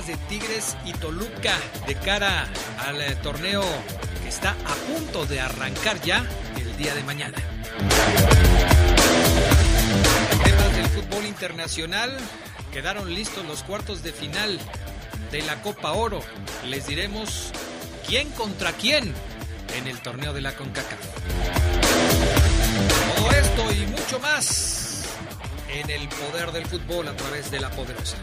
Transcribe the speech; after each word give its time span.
De 0.00 0.16
Tigres 0.26 0.74
y 0.86 0.92
Toluca 0.94 1.52
de 1.86 1.94
cara 1.96 2.48
al 2.78 2.98
eh, 3.02 3.14
torneo 3.22 3.62
que 4.22 4.28
está 4.30 4.52
a 4.52 4.74
punto 4.90 5.26
de 5.26 5.38
arrancar 5.38 6.00
ya 6.00 6.24
el 6.56 6.76
día 6.78 6.94
de 6.94 7.02
mañana. 7.02 7.36
Temas 10.44 10.76
del 10.76 10.86
fútbol 10.86 11.26
internacional, 11.26 12.16
quedaron 12.72 13.14
listos 13.14 13.44
los 13.44 13.62
cuartos 13.64 14.02
de 14.02 14.14
final 14.14 14.58
de 15.30 15.42
la 15.42 15.60
Copa 15.60 15.92
Oro. 15.92 16.22
Les 16.64 16.86
diremos 16.86 17.52
quién 18.06 18.30
contra 18.30 18.72
quién 18.72 19.12
en 19.76 19.86
el 19.88 20.00
torneo 20.00 20.32
de 20.32 20.40
la 20.40 20.56
CONCACAF. 20.56 21.00
Todo 23.16 23.30
esto 23.30 23.72
y 23.72 23.86
mucho 23.88 24.18
más 24.20 25.04
en 25.68 25.90
el 25.90 26.08
poder 26.08 26.50
del 26.52 26.64
fútbol 26.64 27.08
a 27.08 27.14
través 27.14 27.50
de 27.50 27.60
la 27.60 27.70
poderosa. 27.70 28.16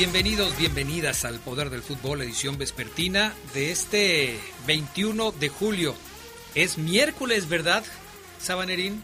Bienvenidos, 0.00 0.56
bienvenidas 0.56 1.26
al 1.26 1.40
Poder 1.40 1.68
del 1.68 1.82
Fútbol, 1.82 2.22
edición 2.22 2.56
vespertina 2.56 3.34
de 3.52 3.70
este 3.70 4.40
21 4.66 5.30
de 5.32 5.50
julio. 5.50 5.94
Es 6.54 6.78
miércoles, 6.78 7.50
¿verdad, 7.50 7.84
Sabanerín? 8.40 9.02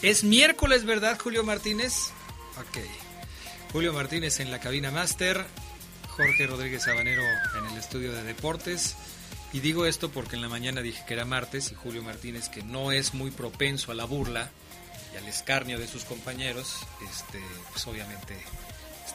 Es 0.00 0.22
miércoles, 0.22 0.84
¿verdad, 0.84 1.18
Julio 1.20 1.42
Martínez? 1.42 2.12
Ok. 2.56 2.78
Julio 3.72 3.92
Martínez 3.92 4.38
en 4.38 4.52
la 4.52 4.60
cabina 4.60 4.92
máster, 4.92 5.44
Jorge 6.10 6.46
Rodríguez 6.46 6.84
Sabanero 6.84 7.24
en 7.58 7.72
el 7.72 7.76
estudio 7.76 8.12
de 8.12 8.22
deportes. 8.22 8.94
Y 9.52 9.58
digo 9.58 9.86
esto 9.86 10.08
porque 10.08 10.36
en 10.36 10.42
la 10.42 10.48
mañana 10.48 10.82
dije 10.82 11.02
que 11.04 11.14
era 11.14 11.24
martes 11.24 11.72
y 11.72 11.74
Julio 11.74 12.04
Martínez, 12.04 12.48
que 12.48 12.62
no 12.62 12.92
es 12.92 13.12
muy 13.12 13.32
propenso 13.32 13.90
a 13.90 13.96
la 13.96 14.04
burla 14.04 14.52
y 15.12 15.16
al 15.16 15.26
escarnio 15.26 15.80
de 15.80 15.88
sus 15.88 16.04
compañeros, 16.04 16.76
este, 17.10 17.42
pues 17.72 17.84
obviamente 17.88 18.36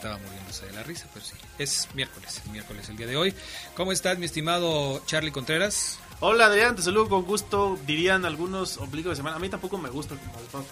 estaba 0.04 0.22
muriéndose 0.22 0.66
de 0.66 0.72
la 0.72 0.82
risa, 0.82 1.08
pero 1.14 1.24
sí, 1.24 1.32
es 1.58 1.88
miércoles, 1.94 2.42
miércoles 2.52 2.90
el 2.90 2.96
día 2.98 3.06
de 3.06 3.16
hoy. 3.16 3.32
¿Cómo 3.74 3.90
estás, 3.90 4.18
mi 4.18 4.26
estimado 4.26 5.00
Charlie 5.06 5.32
Contreras? 5.32 5.98
Hola, 6.20 6.44
Adrián, 6.44 6.76
te 6.76 6.82
saludo 6.82 7.08
con 7.08 7.22
gusto. 7.22 7.78
Dirían 7.86 8.26
algunos 8.26 8.76
obligo 8.76 9.08
de 9.08 9.16
semana. 9.16 9.36
A 9.36 9.38
mí 9.38 9.48
tampoco 9.48 9.78
me 9.78 9.88
gusta 9.88 10.14
como 10.14 10.36
Alfonso 10.36 10.68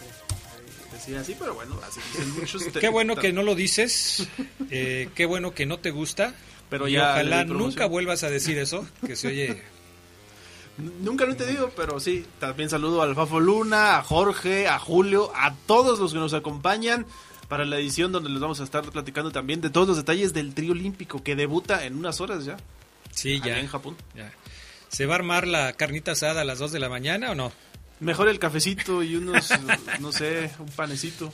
decía 0.92 1.20
así, 1.20 1.34
pero 1.38 1.54
bueno, 1.54 1.80
así 1.88 1.98
dicen 2.12 2.30
muchos. 2.34 2.62
qué 2.78 2.90
bueno 2.90 3.16
que 3.16 3.32
no 3.32 3.42
lo 3.42 3.54
dices, 3.54 4.28
eh, 4.70 5.08
qué 5.14 5.24
bueno 5.24 5.54
que 5.54 5.64
no 5.64 5.78
te 5.78 5.92
gusta. 5.92 6.34
Pero 6.68 6.86
ya 6.86 7.12
ojalá 7.12 7.44
nunca 7.44 7.86
vuelvas 7.86 8.24
a 8.24 8.28
decir 8.28 8.58
eso, 8.58 8.86
que 9.06 9.16
se 9.16 9.28
oye 9.28 9.62
Nunca 11.00 11.24
lo 11.24 11.30
he 11.30 11.32
entendido, 11.32 11.70
pero 11.74 12.00
sí. 12.00 12.26
También 12.38 12.68
saludo 12.68 13.00
al 13.00 13.14
Fafo 13.14 13.40
Luna, 13.40 13.96
a 13.96 14.02
Jorge, 14.02 14.68
a 14.68 14.78
Julio, 14.78 15.32
a 15.34 15.54
todos 15.66 15.98
los 15.98 16.12
que 16.12 16.18
nos 16.18 16.34
acompañan 16.34 17.06
para 17.52 17.66
la 17.66 17.76
edición 17.76 18.12
donde 18.12 18.30
les 18.30 18.40
vamos 18.40 18.60
a 18.60 18.64
estar 18.64 18.82
platicando 18.82 19.30
también 19.30 19.60
de 19.60 19.68
todos 19.68 19.86
los 19.86 19.98
detalles 19.98 20.32
del 20.32 20.54
trío 20.54 20.72
olímpico 20.72 21.22
que 21.22 21.36
debuta 21.36 21.84
en 21.84 21.98
unas 21.98 22.22
horas 22.22 22.46
ya. 22.46 22.56
Sí, 23.10 23.42
ya. 23.44 23.58
En 23.58 23.66
Japón. 23.66 23.94
Ya. 24.16 24.32
¿Se 24.88 25.04
va 25.04 25.16
a 25.16 25.18
armar 25.18 25.46
la 25.46 25.74
carnita 25.74 26.12
asada 26.12 26.40
a 26.40 26.44
las 26.44 26.58
2 26.60 26.72
de 26.72 26.78
la 26.78 26.88
mañana 26.88 27.30
o 27.30 27.34
no? 27.34 27.52
Mejor 28.00 28.28
el 28.28 28.38
cafecito 28.38 29.02
y 29.02 29.16
unos, 29.16 29.50
no 30.00 30.12
sé, 30.12 30.50
un 30.60 30.68
panecito. 30.68 31.30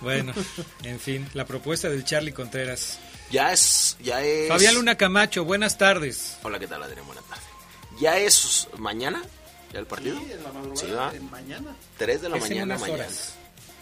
Bueno, 0.00 0.32
en 0.84 1.00
fin, 1.00 1.28
la 1.34 1.44
propuesta 1.44 1.88
del 1.88 2.04
Charlie 2.04 2.32
Contreras. 2.32 3.00
Ya 3.32 3.52
es, 3.52 3.96
ya 4.00 4.22
es. 4.22 4.48
Fabián 4.48 4.76
Luna 4.76 4.94
Camacho, 4.94 5.44
buenas 5.44 5.76
tardes. 5.76 6.38
Hola, 6.44 6.60
¿qué 6.60 6.68
tal, 6.68 6.84
Adrián? 6.84 7.04
Buenas 7.04 7.24
tardes. 7.24 7.44
¿Ya 8.00 8.16
es 8.16 8.68
mañana? 8.78 9.20
¿Ya 9.72 9.80
el 9.80 9.86
partido? 9.86 10.20
Sí, 10.20 10.30
en 10.30 10.42
la 10.44 10.52
madrugada. 10.52 11.10
Sí, 11.10 11.18
mañana. 11.18 11.76
3 11.98 12.22
de 12.22 12.28
la 12.28 12.36
mañana, 12.36 12.78
mañana. 12.78 13.06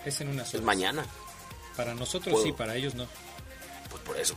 Es 0.06 0.20
en 0.22 0.28
unas 0.28 0.48
horas. 0.48 0.54
Es 0.54 0.62
mañana. 0.62 1.04
Para 1.80 1.94
nosotros 1.94 2.42
sí, 2.42 2.52
para 2.52 2.76
ellos 2.76 2.94
no. 2.94 3.08
Pues 3.88 4.02
por 4.02 4.18
eso, 4.18 4.36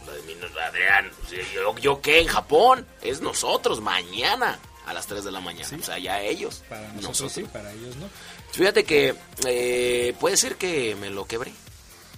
Adrián, 0.65 1.11
yo, 1.53 1.77
yo 1.77 2.01
qué 2.01 2.21
en 2.21 2.27
Japón, 2.27 2.87
es 3.01 3.19
nosotros, 3.19 3.81
mañana 3.81 4.57
a 4.85 4.93
las 4.93 5.07
3 5.07 5.25
de 5.25 5.31
la 5.31 5.41
mañana. 5.41 5.77
O 5.77 5.83
sea, 5.83 5.99
ya 5.99 6.21
ellos. 6.21 6.63
Para 6.69 6.87
nosotros, 6.93 7.33
sí, 7.33 7.43
para 7.43 7.73
ellos 7.73 7.97
no. 7.97 8.07
Fíjate 8.53 8.85
que 8.85 9.13
eh, 9.45 10.15
puede 10.21 10.37
ser 10.37 10.55
que 10.55 10.95
me 10.95 11.09
lo 11.09 11.25
quebre. 11.25 11.51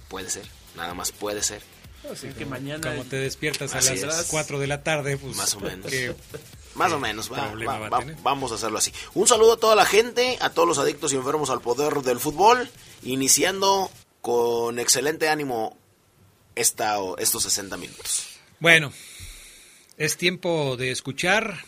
Puede 0.06 0.30
ser, 0.30 0.46
nada 0.76 0.94
más 0.94 1.10
puede 1.10 1.42
ser. 1.42 1.60
que 2.38 2.46
mañana 2.46 2.88
como 2.88 3.02
te 3.02 3.16
despiertas 3.16 3.74
a 3.74 3.80
las 3.80 4.26
4 4.26 4.60
de 4.60 4.66
la 4.68 4.84
tarde, 4.84 5.16
pues 5.16 5.34
más 5.34 5.54
o 5.54 5.60
menos. 5.60 5.90
más 6.76 6.92
o 6.92 7.00
menos, 7.00 7.32
vamos 8.22 8.52
a 8.52 8.54
hacerlo 8.54 8.78
así. 8.78 8.92
Un 9.14 9.26
saludo 9.26 9.54
a 9.54 9.56
toda 9.56 9.74
la 9.74 9.86
gente, 9.86 10.38
a 10.40 10.50
todos 10.50 10.68
los 10.68 10.78
adictos 10.78 11.12
y 11.12 11.16
enfermos 11.16 11.50
al 11.50 11.60
poder 11.60 12.02
del 12.02 12.20
fútbol, 12.20 12.70
iniciando 13.02 13.90
con 14.26 14.80
excelente 14.80 15.28
ánimo 15.28 15.78
esta, 16.56 16.96
estos 17.18 17.44
60 17.44 17.76
minutos. 17.76 18.26
Bueno, 18.58 18.92
es 19.98 20.16
tiempo 20.16 20.76
de 20.76 20.90
escuchar 20.90 21.64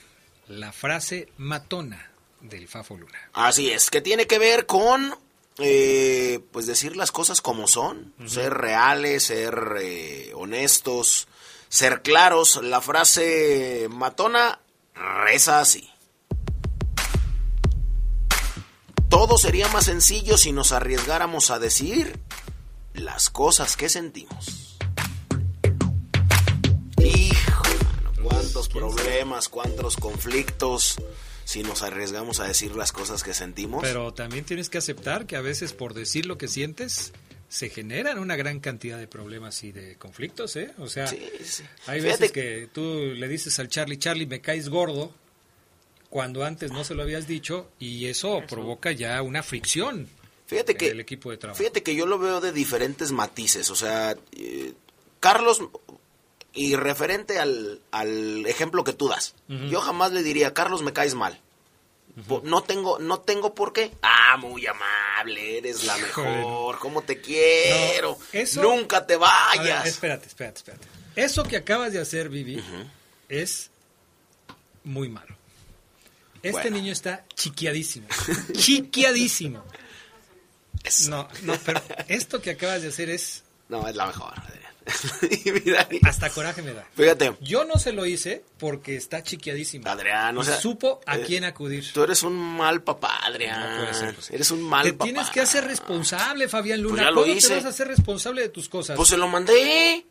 la 0.48 0.72
frase 0.72 1.28
matona 1.36 2.10
del 2.40 2.66
Fafo 2.66 2.96
Luna. 2.96 3.30
Así 3.32 3.70
es, 3.70 3.90
que 3.90 4.00
tiene 4.00 4.26
que 4.26 4.40
ver 4.40 4.66
con 4.66 5.14
eh, 5.58 6.40
pues 6.50 6.66
decir 6.66 6.96
las 6.96 7.12
cosas 7.12 7.40
como 7.40 7.68
son, 7.68 8.12
ser 8.26 8.54
reales, 8.54 9.22
ser 9.22 9.76
eh, 9.80 10.32
honestos, 10.34 11.28
ser 11.68 12.02
claros. 12.02 12.58
La 12.60 12.80
frase 12.80 13.86
matona 13.88 14.58
reza 14.96 15.60
así. 15.60 15.88
Todo 19.08 19.38
sería 19.38 19.68
más 19.68 19.84
sencillo 19.84 20.36
si 20.36 20.50
nos 20.50 20.72
arriesgáramos 20.72 21.52
a 21.52 21.60
decir 21.60 22.18
las 22.98 23.30
cosas 23.30 23.76
que 23.76 23.88
sentimos. 23.88 24.76
Hijo, 27.02 27.62
cuántos 28.22 28.68
problemas, 28.68 29.48
cuántos 29.48 29.96
conflictos 29.96 30.96
si 31.44 31.62
nos 31.62 31.82
arriesgamos 31.82 32.40
a 32.40 32.44
decir 32.44 32.76
las 32.76 32.92
cosas 32.92 33.22
que 33.22 33.32
sentimos. 33.32 33.82
Pero 33.82 34.12
también 34.12 34.44
tienes 34.44 34.68
que 34.68 34.78
aceptar 34.78 35.26
que 35.26 35.36
a 35.36 35.40
veces 35.40 35.72
por 35.72 35.94
decir 35.94 36.26
lo 36.26 36.36
que 36.36 36.48
sientes 36.48 37.12
se 37.48 37.70
generan 37.70 38.18
una 38.18 38.36
gran 38.36 38.60
cantidad 38.60 38.98
de 38.98 39.06
problemas 39.06 39.64
y 39.64 39.72
de 39.72 39.96
conflictos, 39.96 40.56
¿eh? 40.56 40.72
O 40.76 40.88
sea, 40.88 41.10
hay 41.86 42.00
veces 42.00 42.32
que 42.32 42.68
tú 42.70 42.82
le 42.82 43.26
dices 43.28 43.58
al 43.58 43.68
Charlie, 43.68 43.98
Charlie, 43.98 44.26
me 44.26 44.42
caes 44.42 44.68
gordo, 44.68 45.10
cuando 46.10 46.44
antes 46.44 46.70
no 46.72 46.84
se 46.84 46.94
lo 46.94 47.02
habías 47.02 47.26
dicho 47.26 47.70
y 47.78 48.06
eso, 48.06 48.42
provoca 48.46 48.92
ya 48.92 49.22
una 49.22 49.42
fricción 49.42 50.08
Fíjate 50.48 50.76
que, 50.76 50.88
el 50.88 51.00
equipo 51.00 51.30
de 51.30 51.36
trabajo. 51.36 51.58
Fíjate 51.58 51.82
que 51.82 51.94
yo 51.94 52.06
lo 52.06 52.18
veo 52.18 52.40
de 52.40 52.52
diferentes 52.52 53.12
matices. 53.12 53.68
O 53.70 53.76
sea, 53.76 54.16
eh, 54.32 54.72
Carlos, 55.20 55.60
y 56.54 56.74
referente 56.74 57.38
al, 57.38 57.82
al, 57.90 58.46
ejemplo 58.46 58.82
que 58.82 58.94
tú 58.94 59.08
das, 59.08 59.34
yo 59.46 59.82
jamás 59.82 60.12
le 60.12 60.22
diría, 60.22 60.54
Carlos, 60.54 60.82
me 60.82 60.94
caes 60.94 61.14
mal. 61.14 61.38
No 62.44 62.62
tengo, 62.62 62.98
no 62.98 63.20
tengo 63.20 63.54
por 63.54 63.74
qué. 63.74 63.92
Ah, 64.00 64.38
muy 64.38 64.66
amable, 64.66 65.58
eres 65.58 65.84
la 65.84 65.98
mejor, 65.98 66.78
cómo 66.78 67.02
te 67.02 67.20
quiero. 67.20 68.18
Nunca 68.56 69.06
te 69.06 69.16
vayas. 69.16 69.86
espérate, 69.86 70.26
espérate, 70.28 70.58
espérate. 70.58 70.88
Eso 71.14 71.44
que 71.44 71.58
acabas 71.58 71.92
de 71.92 72.00
hacer, 72.00 72.30
Vivi, 72.30 72.64
es 73.28 73.70
muy 74.82 75.10
malo. 75.10 75.36
Este 76.42 76.70
niño 76.70 76.90
está 76.90 77.26
chiquiadísimo. 77.34 78.08
chiquiadísimo. 78.56 79.62
No, 81.08 81.28
no, 81.42 81.54
pero 81.64 81.82
esto 82.08 82.40
que 82.40 82.50
acabas 82.50 82.82
de 82.82 82.88
hacer 82.88 83.10
es... 83.10 83.42
No, 83.68 83.86
es 83.86 83.96
la 83.96 84.06
mejor. 84.06 84.32
Hasta 86.04 86.30
coraje 86.30 86.62
me 86.62 86.72
da. 86.72 86.86
Fíjate. 86.94 87.34
Yo 87.40 87.64
no 87.64 87.78
se 87.78 87.92
lo 87.92 88.06
hice 88.06 88.42
porque 88.58 88.96
está 88.96 89.22
chiquiadísimo. 89.22 89.88
Adrián, 89.88 90.36
o 90.38 90.44
sea, 90.44 90.58
supo 90.60 91.00
a 91.06 91.18
eh, 91.18 91.24
quién 91.26 91.44
acudir. 91.44 91.92
Tú 91.92 92.02
eres 92.02 92.22
un 92.22 92.34
mal 92.34 92.82
papá, 92.82 93.20
Adrián. 93.24 93.88
Eres 94.30 94.50
un 94.50 94.62
mal 94.62 94.90
papá. 94.92 95.04
Te 95.04 95.12
tienes 95.12 95.30
que 95.30 95.40
hacer 95.40 95.64
responsable, 95.64 96.48
Fabián 96.48 96.80
Luna. 96.80 97.10
Pues 97.12 97.26
¿Cómo 97.26 97.40
te 97.40 97.54
vas 97.56 97.64
a 97.64 97.68
hacer 97.68 97.88
responsable 97.88 98.42
de 98.42 98.48
tus 98.48 98.68
cosas? 98.68 98.96
Pues 98.96 99.08
se 99.08 99.16
lo 99.16 99.28
mandé. 99.28 100.06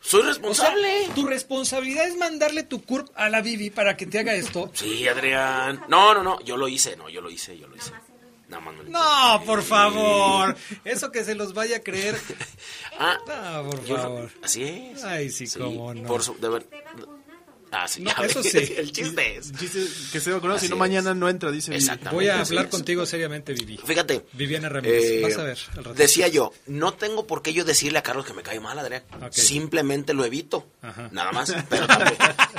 Soy 0.00 0.22
responsable. 0.22 1.08
tu 1.14 1.26
responsabilidad 1.26 2.06
es 2.06 2.16
mandarle 2.16 2.62
tu 2.62 2.82
CURP 2.84 3.08
a 3.16 3.28
la 3.28 3.40
Bibi 3.40 3.70
para 3.70 3.96
que 3.96 4.06
te 4.06 4.18
haga 4.18 4.34
esto. 4.34 4.70
Sí, 4.72 5.08
Adrián. 5.08 5.84
No, 5.88 6.14
no, 6.14 6.22
no. 6.22 6.40
Yo 6.42 6.56
lo 6.56 6.68
hice, 6.68 6.96
no, 6.96 7.08
yo 7.08 7.20
lo 7.20 7.30
hice, 7.30 7.58
yo 7.58 7.66
lo 7.66 7.76
hice. 7.76 7.92
No, 8.48 9.42
por 9.44 9.62
favor. 9.62 10.56
Eso 10.84 11.12
que 11.12 11.24
se 11.24 11.34
los 11.34 11.52
vaya 11.52 11.78
a 11.78 11.80
creer. 11.80 12.18
ah, 12.98 13.18
no, 13.26 13.70
por 13.70 13.86
favor. 13.86 14.30
así 14.42 14.64
es. 14.64 15.04
Ay, 15.04 15.30
sí, 15.30 15.46
cómo 15.58 15.92
no. 15.94 16.08
Por 16.08 16.22
su, 16.22 16.38
de 16.38 16.48
ver, 16.48 16.66
Ah, 17.70 17.86
sí, 17.86 18.04
eso 18.24 18.42
sí. 18.42 18.58
El 18.76 18.92
chiste 18.92 19.36
es. 19.36 19.52
que 20.12 20.20
se 20.20 20.32
a 20.32 20.58
si 20.58 20.68
no 20.68 20.76
mañana 20.76 21.14
no 21.14 21.28
entra, 21.28 21.50
dice 21.50 21.76
Voy 22.10 22.28
a 22.28 22.40
hablar 22.40 22.68
contigo 22.68 23.04
seriamente, 23.06 23.52
Vivi. 23.52 23.78
Fíjate. 23.78 24.24
Viviana 24.32 24.68
Ramírez, 24.68 25.04
eh, 25.04 25.20
vas 25.22 25.36
a 25.36 25.42
ver. 25.42 25.58
decía 25.94 26.28
yo, 26.28 26.52
no 26.66 26.94
tengo 26.94 27.26
por 27.26 27.42
qué 27.42 27.52
yo 27.52 27.64
decirle 27.64 27.98
a 27.98 28.02
Carlos 28.02 28.24
que 28.24 28.32
me 28.32 28.42
cae 28.42 28.60
mal, 28.60 28.78
Adrián. 28.78 29.02
Simplemente 29.30 30.14
lo 30.14 30.24
evito. 30.24 30.66
Nada 31.10 31.32
más. 31.32 31.54
Pero 31.68 31.86
también. 31.86 32.16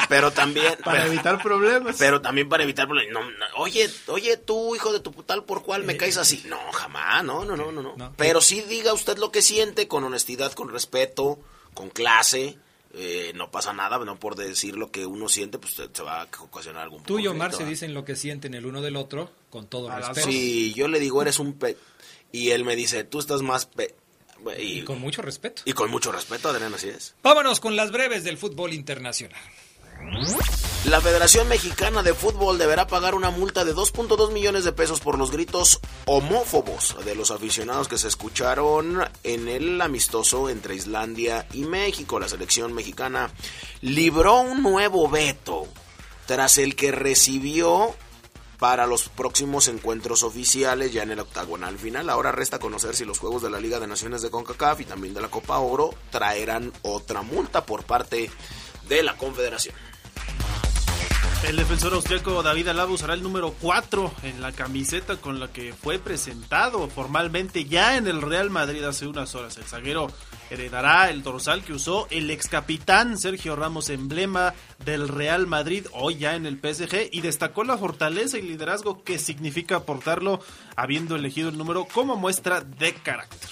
pero 0.07 0.31
también 0.31 0.77
para 0.83 1.05
evitar 1.05 1.41
problemas. 1.41 1.95
Pero 1.97 2.21
también 2.21 2.49
para 2.49 2.63
evitar 2.63 2.87
problemas. 2.87 3.23
oye, 3.57 3.89
oye, 4.07 4.37
tú, 4.37 4.75
hijo 4.75 4.93
de 4.93 4.99
tu 4.99 5.11
tal 5.23 5.43
por 5.43 5.63
cual, 5.63 5.83
me 5.83 5.97
caes 5.97 6.17
así. 6.17 6.43
No, 6.47 6.59
jamás. 6.71 7.23
No, 7.23 7.45
no, 7.45 7.55
no, 7.55 7.71
no. 7.71 7.81
no. 7.81 8.13
Pero 8.17 8.41
sí 8.41 8.61
diga 8.61 8.93
usted 8.93 9.17
lo 9.17 9.31
que 9.31 9.41
siente 9.41 9.87
con 9.87 10.03
honestidad, 10.03 10.53
con 10.53 10.69
respeto, 10.69 11.39
con 11.73 11.89
clase 11.89 12.57
eh, 12.93 13.33
no 13.35 13.51
pasa 13.51 13.71
nada, 13.71 13.99
no 13.99 14.19
por 14.19 14.35
decir 14.35 14.75
lo 14.75 14.89
que 14.91 15.05
uno 15.05 15.29
siente, 15.29 15.59
pues 15.59 15.75
se 15.75 16.03
va 16.03 16.21
a 16.21 16.27
ocasionar 16.39 16.83
algún 16.83 17.03
Tú 17.03 17.19
y 17.19 17.27
Omar 17.27 17.53
se 17.53 17.65
dicen 17.65 17.93
lo 17.93 18.03
que 18.03 18.15
sienten 18.15 18.55
el 18.55 18.65
uno 18.65 18.81
del 18.81 18.95
otro, 18.95 19.31
con 19.49 19.67
todo 19.67 19.95
respeto. 19.95 20.27
Sí, 20.27 20.73
yo 20.73 20.87
le 20.87 20.99
digo, 20.99 21.21
eres 21.21 21.39
un 21.39 21.53
pe... 21.53 21.77
Y 22.31 22.51
él 22.51 22.63
me 22.63 22.75
dice, 22.75 23.03
tú 23.03 23.19
estás 23.19 23.41
más 23.41 23.65
pe... 23.65 23.95
Y, 24.57 24.83
con 24.83 24.99
mucho 25.01 25.21
respeto. 25.21 25.63
Y 25.65 25.73
con 25.73 25.91
mucho 25.91 26.11
respeto, 26.11 26.49
Adrián, 26.49 26.73
así 26.73 26.89
es. 26.89 27.13
Vámonos 27.21 27.59
con 27.59 27.75
las 27.75 27.91
breves 27.91 28.23
del 28.23 28.37
fútbol 28.37 28.73
internacional. 28.73 29.41
La 30.85 31.01
Federación 31.01 31.49
Mexicana 31.49 32.03
de 32.03 32.13
Fútbol 32.13 32.57
deberá 32.57 32.87
pagar 32.87 33.13
una 33.13 33.29
multa 33.29 33.65
de 33.65 33.75
2.2 33.75 34.31
millones 34.31 34.63
de 34.63 34.71
pesos 34.71 35.01
por 35.01 35.17
los 35.17 35.29
gritos 35.29 35.81
homófobos 36.05 36.95
de 37.03 37.15
los 37.15 37.31
aficionados 37.31 37.89
que 37.89 37.97
se 37.97 38.07
escucharon 38.07 39.03
en 39.23 39.49
el 39.49 39.81
amistoso 39.81 40.49
entre 40.49 40.75
Islandia 40.75 41.45
y 41.53 41.63
México. 41.63 42.17
La 42.17 42.29
selección 42.29 42.73
mexicana 42.73 43.29
libró 43.81 44.39
un 44.39 44.63
nuevo 44.63 45.09
veto 45.09 45.67
tras 46.25 46.57
el 46.57 46.77
que 46.77 46.93
recibió 46.93 47.93
para 48.57 48.87
los 48.87 49.09
próximos 49.09 49.67
encuentros 49.67 50.23
oficiales 50.23 50.93
ya 50.93 51.03
en 51.03 51.11
el 51.11 51.19
octagonal 51.19 51.77
final. 51.77 52.09
Ahora 52.09 52.31
resta 52.31 52.57
conocer 52.57 52.95
si 52.95 53.03
los 53.03 53.19
Juegos 53.19 53.41
de 53.41 53.49
la 53.49 53.59
Liga 53.59 53.81
de 53.81 53.87
Naciones 53.87 54.21
de 54.21 54.31
CONCACAF 54.31 54.79
y 54.79 54.85
también 54.85 55.13
de 55.13 55.21
la 55.21 55.29
Copa 55.29 55.59
Oro 55.59 55.93
traerán 56.09 56.71
otra 56.83 57.21
multa 57.21 57.65
por 57.65 57.83
parte 57.83 58.31
de 58.87 59.03
la 59.03 59.17
Confederación. 59.17 59.75
El 61.43 61.55
defensor 61.55 61.93
austriaco 61.93 62.43
David 62.43 62.67
Alaba 62.67 62.91
usará 62.91 63.13
el 63.13 63.23
número 63.23 63.55
4 63.61 64.11
en 64.23 64.41
la 64.41 64.51
camiseta 64.51 65.15
con 65.17 65.39
la 65.39 65.47
que 65.47 65.73
fue 65.73 65.97
presentado 65.97 66.89
formalmente 66.89 67.63
ya 67.63 67.95
en 67.95 68.07
el 68.07 68.21
Real 68.21 68.49
Madrid 68.49 68.83
hace 68.83 69.07
unas 69.07 69.33
horas. 69.35 69.57
El 69.57 69.63
zaguero 69.63 70.11
heredará 70.49 71.09
el 71.09 71.23
dorsal 71.23 71.63
que 71.63 71.73
usó 71.73 72.07
el 72.11 72.29
ex 72.29 72.49
capitán 72.49 73.17
Sergio 73.17 73.55
Ramos, 73.55 73.89
emblema 73.89 74.53
del 74.83 75.07
Real 75.07 75.47
Madrid, 75.47 75.87
hoy 75.93 76.17
ya 76.17 76.35
en 76.35 76.45
el 76.45 76.59
PSG, 76.59 77.09
y 77.11 77.21
destacó 77.21 77.63
la 77.63 77.77
fortaleza 77.77 78.37
y 78.37 78.41
liderazgo 78.41 79.03
que 79.03 79.17
significa 79.17 79.77
aportarlo 79.77 80.41
habiendo 80.75 81.15
elegido 81.15 81.49
el 81.49 81.57
número 81.57 81.85
como 81.85 82.17
muestra 82.17 82.61
de 82.61 82.93
carácter. 82.93 83.49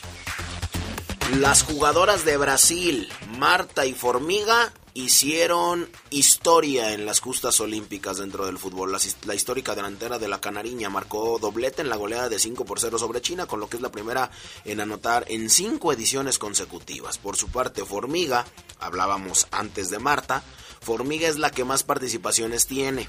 Las 1.40 1.64
jugadoras 1.64 2.26
de 2.26 2.38
Brasil, 2.38 3.10
Marta 3.38 3.86
y 3.86 3.94
Formiga, 3.94 4.74
hicieron 4.98 5.88
historia 6.10 6.92
en 6.94 7.06
las 7.06 7.20
justas 7.20 7.62
olímpicas 7.62 8.18
dentro 8.18 8.48
del 8.48 8.58
fútbol. 8.58 8.92
La, 8.92 9.36
histórica 9.36 9.76
delantera 9.76 10.18
de 10.18 10.28
la 10.28 10.42
Canariña 10.42 10.90
marcó 10.90 11.38
doblete 11.38 11.84
en 11.84 11.90
la 11.90 11.98
goleada 11.98 12.30
de 12.30 12.40
5 12.40 12.66
por 12.66 12.80
0 12.80 12.98
sobre 12.98 13.22
China, 13.22 13.46
con 13.46 13.60
lo 13.60 13.70
que 13.70 13.78
es 13.78 13.84
la 13.84 13.92
primera 13.92 14.32
en 14.66 14.80
anotar 14.80 15.26
en 15.28 15.52
cinco 15.52 15.94
ediciones 15.94 16.40
consecutivas. 16.40 17.20
Por 17.20 17.38
su 17.38 17.48
parte, 17.50 17.86
Formiga, 17.86 18.48
hablábamos 18.80 19.48
antes 19.52 19.92
de 19.92 20.00
Marta, 20.00 20.44
Formiga 20.82 21.28
es 21.28 21.38
la 21.38 21.52
que 21.52 21.64
más 21.64 21.84
participaciones 21.84 22.66
tiene. 22.66 23.08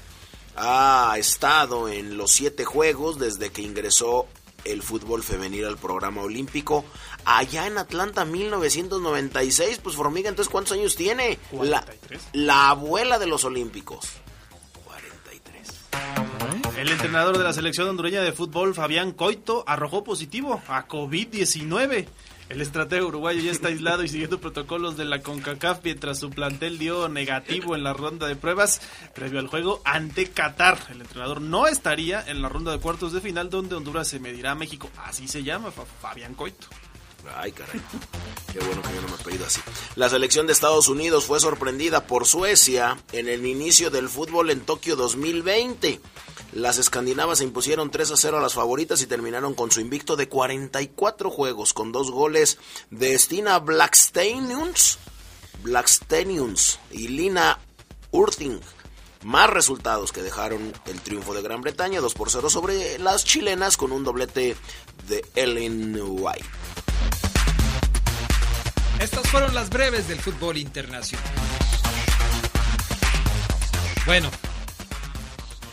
Ha 0.55 1.15
estado 1.17 1.89
en 1.89 2.17
los 2.17 2.31
siete 2.31 2.65
juegos 2.65 3.17
desde 3.17 3.49
que 3.49 3.63
ingresó 3.63 4.27
el 4.65 4.81
fútbol 4.81 5.23
femenil 5.23 5.65
al 5.65 5.77
programa 5.77 6.21
olímpico. 6.21 6.85
Allá 7.25 7.67
en 7.67 7.77
Atlanta, 7.77 8.25
1996, 8.25 9.79
pues 9.83 9.95
Formiga, 9.95 10.29
entonces 10.29 10.51
¿cuántos 10.51 10.73
años 10.73 10.95
tiene? 10.95 11.39
La, 11.61 11.85
la 12.33 12.69
abuela 12.69 13.19
de 13.19 13.27
los 13.27 13.43
olímpicos. 13.43 14.07
43. 14.85 16.77
El 16.77 16.89
entrenador 16.89 17.37
de 17.37 17.43
la 17.43 17.53
selección 17.53 17.89
hondureña 17.89 18.21
de 18.21 18.31
fútbol, 18.31 18.73
Fabián 18.73 19.11
Coito, 19.11 19.63
arrojó 19.67 20.03
positivo 20.03 20.61
a 20.67 20.87
COVID-19. 20.87 22.07
El 22.49 22.61
estratega 22.61 23.05
uruguayo 23.05 23.41
ya 23.41 23.51
está 23.51 23.67
aislado 23.67 24.03
y 24.03 24.09
siguiendo 24.09 24.41
protocolos 24.41 24.97
de 24.97 25.05
la 25.05 25.21
CONCACAF 25.21 25.81
mientras 25.83 26.19
su 26.19 26.31
plantel 26.31 26.79
dio 26.79 27.07
negativo 27.07 27.75
en 27.75 27.83
la 27.83 27.93
ronda 27.93 28.27
de 28.27 28.35
pruebas 28.35 28.81
previo 29.13 29.39
al 29.39 29.47
juego 29.47 29.81
ante 29.85 30.31
Qatar. 30.31 30.79
El 30.89 31.01
entrenador 31.01 31.41
no 31.41 31.67
estaría 31.67 32.23
en 32.27 32.41
la 32.41 32.49
ronda 32.49 32.71
de 32.71 32.79
cuartos 32.79 33.13
de 33.13 33.21
final 33.21 33.51
donde 33.51 33.75
Honduras 33.75 34.07
se 34.07 34.19
medirá 34.19 34.51
a 34.51 34.55
México. 34.55 34.89
Así 34.97 35.27
se 35.27 35.43
llama 35.43 35.71
Fabián 36.01 36.33
Coito. 36.33 36.67
Ay, 37.35 37.51
caray. 37.51 37.79
Qué 38.51 38.59
bueno 38.59 38.81
que 38.81 38.95
yo 38.95 39.01
no 39.01 39.09
me 39.09 39.15
he 39.15 39.23
pedido 39.23 39.45
así. 39.45 39.61
La 39.95 40.09
selección 40.09 40.47
de 40.47 40.53
Estados 40.53 40.87
Unidos 40.87 41.25
fue 41.25 41.39
sorprendida 41.39 42.07
por 42.07 42.25
Suecia 42.25 42.97
en 43.11 43.27
el 43.27 43.45
inicio 43.45 43.91
del 43.91 44.09
fútbol 44.09 44.49
en 44.49 44.61
Tokio 44.61 44.95
2020. 44.95 46.01
Las 46.53 46.79
escandinavas 46.79 47.37
se 47.37 47.43
impusieron 47.43 47.91
3 47.91 48.11
a 48.11 48.17
0 48.17 48.37
a 48.39 48.41
las 48.41 48.55
favoritas 48.55 49.01
y 49.01 49.07
terminaron 49.07 49.53
con 49.53 49.71
su 49.71 49.81
invicto 49.81 50.15
de 50.15 50.27
44 50.27 51.29
juegos 51.29 51.73
con 51.73 51.91
dos 51.91 52.09
goles 52.09 52.57
de 52.89 53.17
Stina 53.17 53.59
Blackstenius, 53.59 54.97
Blackstenius 55.61 56.79
y 56.91 57.09
Lina 57.09 57.59
Urting. 58.11 58.59
Más 59.23 59.49
resultados 59.49 60.11
que 60.11 60.23
dejaron 60.23 60.73
el 60.85 61.01
triunfo 61.01 61.33
de 61.33 61.41
Gran 61.41 61.61
Bretaña 61.61 61.99
2 61.99 62.13
por 62.13 62.31
0 62.31 62.49
sobre 62.49 62.97
las 62.99 63.25
chilenas 63.25 63.77
con 63.77 63.91
un 63.91 64.03
doblete 64.03 64.55
de 65.07 65.25
Ellen 65.35 65.99
White. 66.01 66.45
Estas 68.99 69.27
fueron 69.27 69.53
las 69.53 69.69
breves 69.69 70.07
del 70.07 70.19
fútbol 70.19 70.57
internacional. 70.57 71.25
Bueno, 74.05 74.31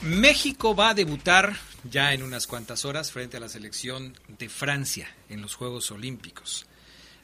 México 0.06 0.76
va 0.76 0.90
a 0.90 0.94
debutar 0.94 1.56
ya 1.82 2.14
en 2.14 2.22
unas 2.22 2.46
cuantas 2.46 2.84
horas 2.84 3.10
frente 3.10 3.38
a 3.38 3.40
la 3.40 3.48
selección 3.48 4.16
de 4.38 4.48
Francia 4.48 5.12
en 5.28 5.42
los 5.42 5.56
Juegos 5.56 5.90
Olímpicos. 5.90 6.66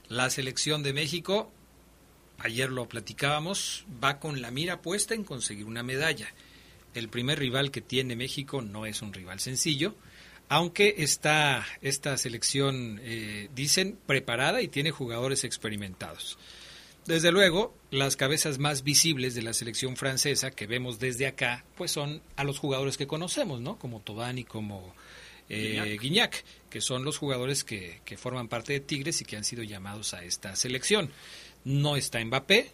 La 0.08 0.28
selección 0.30 0.82
de 0.82 0.92
México, 0.92 1.52
ayer 2.38 2.70
lo 2.70 2.88
platicábamos, 2.88 3.84
va 4.02 4.18
con 4.18 4.42
la 4.42 4.50
mira 4.50 4.82
puesta 4.82 5.14
en 5.14 5.22
conseguir 5.22 5.64
una 5.64 5.84
medalla. 5.84 6.34
El 6.92 7.08
primer 7.08 7.38
rival 7.38 7.70
que 7.70 7.82
tiene 7.82 8.16
México 8.16 8.62
no 8.62 8.84
es 8.84 9.00
un 9.00 9.12
rival 9.12 9.38
sencillo, 9.38 9.94
aunque 10.48 10.96
está 10.98 11.64
esta 11.82 12.16
selección, 12.16 13.00
eh, 13.04 13.48
dicen, 13.54 13.96
preparada 14.06 14.60
y 14.60 14.66
tiene 14.66 14.90
jugadores 14.90 15.44
experimentados. 15.44 16.36
Desde 17.06 17.32
luego, 17.32 17.74
las 17.90 18.16
cabezas 18.16 18.58
más 18.58 18.84
visibles 18.84 19.34
de 19.34 19.42
la 19.42 19.52
selección 19.54 19.96
francesa 19.96 20.52
que 20.52 20.66
vemos 20.66 21.00
desde 21.00 21.26
acá, 21.26 21.64
pues 21.76 21.90
son 21.90 22.22
a 22.36 22.44
los 22.44 22.58
jugadores 22.58 22.96
que 22.96 23.08
conocemos, 23.08 23.60
¿no? 23.60 23.76
Como 23.78 24.00
Tobani, 24.00 24.44
como 24.44 24.94
eh, 25.48 25.98
Guiñac. 26.00 26.44
que 26.70 26.80
son 26.80 27.04
los 27.04 27.18
jugadores 27.18 27.64
que, 27.64 28.00
que 28.04 28.16
forman 28.16 28.48
parte 28.48 28.72
de 28.72 28.80
Tigres 28.80 29.20
y 29.20 29.24
que 29.24 29.36
han 29.36 29.44
sido 29.44 29.64
llamados 29.64 30.14
a 30.14 30.22
esta 30.22 30.54
selección. 30.54 31.10
No 31.64 31.96
está 31.96 32.24
Mbappé, 32.24 32.70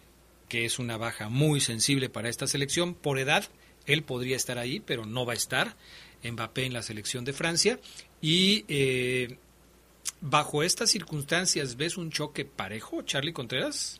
que 0.47 0.65
es 0.65 0.79
una 0.79 0.97
baja 0.97 1.29
muy 1.29 1.59
sensible 1.59 2.09
para 2.09 2.29
esta 2.29 2.47
selección 2.47 2.93
por 2.93 3.19
edad. 3.19 3.45
Él 3.85 4.03
podría 4.03 4.35
estar 4.35 4.57
ahí, 4.59 4.79
pero 4.79 5.05
no 5.05 5.25
va 5.25 5.33
a 5.33 5.37
estar. 5.37 5.75
Mbappé 6.23 6.65
en 6.65 6.73
la 6.73 6.83
selección 6.83 7.25
de 7.25 7.33
Francia. 7.33 7.79
Y 8.21 8.65
eh, 8.67 9.37
bajo 10.21 10.63
estas 10.63 10.91
circunstancias, 10.91 11.75
¿ves 11.77 11.97
un 11.97 12.11
choque 12.11 12.45
parejo, 12.45 13.01
Charlie 13.01 13.33
Contreras? 13.33 13.98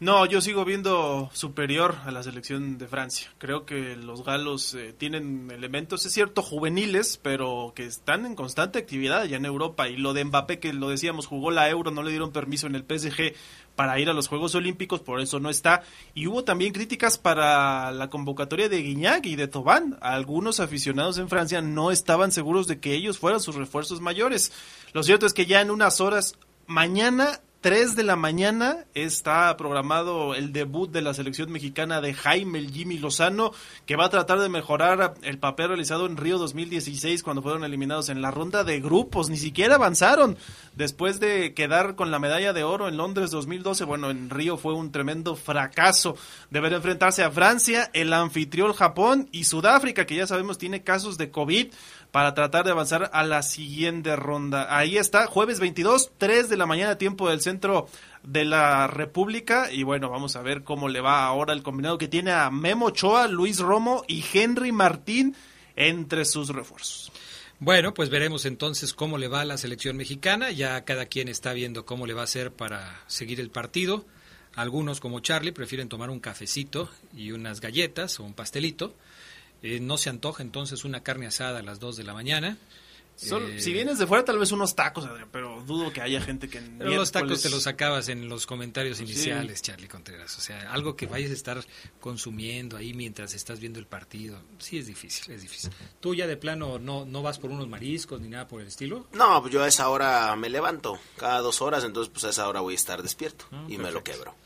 No, 0.00 0.26
yo 0.26 0.40
sigo 0.40 0.64
viendo 0.64 1.28
superior 1.32 1.96
a 2.04 2.12
la 2.12 2.22
selección 2.22 2.78
de 2.78 2.86
Francia. 2.86 3.32
Creo 3.38 3.66
que 3.66 3.96
los 3.96 4.24
galos 4.24 4.72
eh, 4.74 4.94
tienen 4.96 5.50
elementos, 5.50 6.06
es 6.06 6.12
cierto, 6.12 6.40
juveniles, 6.40 7.18
pero 7.20 7.72
que 7.74 7.84
están 7.84 8.24
en 8.24 8.36
constante 8.36 8.78
actividad 8.78 9.24
ya 9.24 9.38
en 9.38 9.44
Europa. 9.44 9.88
Y 9.88 9.96
lo 9.96 10.12
de 10.12 10.24
Mbappé, 10.24 10.60
que 10.60 10.72
lo 10.72 10.88
decíamos, 10.88 11.26
jugó 11.26 11.50
la 11.50 11.68
Euro, 11.68 11.90
no 11.90 12.04
le 12.04 12.10
dieron 12.10 12.30
permiso 12.30 12.68
en 12.68 12.76
el 12.76 12.84
PSG 12.84 13.34
para 13.74 13.98
ir 13.98 14.08
a 14.08 14.12
los 14.12 14.28
Juegos 14.28 14.54
Olímpicos, 14.54 15.00
por 15.00 15.20
eso 15.20 15.40
no 15.40 15.50
está. 15.50 15.82
Y 16.14 16.28
hubo 16.28 16.44
también 16.44 16.72
críticas 16.72 17.18
para 17.18 17.90
la 17.90 18.08
convocatoria 18.08 18.68
de 18.68 18.82
Guignac 18.82 19.26
y 19.26 19.34
de 19.34 19.48
Tobán. 19.48 19.98
Algunos 20.00 20.60
aficionados 20.60 21.18
en 21.18 21.28
Francia 21.28 21.60
no 21.60 21.90
estaban 21.90 22.30
seguros 22.30 22.68
de 22.68 22.78
que 22.78 22.94
ellos 22.94 23.18
fueran 23.18 23.40
sus 23.40 23.56
refuerzos 23.56 24.00
mayores. 24.00 24.52
Lo 24.92 25.02
cierto 25.02 25.26
es 25.26 25.34
que 25.34 25.46
ya 25.46 25.60
en 25.60 25.72
unas 25.72 26.00
horas, 26.00 26.36
mañana 26.68 27.40
3 27.60 27.96
de 27.96 28.04
la 28.04 28.14
mañana 28.14 28.84
está 28.94 29.56
programado 29.56 30.36
el 30.36 30.52
debut 30.52 30.92
de 30.92 31.02
la 31.02 31.12
selección 31.12 31.50
mexicana 31.50 32.00
de 32.00 32.14
Jaime 32.14 32.60
el 32.60 32.70
Jimmy 32.70 32.98
Lozano, 32.98 33.50
que 33.84 33.96
va 33.96 34.04
a 34.04 34.10
tratar 34.10 34.38
de 34.38 34.48
mejorar 34.48 35.14
el 35.22 35.38
papel 35.40 35.66
realizado 35.66 36.06
en 36.06 36.16
Río 36.16 36.38
2016 36.38 37.24
cuando 37.24 37.42
fueron 37.42 37.64
eliminados 37.64 38.10
en 38.10 38.22
la 38.22 38.30
ronda 38.30 38.62
de 38.62 38.78
grupos. 38.78 39.28
Ni 39.28 39.36
siquiera 39.36 39.74
avanzaron 39.74 40.38
después 40.76 41.18
de 41.18 41.52
quedar 41.52 41.96
con 41.96 42.12
la 42.12 42.20
medalla 42.20 42.52
de 42.52 42.62
oro 42.62 42.86
en 42.86 42.96
Londres 42.96 43.32
2012. 43.32 43.82
Bueno, 43.84 44.10
en 44.10 44.30
Río 44.30 44.56
fue 44.56 44.74
un 44.74 44.92
tremendo 44.92 45.34
fracaso. 45.34 46.16
Deber 46.50 46.74
enfrentarse 46.74 47.24
a 47.24 47.32
Francia, 47.32 47.90
el 47.92 48.12
anfitrión 48.12 48.72
Japón 48.72 49.28
y 49.32 49.44
Sudáfrica, 49.44 50.06
que 50.06 50.14
ya 50.14 50.28
sabemos 50.28 50.58
tiene 50.58 50.84
casos 50.84 51.18
de 51.18 51.32
COVID 51.32 51.72
para 52.10 52.34
tratar 52.34 52.64
de 52.64 52.70
avanzar 52.70 53.10
a 53.12 53.22
la 53.22 53.42
siguiente 53.42 54.16
ronda. 54.16 54.76
Ahí 54.76 54.96
está, 54.96 55.26
jueves 55.26 55.60
22, 55.60 56.12
3 56.16 56.48
de 56.48 56.56
la 56.56 56.66
mañana, 56.66 56.96
tiempo 56.96 57.28
del 57.28 57.40
centro 57.40 57.88
de 58.22 58.44
la 58.44 58.86
República. 58.86 59.70
Y 59.70 59.82
bueno, 59.82 60.08
vamos 60.10 60.36
a 60.36 60.42
ver 60.42 60.64
cómo 60.64 60.88
le 60.88 61.00
va 61.00 61.24
ahora 61.24 61.52
el 61.52 61.62
combinado 61.62 61.98
que 61.98 62.08
tiene 62.08 62.32
a 62.32 62.50
Memo 62.50 62.86
Ochoa, 62.86 63.28
Luis 63.28 63.58
Romo 63.58 64.04
y 64.08 64.24
Henry 64.32 64.72
Martín 64.72 65.36
entre 65.76 66.24
sus 66.24 66.48
refuerzos. 66.48 67.12
Bueno, 67.60 67.92
pues 67.92 68.08
veremos 68.08 68.46
entonces 68.46 68.94
cómo 68.94 69.18
le 69.18 69.28
va 69.28 69.40
a 69.40 69.44
la 69.44 69.58
selección 69.58 69.96
mexicana. 69.96 70.50
Ya 70.50 70.84
cada 70.84 71.06
quien 71.06 71.28
está 71.28 71.52
viendo 71.52 71.84
cómo 71.84 72.06
le 72.06 72.14
va 72.14 72.22
a 72.22 72.24
hacer 72.24 72.52
para 72.52 73.02
seguir 73.06 73.40
el 73.40 73.50
partido. 73.50 74.06
Algunos, 74.54 75.00
como 75.00 75.20
Charlie, 75.20 75.52
prefieren 75.52 75.88
tomar 75.88 76.08
un 76.08 76.20
cafecito 76.20 76.88
y 77.16 77.32
unas 77.32 77.60
galletas 77.60 78.18
o 78.18 78.24
un 78.24 78.32
pastelito 78.32 78.94
eh, 79.62 79.80
no 79.80 79.98
se 79.98 80.10
antoja 80.10 80.42
entonces 80.42 80.84
una 80.84 81.02
carne 81.02 81.26
asada 81.26 81.60
a 81.60 81.62
las 81.62 81.80
2 81.80 81.96
de 81.96 82.04
la 82.04 82.14
mañana. 82.14 82.58
Eh, 83.20 83.60
si 83.60 83.72
vienes 83.72 83.98
de 83.98 84.06
fuera, 84.06 84.24
tal 84.24 84.38
vez 84.38 84.52
unos 84.52 84.76
tacos, 84.76 85.04
Adrián, 85.04 85.28
pero 85.32 85.60
dudo 85.66 85.92
que 85.92 86.00
haya 86.00 86.20
gente 86.20 86.48
que... 86.48 86.60
Pero 86.60 86.90
los 86.90 87.10
tacos 87.10 87.42
te 87.42 87.50
los 87.50 87.64
sacabas 87.64 88.08
en 88.08 88.28
los 88.28 88.46
comentarios 88.46 89.00
iniciales, 89.00 89.60
Charlie 89.60 89.88
Contreras. 89.88 90.38
O 90.38 90.40
sea, 90.40 90.72
algo 90.72 90.94
que 90.94 91.06
vayas 91.06 91.30
a 91.30 91.34
estar 91.34 91.64
consumiendo 92.00 92.76
ahí 92.76 92.94
mientras 92.94 93.34
estás 93.34 93.58
viendo 93.58 93.80
el 93.80 93.86
partido. 93.86 94.40
Sí, 94.58 94.78
es 94.78 94.86
difícil, 94.86 95.34
es 95.34 95.42
difícil. 95.42 95.70
¿Tú 95.98 96.14
ya 96.14 96.28
de 96.28 96.36
plano 96.36 96.78
no, 96.78 97.04
no 97.04 97.22
vas 97.22 97.38
por 97.38 97.50
unos 97.50 97.66
mariscos 97.66 98.20
ni 98.20 98.28
nada 98.28 98.46
por 98.46 98.60
el 98.60 98.68
estilo? 98.68 99.08
No, 99.12 99.40
pues 99.40 99.52
yo 99.52 99.64
a 99.64 99.68
esa 99.68 99.88
hora 99.88 100.34
me 100.36 100.48
levanto, 100.48 100.98
cada 101.16 101.40
dos 101.40 101.60
horas, 101.60 101.82
entonces 101.82 102.12
pues 102.12 102.24
a 102.24 102.30
esa 102.30 102.48
hora 102.48 102.60
voy 102.60 102.74
a 102.74 102.76
estar 102.76 103.02
despierto 103.02 103.46
ah, 103.50 103.64
y 103.68 103.78
me 103.78 103.90
lo 103.90 104.04
quebro. 104.04 104.36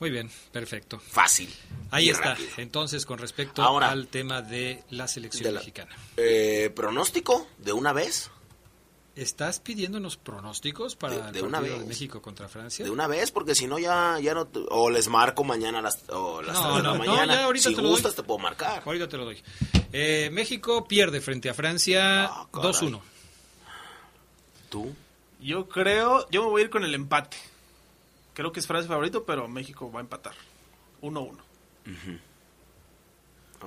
Muy 0.00 0.10
bien, 0.10 0.30
perfecto. 0.50 0.98
Fácil. 0.98 1.54
Ahí 1.90 2.08
está. 2.08 2.34
Entonces, 2.56 3.04
con 3.04 3.18
respecto 3.18 3.62
al 3.78 4.08
tema 4.08 4.40
de 4.40 4.82
la 4.88 5.06
selección 5.06 5.54
mexicana. 5.54 5.94
Eh, 6.16 6.72
¿Pronóstico 6.74 7.46
de 7.58 7.74
una 7.74 7.92
vez? 7.92 8.30
¿Estás 9.14 9.60
pidiéndonos 9.60 10.16
pronósticos 10.16 10.96
para 10.96 11.30
de, 11.30 11.40
el 11.40 11.50
partido 11.50 11.78
de 11.80 11.84
México 11.84 12.22
contra 12.22 12.48
Francia? 12.48 12.82
De 12.82 12.90
una 12.90 13.06
vez, 13.06 13.30
porque 13.30 13.54
si 13.54 13.66
no 13.66 13.78
ya, 13.78 14.18
ya 14.22 14.32
no... 14.32 14.48
O 14.70 14.88
les 14.88 15.08
marco 15.08 15.44
mañana 15.44 15.80
a 15.80 15.82
las, 15.82 16.08
o 16.08 16.40
las 16.40 16.54
no, 16.54 16.76
de 16.76 16.82
la 16.82 16.94
mañana. 16.94 17.34
Ya 17.34 17.44
ahorita 17.44 17.68
si 17.68 17.74
te 17.74 17.82
gustas 17.82 18.14
te 18.14 18.22
puedo 18.22 18.38
marcar. 18.38 18.82
Ahorita 18.86 19.06
te 19.06 19.18
lo 19.18 19.26
doy. 19.26 19.42
Eh, 19.92 20.30
México 20.32 20.88
pierde 20.88 21.20
frente 21.20 21.50
a 21.50 21.54
Francia 21.54 22.30
2-1. 22.52 23.02
Ah, 23.66 23.72
¿Tú? 24.70 24.94
Yo 25.42 25.68
creo... 25.68 26.26
Yo 26.30 26.44
me 26.44 26.48
voy 26.48 26.62
a 26.62 26.64
ir 26.64 26.70
con 26.70 26.84
el 26.84 26.94
empate. 26.94 27.36
Creo 28.34 28.52
que 28.52 28.60
es 28.60 28.66
Francia 28.66 28.88
favorito, 28.88 29.24
pero 29.24 29.48
México 29.48 29.90
va 29.90 30.00
a 30.00 30.02
empatar. 30.02 30.34
1-1. 31.02 31.36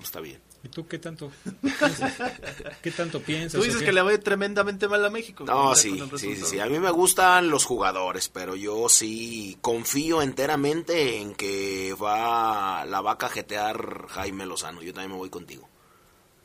está 0.01 0.19
bien. 0.19 0.41
¿Y 0.63 0.69
tú 0.69 0.87
qué 0.87 0.97
tanto? 0.97 1.29
¿Qué 2.81 2.91
tanto 2.91 3.21
piensas? 3.21 3.59
Tú 3.59 3.65
dices 3.65 3.83
que 3.83 3.91
le 3.91 4.01
va 4.01 4.17
tremendamente 4.17 4.87
mal 4.87 5.03
a 5.03 5.09
México. 5.09 5.43
No, 5.43 5.75
sí, 5.75 6.01
sí, 6.17 6.37
sí, 6.37 6.59
A 6.59 6.67
mí 6.67 6.79
me 6.79 6.89
gustan 6.89 7.49
los 7.49 7.65
jugadores, 7.65 8.29
pero 8.29 8.55
yo 8.55 8.87
sí 8.87 9.57
confío 9.59 10.21
enteramente 10.21 11.17
en 11.19 11.35
que 11.35 11.93
va 12.01 12.85
la 12.85 13.01
va 13.01 13.13
a 13.13 13.17
cajetear 13.17 14.07
Jaime 14.07 14.45
Lozano. 14.45 14.81
Yo 14.81 14.93
también 14.93 15.11
me 15.11 15.17
voy 15.17 15.29
contigo. 15.29 15.67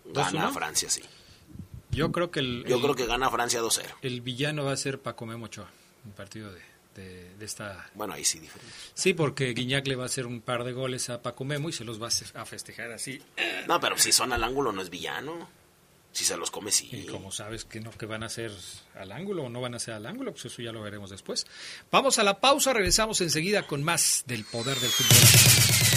Gana 0.06 0.50
Francia, 0.50 0.90
sí. 0.90 1.02
Yo 1.90 2.10
creo 2.10 2.32
que 2.32 2.40
el, 2.40 2.64
Yo 2.66 2.80
creo 2.80 2.96
que 2.96 3.06
gana 3.06 3.30
Francia 3.30 3.62
2-0. 3.62 3.84
El 4.02 4.20
villano 4.20 4.64
va 4.64 4.72
a 4.72 4.76
ser 4.76 5.00
Paco 5.00 5.26
Memochoa, 5.26 5.70
un 6.04 6.12
partido 6.12 6.52
de 6.52 6.60
de, 6.98 7.44
esta... 7.44 7.90
Bueno, 7.94 8.14
ahí 8.14 8.24
sí 8.24 8.38
diferente. 8.38 8.74
Sí, 8.94 9.14
porque 9.14 9.52
Guiñac 9.52 9.86
le 9.86 9.96
va 9.96 10.04
a 10.04 10.06
hacer 10.06 10.26
un 10.26 10.40
par 10.40 10.64
de 10.64 10.72
goles 10.72 11.08
a 11.10 11.22
Paco 11.22 11.44
Memo 11.44 11.68
y 11.68 11.72
se 11.72 11.84
los 11.84 12.02
va 12.02 12.08
a 12.08 12.44
festejar 12.44 12.92
así. 12.92 13.22
No, 13.66 13.80
pero 13.80 13.96
si 13.96 14.12
son 14.12 14.32
al 14.32 14.44
ángulo 14.44 14.72
no 14.72 14.82
es 14.82 14.90
villano. 14.90 15.48
Si 16.12 16.24
se 16.24 16.36
los 16.36 16.50
come, 16.50 16.72
sí. 16.72 16.88
Y 16.90 17.06
como 17.06 17.30
sabes 17.30 17.64
que 17.64 17.80
no 17.80 17.90
que 17.92 18.06
van 18.06 18.22
a 18.22 18.28
ser 18.28 18.50
al 18.96 19.12
ángulo 19.12 19.44
o 19.44 19.48
no 19.48 19.60
van 19.60 19.74
a 19.74 19.78
ser 19.78 19.94
al 19.94 20.06
ángulo, 20.06 20.32
pues 20.32 20.46
eso 20.46 20.62
ya 20.62 20.72
lo 20.72 20.82
veremos 20.82 21.10
después. 21.10 21.46
Vamos 21.90 22.18
a 22.18 22.24
la 22.24 22.40
pausa, 22.40 22.72
regresamos 22.72 23.20
enseguida 23.20 23.66
con 23.66 23.84
más 23.84 24.24
del 24.26 24.44
poder 24.44 24.76
del 24.78 24.90
fútbol. 24.90 25.87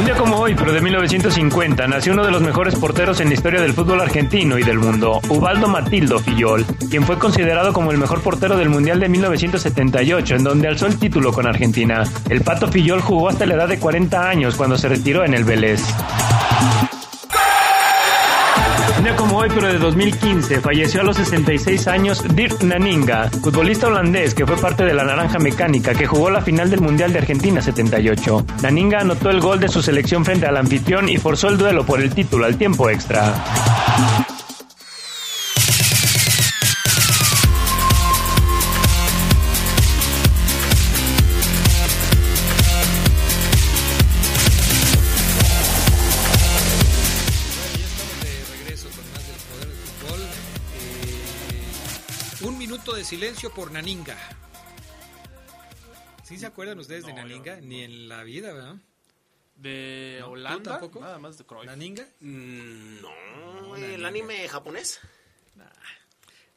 Un 0.00 0.06
día 0.06 0.14
como 0.14 0.38
hoy, 0.38 0.54
pero 0.54 0.72
de 0.72 0.80
1950, 0.80 1.86
nació 1.86 2.14
uno 2.14 2.24
de 2.24 2.30
los 2.30 2.40
mejores 2.40 2.74
porteros 2.74 3.20
en 3.20 3.28
la 3.28 3.34
historia 3.34 3.60
del 3.60 3.74
fútbol 3.74 4.00
argentino 4.00 4.58
y 4.58 4.62
del 4.62 4.78
mundo, 4.78 5.20
Ubaldo 5.28 5.68
Matildo 5.68 6.18
Fillol, 6.20 6.64
quien 6.88 7.04
fue 7.04 7.18
considerado 7.18 7.74
como 7.74 7.90
el 7.90 7.98
mejor 7.98 8.22
portero 8.22 8.56
del 8.56 8.70
Mundial 8.70 8.98
de 8.98 9.10
1978, 9.10 10.36
en 10.36 10.44
donde 10.44 10.68
alzó 10.68 10.86
el 10.86 10.98
título 10.98 11.34
con 11.34 11.46
Argentina. 11.46 12.02
El 12.30 12.40
Pato 12.40 12.68
Fillol 12.68 13.02
jugó 13.02 13.28
hasta 13.28 13.44
la 13.44 13.56
edad 13.56 13.68
de 13.68 13.78
40 13.78 14.26
años 14.26 14.56
cuando 14.56 14.78
se 14.78 14.88
retiró 14.88 15.22
en 15.22 15.34
el 15.34 15.44
Vélez. 15.44 15.82
Un 19.00 19.04
día 19.04 19.16
como 19.16 19.38
hoy, 19.38 19.48
pero 19.48 19.66
de 19.66 19.78
2015, 19.78 20.60
falleció 20.60 21.00
a 21.00 21.04
los 21.04 21.16
66 21.16 21.88
años 21.88 22.22
Dirk 22.34 22.62
Naninga, 22.62 23.30
futbolista 23.30 23.86
holandés 23.86 24.34
que 24.34 24.46
fue 24.46 24.58
parte 24.58 24.84
de 24.84 24.92
la 24.92 25.04
Naranja 25.04 25.38
Mecánica 25.38 25.94
que 25.94 26.06
jugó 26.06 26.28
la 26.28 26.42
final 26.42 26.68
del 26.68 26.82
Mundial 26.82 27.10
de 27.10 27.20
Argentina 27.20 27.62
78. 27.62 28.44
Naninga 28.62 29.00
anotó 29.00 29.30
el 29.30 29.40
gol 29.40 29.58
de 29.58 29.70
su 29.70 29.80
selección 29.80 30.22
frente 30.22 30.44
al 30.44 30.58
anfitrión 30.58 31.08
y 31.08 31.16
forzó 31.16 31.48
el 31.48 31.56
duelo 31.56 31.86
por 31.86 32.02
el 32.02 32.14
título 32.14 32.44
al 32.44 32.58
tiempo 32.58 32.90
extra. 32.90 33.42
Silencio 53.10 53.52
por 53.52 53.72
Naninga. 53.72 54.16
¿Sí 56.22 56.38
se 56.38 56.46
acuerdan 56.46 56.78
ustedes 56.78 57.04
de 57.04 57.12
Naninga? 57.12 57.60
Ni 57.60 57.82
en 57.82 58.08
la 58.08 58.22
vida, 58.22 58.52
¿verdad? 58.52 58.76
¿De 59.56 60.22
Holanda? 60.24 60.78
tampoco? 60.78 61.00
Nada 61.00 61.18
más 61.18 61.36
de 61.36 61.44
¿Naninga? 61.66 62.06
Mm, 62.20 63.00
no, 63.00 63.76
¿el 63.76 64.06
anime 64.06 64.48
japonés? 64.48 65.00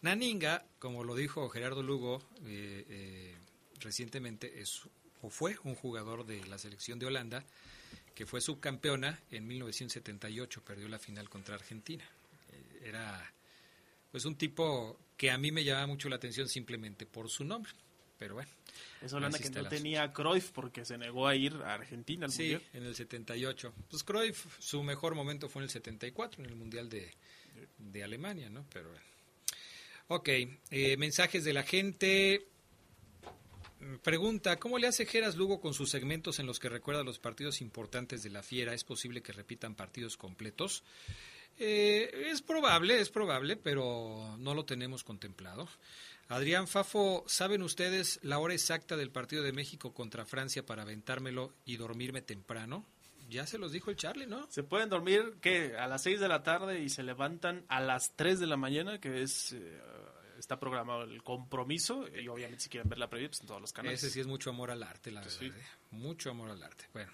Naninga, 0.01 0.63
como 0.77 1.03
lo 1.03 1.15
dijo 1.15 1.49
Gerardo 1.49 1.81
Lugo 1.81 2.21
eh, 2.45 2.85
eh, 2.87 3.35
recientemente, 3.79 4.61
es 4.61 4.83
o 5.23 5.31
fue 5.31 5.55
un 5.63 5.73
jugador 5.73 6.23
de 6.23 6.45
la 6.45 6.59
selección 6.59 6.99
de 6.99 7.07
Holanda 7.07 7.43
que 8.13 8.27
fue 8.27 8.41
subcampeona 8.41 9.19
en 9.31 9.47
1978, 9.47 10.61
perdió 10.63 10.87
la 10.87 10.99
final 10.99 11.31
contra 11.31 11.55
Argentina. 11.55 12.07
Eh, 12.51 12.89
era 12.89 13.33
pues 14.11 14.25
un 14.25 14.35
tipo 14.35 14.99
que 15.23 15.31
a 15.31 15.37
mí 15.37 15.53
me 15.53 15.63
llama 15.63 15.87
mucho 15.87 16.09
la 16.09 16.17
atención 16.17 16.49
simplemente 16.49 17.05
por 17.05 17.29
su 17.29 17.45
nombre. 17.45 17.71
Pero 18.17 18.33
bueno. 18.33 18.49
Es 19.01 19.13
Holanda 19.13 19.39
que 19.39 19.49
no 19.51 19.69
tenía 19.69 20.03
a 20.03 20.11
Cruyff 20.11 20.51
porque 20.51 20.83
se 20.83 20.97
negó 20.97 21.29
a 21.29 21.33
ir 21.33 21.53
a 21.63 21.75
Argentina 21.75 22.25
al 22.25 22.31
sí, 22.33 22.59
en 22.73 22.83
el 22.83 22.93
78. 22.93 23.73
Pues 23.89 24.03
Cruyff, 24.03 24.45
su 24.59 24.83
mejor 24.83 25.15
momento 25.15 25.47
fue 25.47 25.61
en 25.61 25.63
el 25.63 25.69
74, 25.69 26.43
en 26.43 26.49
el 26.49 26.57
Mundial 26.57 26.89
de, 26.89 27.09
de 27.77 28.03
Alemania, 28.03 28.49
¿no? 28.49 28.65
Pero 28.73 28.89
bueno. 28.89 29.05
Ok, 30.09 30.27
eh, 30.27 30.97
mensajes 30.97 31.45
de 31.45 31.53
la 31.53 31.63
gente. 31.63 32.45
Pregunta, 34.01 34.57
¿cómo 34.59 34.77
le 34.77 34.87
hace 34.87 35.05
Geras 35.05 35.37
Lugo 35.37 35.61
con 35.61 35.73
sus 35.73 35.89
segmentos 35.89 36.37
en 36.39 36.47
los 36.47 36.59
que 36.59 36.67
recuerda 36.67 37.01
los 37.05 37.19
partidos 37.19 37.61
importantes 37.61 38.23
de 38.23 38.29
la 38.29 38.43
Fiera? 38.43 38.73
¿Es 38.73 38.83
posible 38.83 39.21
que 39.21 39.31
repitan 39.31 39.73
partidos 39.73 40.17
completos? 40.17 40.83
Eh, 41.57 42.29
es 42.31 42.41
probable, 42.41 42.99
es 42.99 43.09
probable, 43.09 43.55
pero 43.55 44.35
no 44.39 44.53
lo 44.53 44.65
tenemos 44.65 45.03
contemplado. 45.03 45.67
Adrián 46.29 46.67
Fafo, 46.67 47.23
¿saben 47.27 47.61
ustedes 47.61 48.19
la 48.23 48.39
hora 48.39 48.53
exacta 48.53 48.95
del 48.97 49.11
partido 49.11 49.43
de 49.43 49.51
México 49.51 49.93
contra 49.93 50.25
Francia 50.25 50.65
para 50.65 50.83
aventármelo 50.83 51.53
y 51.65 51.77
dormirme 51.77 52.21
temprano? 52.21 52.85
Ya 53.29 53.45
se 53.45 53.57
los 53.57 53.71
dijo 53.71 53.89
el 53.89 53.97
Charlie, 53.97 54.27
¿no? 54.27 54.47
Se 54.51 54.63
pueden 54.63 54.89
dormir, 54.89 55.35
¿qué? 55.41 55.75
A 55.77 55.87
las 55.87 56.03
6 56.03 56.19
de 56.19 56.27
la 56.27 56.43
tarde 56.43 56.81
y 56.81 56.89
se 56.89 57.03
levantan 57.03 57.65
a 57.67 57.81
las 57.81 58.13
3 58.15 58.39
de 58.39 58.47
la 58.47 58.57
mañana, 58.57 58.99
que 58.99 59.21
es... 59.21 59.53
Eh, 59.53 59.81
está 60.43 60.59
programado 60.59 61.03
el 61.03 61.23
compromiso 61.23 62.05
y 62.07 62.27
obviamente 62.27 62.63
si 62.63 62.69
quieren 62.69 62.89
ver 62.89 62.99
la 62.99 63.09
previa 63.09 63.29
pues 63.29 63.41
en 63.41 63.47
todos 63.47 63.61
los 63.61 63.71
canales. 63.71 64.03
Ese 64.03 64.11
sí 64.11 64.19
es 64.19 64.27
mucho 64.27 64.49
amor 64.49 64.71
al 64.71 64.83
arte, 64.83 65.09
la 65.09 65.21
verdad. 65.21 65.41
¿eh? 65.41 65.53
Mucho 65.91 66.31
amor 66.31 66.49
al 66.49 66.61
arte. 66.61 66.85
Bueno. 66.93 67.11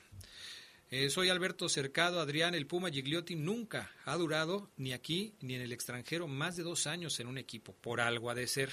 Eh, 0.92 1.12
soy 1.12 1.30
Alberto 1.30 1.70
Cercado, 1.70 2.20
Adrián, 2.20 2.56
el 2.56 2.66
Puma 2.66 2.90
Gigliotti 2.90 3.36
nunca 3.36 3.92
ha 4.06 4.18
durado 4.18 4.72
ni 4.76 4.92
aquí 4.92 5.36
ni 5.40 5.54
en 5.54 5.62
el 5.62 5.72
extranjero 5.72 6.28
más 6.28 6.56
de 6.56 6.64
dos 6.64 6.88
años 6.88 7.20
en 7.20 7.28
un 7.28 7.38
equipo, 7.38 7.76
por 7.80 8.02
algo 8.02 8.32
ha 8.32 8.34
de 8.34 8.48
ser. 8.48 8.72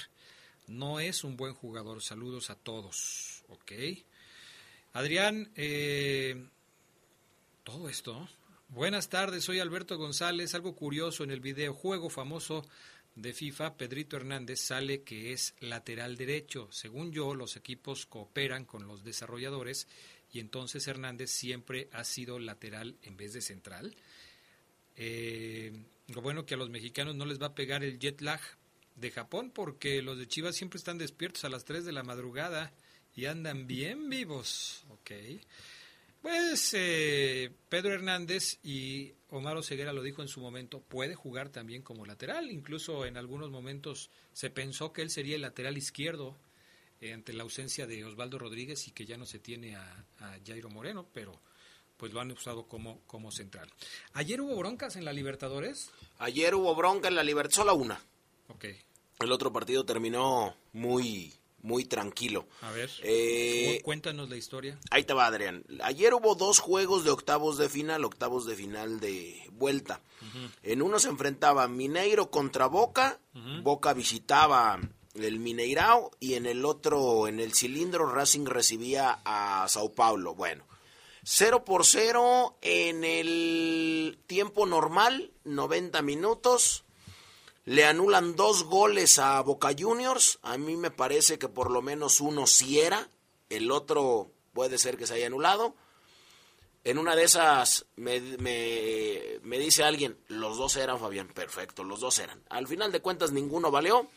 No 0.67 0.99
es 0.99 1.25
un 1.25 1.37
buen 1.37 1.53
jugador. 1.53 2.03
Saludos 2.03 2.49
a 2.49 2.55
todos. 2.55 3.45
Ok. 3.49 3.73
Adrián, 4.95 5.53
eh, 5.57 6.49
todo 7.63 7.91
esto. 7.91 8.27
Buenas 8.69 9.11
tardes, 9.11 9.45
soy 9.45 9.61
Alberto 9.61 9.99
González. 9.99 10.55
Algo 10.55 10.75
curioso 10.75 11.23
en 11.23 11.31
el 11.31 11.41
videojuego 11.41 12.09
famoso 12.09 12.65
de 13.15 13.33
FIFA, 13.33 13.77
Pedrito 13.77 14.17
Hernández 14.17 14.61
sale 14.61 15.03
que 15.03 15.33
es 15.33 15.55
lateral 15.61 16.17
derecho. 16.17 16.69
Según 16.71 17.13
yo, 17.13 17.35
los 17.35 17.57
equipos 17.57 18.07
cooperan 18.07 18.65
con 18.65 18.87
los 18.87 19.05
desarrolladores 19.05 19.87
y 20.37 20.41
entonces 20.41 20.87
Hernández 20.87 21.31
siempre 21.31 21.89
ha 21.93 22.05
sido 22.05 22.39
lateral 22.39 22.99
en 23.03 23.17
vez 23.17 23.33
de 23.33 23.41
central. 23.41 23.97
Eh, 24.95 25.73
lo 26.09 26.21
bueno 26.21 26.45
que 26.45 26.53
a 26.53 26.57
los 26.59 26.69
mexicanos 26.69 27.17
no 27.17 27.25
les 27.25 27.41
va 27.41 27.47
a 27.47 27.55
pegar 27.55 27.83
el 27.83 27.99
jet 27.99 28.21
lag 28.21 28.41
de 28.97 29.11
Japón 29.11 29.51
porque 29.51 30.03
los 30.03 30.19
de 30.19 30.29
Chivas 30.29 30.55
siempre 30.55 30.77
están 30.77 30.99
despiertos 30.99 31.45
a 31.45 31.49
las 31.49 31.65
3 31.65 31.87
de 31.87 31.93
la 31.93 32.03
madrugada 32.03 32.75
y 33.15 33.25
andan 33.25 33.67
bien 33.67 34.11
vivos. 34.11 34.85
Ok. 34.91 35.13
Pues 36.21 36.75
eh, 36.75 37.51
Pedro 37.71 37.95
Hernández 37.95 38.59
y 38.63 39.15
Omar 39.31 39.65
Ceguera 39.65 39.95
lo 39.95 40.03
dijo 40.03 40.21
en 40.21 40.29
su 40.29 40.43
momento, 40.43 40.83
puede 40.83 41.15
jugar 41.15 41.49
también 41.49 41.81
como 41.81 42.05
lateral. 42.05 42.51
Incluso 42.51 43.07
en 43.07 43.17
algunos 43.17 43.51
momentos 43.51 44.11
se 44.35 44.51
pensó 44.51 44.93
que 44.93 45.01
él 45.01 45.09
sería 45.09 45.37
el 45.37 45.43
lateral 45.43 45.79
izquierdo 45.79 46.37
eh, 47.01 47.13
ante 47.13 47.33
la 47.33 47.43
ausencia 47.43 47.87
de 47.87 48.05
Osvaldo 48.05 48.39
Rodríguez 48.39 48.89
y 48.89 48.93
que 48.93 49.07
ya 49.07 49.17
no 49.17 49.27
se 49.27 49.39
tiene 49.39 49.77
a, 49.77 50.07
Jairo 50.47 50.71
Moreno, 50.71 51.07
pero 51.13 51.41
pues 51.97 52.13
lo 52.13 52.21
han 52.21 52.31
usado 52.31 52.67
como, 52.67 53.01
como 53.07 53.31
central. 53.31 53.71
¿Ayer 54.13 54.41
hubo 54.41 54.57
broncas 54.57 54.97
en 54.97 55.05
la 55.05 55.13
Libertadores? 55.13 55.91
Ayer 56.19 56.55
hubo 56.55 56.75
bronca 56.75 57.09
en 57.09 57.15
la 57.15 57.23
Libertadores, 57.23 57.57
solo 57.57 57.75
una. 57.75 58.01
Ok. 58.49 58.67
El 59.21 59.33
otro 59.33 59.53
partido 59.53 59.85
terminó 59.85 60.55
muy 60.73 61.33
muy 61.67 61.85
tranquilo. 61.85 62.47
A 62.63 62.71
ver, 62.71 62.89
eh, 63.03 63.81
cuéntanos 63.83 64.31
la 64.31 64.37
historia. 64.37 64.79
Ahí 64.91 65.03
te 65.03 65.15
va, 65.15 65.27
Adrián. 65.27 65.65
Ayer 65.83 66.15
hubo 66.15 66.37
dos 66.37 66.61
juegos 66.61 67.03
de 67.03 67.11
octavos 67.11 67.59
de 67.59 67.69
final, 67.69 68.05
octavos 68.05 68.47
de 68.47 68.55
final 68.55 69.01
de 69.01 69.43
vuelta. 69.53 70.01
En 70.63 70.83
uno 70.83 70.99
se 70.99 71.09
enfrentaba 71.09 71.67
Mineiro 71.67 72.31
contra 72.31 72.67
Boca, 72.67 73.19
Boca 73.63 73.95
visitaba 73.95 74.79
el 75.25 75.39
Mineirao 75.39 76.11
y 76.21 76.35
en 76.35 76.47
el 76.47 76.65
otro, 76.65 77.29
en 77.29 77.41
el 77.41 77.55
cilindro, 77.55 78.11
Racing 78.11 78.47
recibía 78.47 79.21
a 79.25 79.67
Sao 79.69 79.95
Paulo. 79.95 80.35
Bueno, 80.35 80.65
0 81.25 81.65
por 81.65 81.85
0 81.85 82.57
en 82.63 83.05
el 83.05 84.19
tiempo 84.27 84.67
normal, 84.67 85.33
90 85.45 86.03
minutos. 86.03 86.85
Le 87.65 87.85
anulan 87.85 88.37
dos 88.37 88.63
goles 88.63 89.19
a 89.19 89.41
Boca 89.41 89.71
Juniors. 89.77 90.39
A 90.43 90.57
mí 90.57 90.77
me 90.77 90.93
parece 90.93 91.37
que 91.37 91.49
por 91.49 91.73
lo 91.73 91.83
menos 91.83 92.21
uno 92.21 92.47
sí 92.47 92.79
era. 92.79 93.11
El 93.49 93.73
otro 93.73 94.31
puede 94.53 94.79
ser 94.79 94.97
que 94.97 95.07
se 95.07 95.15
haya 95.15 95.27
anulado. 95.27 95.75
En 96.85 96.99
una 96.99 97.17
de 97.17 97.25
esas 97.25 97.87
me, 97.97 98.21
me, 98.39 99.59
dice 99.59 99.83
alguien, 99.83 100.17
los 100.29 100.57
dos 100.57 100.77
eran, 100.77 101.01
Fabián. 101.01 101.27
Perfecto, 101.27 101.83
los 101.83 101.99
dos 101.99 102.21
eran. 102.21 102.41
Al 102.49 102.69
final 102.69 102.93
de 102.93 103.01
cuentas 103.01 103.33
ninguno 103.33 103.73
valió. 103.73 104.09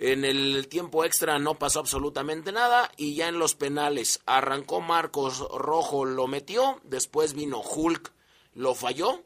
En 0.00 0.24
el 0.24 0.66
tiempo 0.68 1.04
extra 1.04 1.38
no 1.38 1.58
pasó 1.58 1.78
absolutamente 1.78 2.50
nada 2.50 2.90
y 2.96 3.14
ya 3.14 3.28
en 3.28 3.38
los 3.38 3.54
penales 3.54 4.20
arrancó 4.26 4.80
Marcos 4.80 5.46
Rojo, 5.54 6.04
lo 6.04 6.26
metió, 6.26 6.80
después 6.82 7.34
vino 7.34 7.60
Hulk, 7.60 8.12
lo 8.54 8.74
falló 8.74 9.22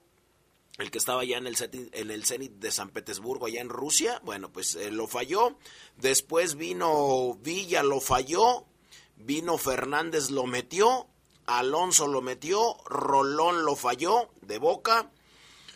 el 0.79 0.91
que 0.91 0.99
estaba 0.99 1.25
ya 1.25 1.39
en 1.39 1.47
el, 1.47 1.57
en 1.93 2.11
el 2.11 2.25
Zenit 2.25 2.55
de 2.55 2.73
San 2.73 2.91
Petersburgo, 2.91 3.47
allá 3.47 3.61
en 3.61 3.69
Rusia, 3.69 4.21
bueno, 4.25 4.51
pues 4.51 4.75
eh, 4.75 4.91
lo 4.91 5.07
falló. 5.07 5.57
Después 5.97 6.57
vino 6.57 7.35
Villa, 7.41 7.85
lo 7.85 8.01
falló. 8.01 8.67
Vino 9.17 9.57
Fernández, 9.57 10.31
lo 10.31 10.47
metió. 10.47 11.07
Alonso 11.47 12.09
lo 12.09 12.23
metió. 12.23 12.77
Rolón 12.87 13.65
lo 13.65 13.77
falló 13.77 14.31
de 14.41 14.59
boca. 14.59 15.13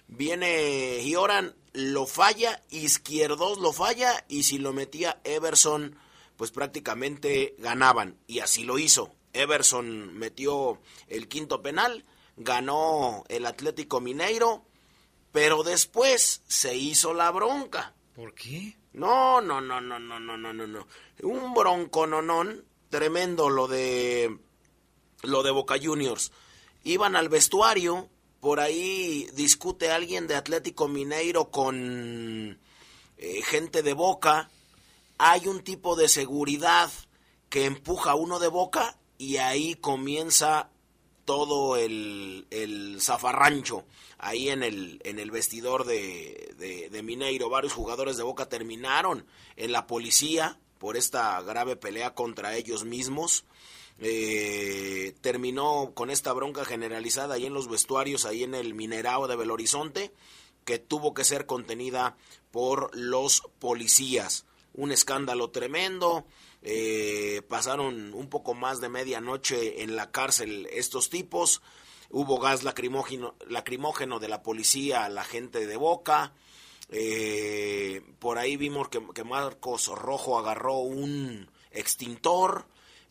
Viene 0.08 0.98
Gioran, 1.02 1.54
lo 1.72 2.06
falla. 2.06 2.62
Izquierdos 2.70 3.58
lo 3.58 3.72
falla. 3.72 4.24
Y 4.28 4.44
si 4.44 4.58
lo 4.58 4.72
metía 4.72 5.20
Everson, 5.24 5.96
pues 6.36 6.50
prácticamente 6.50 7.54
ganaban. 7.58 8.18
Y 8.26 8.40
así 8.40 8.64
lo 8.64 8.78
hizo. 8.78 9.14
Everson 9.32 10.14
metió 10.14 10.80
el 11.08 11.28
quinto 11.28 11.62
penal. 11.62 12.04
Ganó 12.36 13.24
el 13.28 13.46
Atlético 13.46 14.00
Mineiro 14.00 14.64
pero 15.32 15.62
después 15.62 16.42
se 16.46 16.76
hizo 16.76 17.14
la 17.14 17.30
bronca. 17.30 17.94
¿Por 18.14 18.34
qué? 18.34 18.76
No, 18.92 19.40
no, 19.40 19.60
no, 19.60 19.80
no, 19.80 19.98
no, 19.98 20.18
no, 20.18 20.36
no, 20.36 20.52
no, 20.52 20.66
no. 20.66 20.86
Un 21.22 21.54
broncononón 21.54 22.64
tremendo 22.90 23.50
lo 23.50 23.68
de 23.68 24.36
lo 25.22 25.42
de 25.42 25.50
Boca 25.50 25.76
Juniors. 25.80 26.32
Iban 26.84 27.16
al 27.16 27.28
vestuario, 27.28 28.08
por 28.40 28.60
ahí 28.60 29.28
discute 29.34 29.90
alguien 29.90 30.26
de 30.26 30.36
Atlético 30.36 30.88
Mineiro 30.88 31.50
con 31.50 32.58
eh, 33.16 33.42
gente 33.42 33.82
de 33.82 33.92
Boca. 33.92 34.50
Hay 35.18 35.46
un 35.46 35.62
tipo 35.62 35.96
de 35.96 36.08
seguridad 36.08 36.90
que 37.48 37.64
empuja 37.64 38.12
a 38.12 38.14
uno 38.14 38.38
de 38.38 38.48
Boca 38.48 38.96
y 39.16 39.38
ahí 39.38 39.74
comienza 39.74 40.70
todo 41.24 41.76
el, 41.76 42.46
el 42.50 42.98
zafarrancho 43.00 43.84
ahí 44.18 44.48
en 44.48 44.62
el, 44.62 45.00
en 45.04 45.18
el 45.18 45.30
vestidor 45.30 45.84
de, 45.84 46.88
de, 46.90 47.02
Mineiro. 47.02 47.48
Varios 47.48 47.72
jugadores 47.72 48.16
de 48.16 48.22
Boca 48.22 48.48
terminaron 48.48 49.26
en 49.56 49.72
la 49.72 49.86
policía 49.86 50.58
por 50.78 50.96
esta 50.96 51.40
grave 51.42 51.76
pelea 51.76 52.14
contra 52.14 52.56
ellos 52.56 52.84
mismos. 52.84 53.44
Eh, 54.00 55.14
terminó 55.20 55.92
con 55.94 56.10
esta 56.10 56.32
bronca 56.32 56.64
generalizada 56.64 57.34
ahí 57.34 57.46
en 57.46 57.54
los 57.54 57.68
vestuarios, 57.68 58.24
ahí 58.24 58.44
en 58.44 58.54
el 58.54 58.74
Minerao 58.74 59.26
de 59.26 59.36
Belo 59.36 59.54
Horizonte, 59.54 60.12
que 60.64 60.78
tuvo 60.78 61.14
que 61.14 61.24
ser 61.24 61.46
contenida 61.46 62.16
por 62.50 62.94
los 62.96 63.42
policías. 63.58 64.44
Un 64.74 64.92
escándalo 64.92 65.50
tremendo. 65.50 66.26
Eh, 66.62 67.42
pasaron 67.48 68.14
un 68.14 68.28
poco 68.28 68.54
más 68.54 68.80
de 68.80 68.88
medianoche 68.88 69.82
en 69.82 69.96
la 69.96 70.10
cárcel 70.10 70.68
estos 70.72 71.10
tipos. 71.10 71.62
Hubo 72.10 72.38
gas 72.38 72.62
lacrimógeno, 72.62 73.34
lacrimógeno 73.48 74.18
de 74.18 74.28
la 74.28 74.42
policía 74.42 75.04
a 75.04 75.08
la 75.08 75.24
gente 75.24 75.66
de 75.66 75.76
Boca. 75.76 76.32
Eh, 76.90 78.02
por 78.18 78.38
ahí 78.38 78.56
vimos 78.56 78.88
que, 78.88 79.24
Marcos 79.24 79.88
Rojo 79.88 80.38
agarró 80.38 80.78
un 80.78 81.50
extintor. 81.70 82.66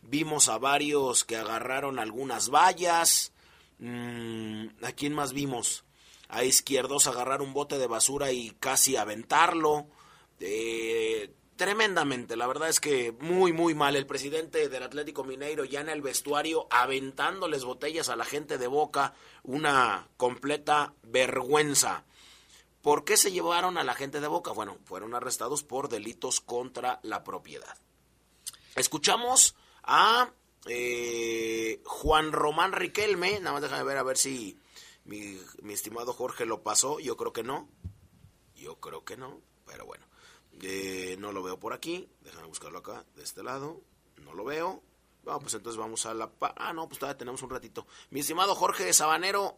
Vimos 0.10 0.48
a 0.48 0.58
varios 0.58 1.26
que 1.26 1.36
agarraron 1.36 2.00
algunas 2.00 2.50
vallas. 2.50 3.34
Mm, 3.80 4.68
¿A 4.82 4.94
quién 4.94 5.14
más 5.14 5.34
vimos? 5.34 5.84
A 6.30 6.46
izquierdos 6.46 7.08
agarrar 7.08 7.42
un 7.42 7.54
bote 7.54 7.78
de 7.78 7.88
basura 7.88 8.32
y 8.32 8.52
casi 8.52 8.96
aventarlo. 8.96 9.86
Eh, 10.40 11.34
tremendamente. 11.58 12.38
La 12.38 12.48
verdad 12.48 12.70
es 12.70 12.80
que 12.80 13.12
muy, 13.20 13.52
muy 13.52 13.76
mal. 13.76 13.98
El 13.98 14.06
presidente 14.06 14.70
del 14.70 14.84
Atlético 14.84 15.26
Mineiro 15.26 15.66
ya 15.66 15.82
en 15.82 15.90
el 15.90 16.02
vestuario 16.02 16.68
aventándoles 16.70 17.66
botellas 17.66 18.08
a 18.08 18.16
la 18.16 18.24
gente 18.24 18.58
de 18.58 18.68
Boca. 18.68 19.14
Una 19.44 20.08
completa 20.16 20.94
vergüenza. 21.04 22.06
¿Por 22.82 23.04
qué 23.04 23.18
se 23.18 23.34
llevaron 23.34 23.78
a 23.78 23.84
la 23.84 23.94
gente 23.94 24.22
de 24.22 24.28
Boca? 24.28 24.54
Bueno, 24.54 24.78
fueron 24.86 25.16
arrestados 25.16 25.64
por 25.64 25.90
delitos 25.90 26.40
contra 26.40 27.02
la 27.04 27.26
propiedad. 27.26 27.76
Escuchamos 28.78 29.58
a 29.88 30.32
eh, 30.68 31.82
Juan 31.86 32.32
Román 32.32 32.74
Riquelme, 32.74 33.40
nada 33.40 33.54
más 33.54 33.62
déjame 33.62 33.84
ver 33.84 33.98
a 33.98 34.04
ver 34.04 34.18
si 34.18 34.60
mi, 35.06 35.40
mi, 35.62 35.74
estimado 35.74 36.14
Jorge 36.14 36.46
lo 36.46 36.62
pasó, 36.62 37.00
yo 37.00 37.16
creo 37.18 37.34
que 37.34 37.44
no, 37.44 37.70
yo 38.56 38.80
creo 38.80 39.06
que 39.06 39.18
no, 39.18 39.42
pero 39.66 39.86
bueno, 39.86 40.06
eh, 40.62 41.16
no 41.20 41.32
lo 41.32 41.42
veo 41.42 41.60
por 41.60 41.74
aquí, 41.74 42.10
déjame 42.22 42.48
buscarlo 42.48 42.80
acá, 42.80 43.06
de 43.16 43.24
este 43.24 43.44
lado, 43.44 43.82
no 44.18 44.34
lo 44.34 44.44
veo, 44.44 44.84
bueno, 45.24 45.40
pues 45.40 45.54
entonces 45.56 45.78
vamos 45.78 46.06
a 46.06 46.14
la... 46.14 46.32
Ah, 46.56 46.72
no, 46.72 46.88
pues 46.88 47.00
todavía 47.00 47.18
tenemos 47.18 47.42
un 47.42 47.50
ratito. 47.50 47.86
Mi 48.12 48.22
estimado 48.22 48.56
Jorge 48.56 48.94
Sabanero, 48.94 49.58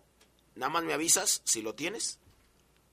nada 0.55 0.71
más 0.71 0.83
me 0.83 0.93
avisas 0.93 1.43
si 1.43 1.61
lo 1.61 1.75
tienes 1.75 2.19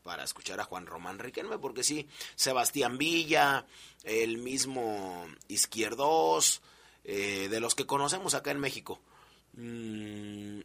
para 0.02 0.24
escuchar 0.24 0.60
a 0.60 0.64
Juan 0.64 0.86
Román 0.86 1.18
Riquelme, 1.18 1.58
porque 1.58 1.82
sí, 1.82 2.06
Sebastián 2.34 2.98
Villa, 2.98 3.66
el 4.04 4.36
mismo 4.36 5.26
Izquierdos, 5.48 6.60
eh, 7.06 7.48
de 7.48 7.60
los 7.60 7.74
que 7.74 7.86
conocemos 7.86 8.34
acá 8.34 8.50
en 8.50 8.60
México. 8.60 9.00
Mm, 9.54 10.60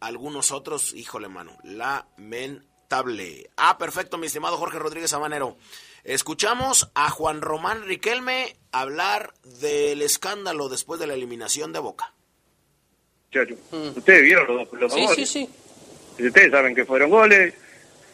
algunos 0.00 0.52
otros, 0.52 0.94
híjole 0.94 1.28
mano, 1.28 1.58
lamentable. 1.62 3.50
Ah, 3.56 3.76
perfecto, 3.76 4.16
mi 4.16 4.28
estimado 4.28 4.56
Jorge 4.56 4.78
Rodríguez 4.78 5.10
Sabanero. 5.10 5.56
Escuchamos 6.04 6.90
a 6.94 7.10
Juan 7.10 7.40
Román 7.40 7.84
Riquelme 7.84 8.56
hablar 8.72 9.34
del 9.42 10.02
escándalo 10.02 10.68
después 10.68 11.00
de 11.00 11.06
la 11.06 11.14
eliminación 11.14 11.72
de 11.72 11.78
Boca. 11.80 12.14
Mm. 13.34 13.96
Ustedes 13.96 14.22
vieron 14.22 14.46
los, 14.46 14.72
los 14.72 14.92
sí, 14.92 15.06
Sí, 15.14 15.26
sí, 15.26 15.48
Ustedes 16.26 16.52
saben 16.52 16.74
que 16.74 16.84
fueron 16.84 17.10
goles, 17.10 17.54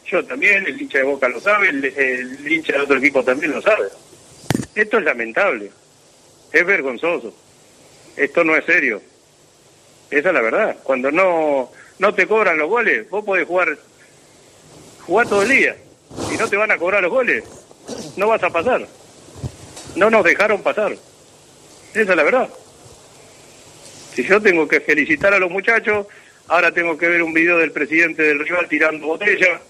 yo 0.07 0.25
también, 0.25 0.66
el 0.66 0.81
hincha 0.81 0.99
de 0.99 1.05
Boca 1.05 1.29
lo 1.29 1.40
sabe, 1.40 1.68
el, 1.68 2.53
hincha 2.53 2.73
de 2.73 2.81
otro 2.81 2.96
equipo 2.96 3.23
también 3.23 3.53
lo 3.53 3.61
sabe. 3.61 3.88
Esto 4.75 4.99
es 4.99 5.05
lamentable, 5.05 5.70
es 6.53 6.66
vergonzoso, 6.66 7.35
esto 8.24 8.44
no 8.44 8.54
es 8.54 8.64
serio. 8.64 9.00
Esa 10.11 10.28
es 10.28 10.35
la 10.35 10.40
verdad. 10.40 10.76
Cuando 10.83 11.11
no, 11.11 11.70
no 11.98 12.14
te 12.14 12.26
cobran 12.26 12.59
los 12.59 12.68
goles, 12.68 13.09
vos 13.09 13.24
podés 13.24 13.46
jugar, 13.46 13.78
jugar 15.06 15.28
todo 15.28 15.42
el 15.42 15.48
día. 15.48 15.76
Si 16.28 16.37
no 16.37 16.48
te 16.48 16.56
van 16.56 16.70
a 16.70 16.78
cobrar 16.78 17.02
los 17.02 17.11
goles, 17.11 17.44
no 18.16 18.28
vas 18.28 18.42
a 18.42 18.50
pasar. 18.50 18.87
No 19.96 20.11
nos 20.11 20.24
dejaron 20.24 20.62
pasar. 20.62 20.92
Esa 20.92 22.11
es 22.11 22.16
la 22.16 22.22
verdad. 22.22 22.48
Si 24.14 24.22
yo 24.24 24.40
tengo 24.40 24.68
que 24.68 24.80
felicitar 24.80 25.33
a 25.33 25.38
los 25.38 25.50
muchachos, 25.50 26.06
ahora 26.48 26.72
tengo 26.72 26.98
que 26.98 27.09
ver 27.09 27.22
un 27.22 27.33
video 27.33 27.59
del 27.59 27.72
presidente 27.72 28.22
del 28.22 28.40
rival 28.40 28.68
tirando 28.68 29.06
botella, 29.06 29.61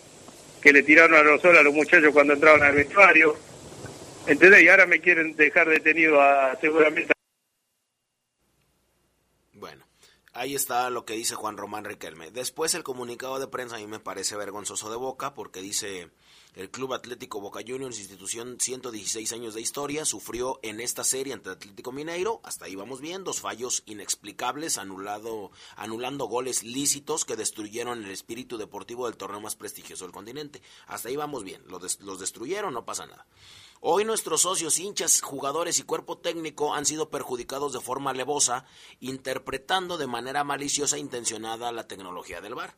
que 0.60 0.72
le 0.72 0.82
tiraron 0.82 1.16
a 1.16 1.22
los 1.22 1.44
a 1.44 1.62
los 1.62 1.74
muchachos 1.74 2.12
cuando 2.12 2.32
entraban 2.32 2.62
al 2.62 2.74
vestuario. 2.74 3.36
¿Entendés? 4.26 4.62
Y 4.62 4.68
ahora 4.68 4.86
me 4.86 5.00
quieren 5.00 5.36
dejar 5.36 5.68
detenido 5.68 6.20
a 6.20 6.56
seguramente. 6.60 7.12
Bueno, 9.54 9.84
ahí 10.32 10.54
está 10.54 10.90
lo 10.90 11.04
que 11.04 11.14
dice 11.14 11.34
Juan 11.34 11.56
Román 11.56 11.84
Riquelme. 11.84 12.30
Después 12.30 12.74
el 12.74 12.82
comunicado 12.82 13.38
de 13.38 13.48
prensa 13.48 13.76
a 13.76 13.78
mí 13.78 13.86
me 13.86 14.00
parece 14.00 14.36
vergonzoso 14.36 14.90
de 14.90 14.96
boca 14.96 15.34
porque 15.34 15.60
dice 15.60 16.10
el 16.54 16.70
Club 16.70 16.94
Atlético 16.94 17.40
Boca 17.40 17.60
Juniors, 17.66 17.98
institución 17.98 18.56
116 18.58 19.32
años 19.32 19.54
de 19.54 19.60
historia, 19.60 20.04
sufrió 20.04 20.58
en 20.62 20.80
esta 20.80 21.04
serie 21.04 21.32
ante 21.32 21.50
Atlético 21.50 21.92
Mineiro, 21.92 22.40
hasta 22.42 22.64
ahí 22.64 22.74
vamos 22.74 23.00
bien, 23.00 23.22
dos 23.22 23.40
fallos 23.40 23.84
inexplicables, 23.86 24.76
anulado, 24.76 25.52
anulando 25.76 26.24
goles 26.26 26.64
lícitos 26.64 27.24
que 27.24 27.36
destruyeron 27.36 28.04
el 28.04 28.10
espíritu 28.10 28.58
deportivo 28.58 29.06
del 29.06 29.16
torneo 29.16 29.40
más 29.40 29.54
prestigioso 29.54 30.04
del 30.04 30.12
continente. 30.12 30.60
Hasta 30.88 31.08
ahí 31.08 31.16
vamos 31.16 31.44
bien, 31.44 31.62
los, 31.68 32.00
los 32.00 32.18
destruyeron, 32.18 32.74
no 32.74 32.84
pasa 32.84 33.06
nada. 33.06 33.26
Hoy 33.82 34.04
nuestros 34.04 34.42
socios, 34.42 34.78
hinchas, 34.78 35.22
jugadores 35.22 35.78
y 35.78 35.84
cuerpo 35.84 36.18
técnico 36.18 36.74
han 36.74 36.84
sido 36.84 37.08
perjudicados 37.08 37.72
de 37.72 37.80
forma 37.80 38.10
alevosa, 38.10 38.66
interpretando 39.00 39.96
de 39.96 40.06
manera 40.06 40.44
maliciosa 40.44 40.96
e 40.96 41.00
intencionada 41.00 41.72
la 41.72 41.88
tecnología 41.88 42.42
del 42.42 42.54
VAR. 42.54 42.76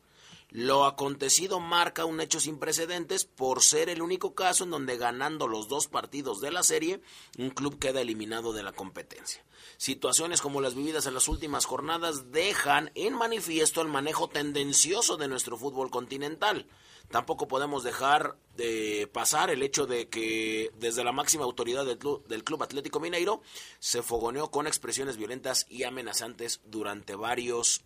Lo 0.49 0.85
acontecido 0.85 1.59
marca 1.59 2.05
un 2.05 2.21
hecho 2.21 2.39
sin 2.39 2.57
precedentes 2.57 3.25
por 3.25 3.61
ser 3.61 3.89
el 3.89 4.01
único 4.01 4.33
caso 4.33 4.63
en 4.63 4.69
donde 4.69 4.95
ganando 4.95 5.49
los 5.49 5.67
dos 5.67 5.87
partidos 5.87 6.39
de 6.39 6.51
la 6.51 6.63
serie, 6.63 7.01
un 7.37 7.49
club 7.49 7.79
queda 7.79 7.99
eliminado 7.99 8.53
de 8.53 8.63
la 8.63 8.71
competencia. 8.71 9.43
Situaciones 9.75 10.39
como 10.39 10.61
las 10.61 10.73
vividas 10.73 11.05
en 11.05 11.15
las 11.15 11.27
últimas 11.27 11.65
jornadas 11.65 12.31
dejan 12.31 12.91
en 12.95 13.13
manifiesto 13.13 13.81
el 13.81 13.89
manejo 13.89 14.29
tendencioso 14.29 15.17
de 15.17 15.27
nuestro 15.27 15.57
fútbol 15.57 15.91
continental. 15.91 16.65
Tampoco 17.09 17.47
podemos 17.47 17.83
dejar 17.83 18.35
de 18.55 19.07
pasar 19.11 19.49
el 19.49 19.61
hecho 19.61 19.85
de 19.85 20.09
que 20.09 20.71
desde 20.79 21.03
la 21.03 21.11
máxima 21.11 21.43
autoridad 21.43 21.85
del 21.85 21.97
club, 22.43 22.63
Atlético 22.63 22.99
Mineiro 22.99 23.41
se 23.79 24.01
fogoneó 24.01 24.49
con 24.49 24.67
expresiones 24.67 25.17
violentas 25.17 25.65
y 25.69 25.83
amenazantes 25.83 26.61
durante 26.65 27.15
varios 27.15 27.83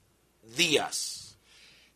días. 0.55 1.37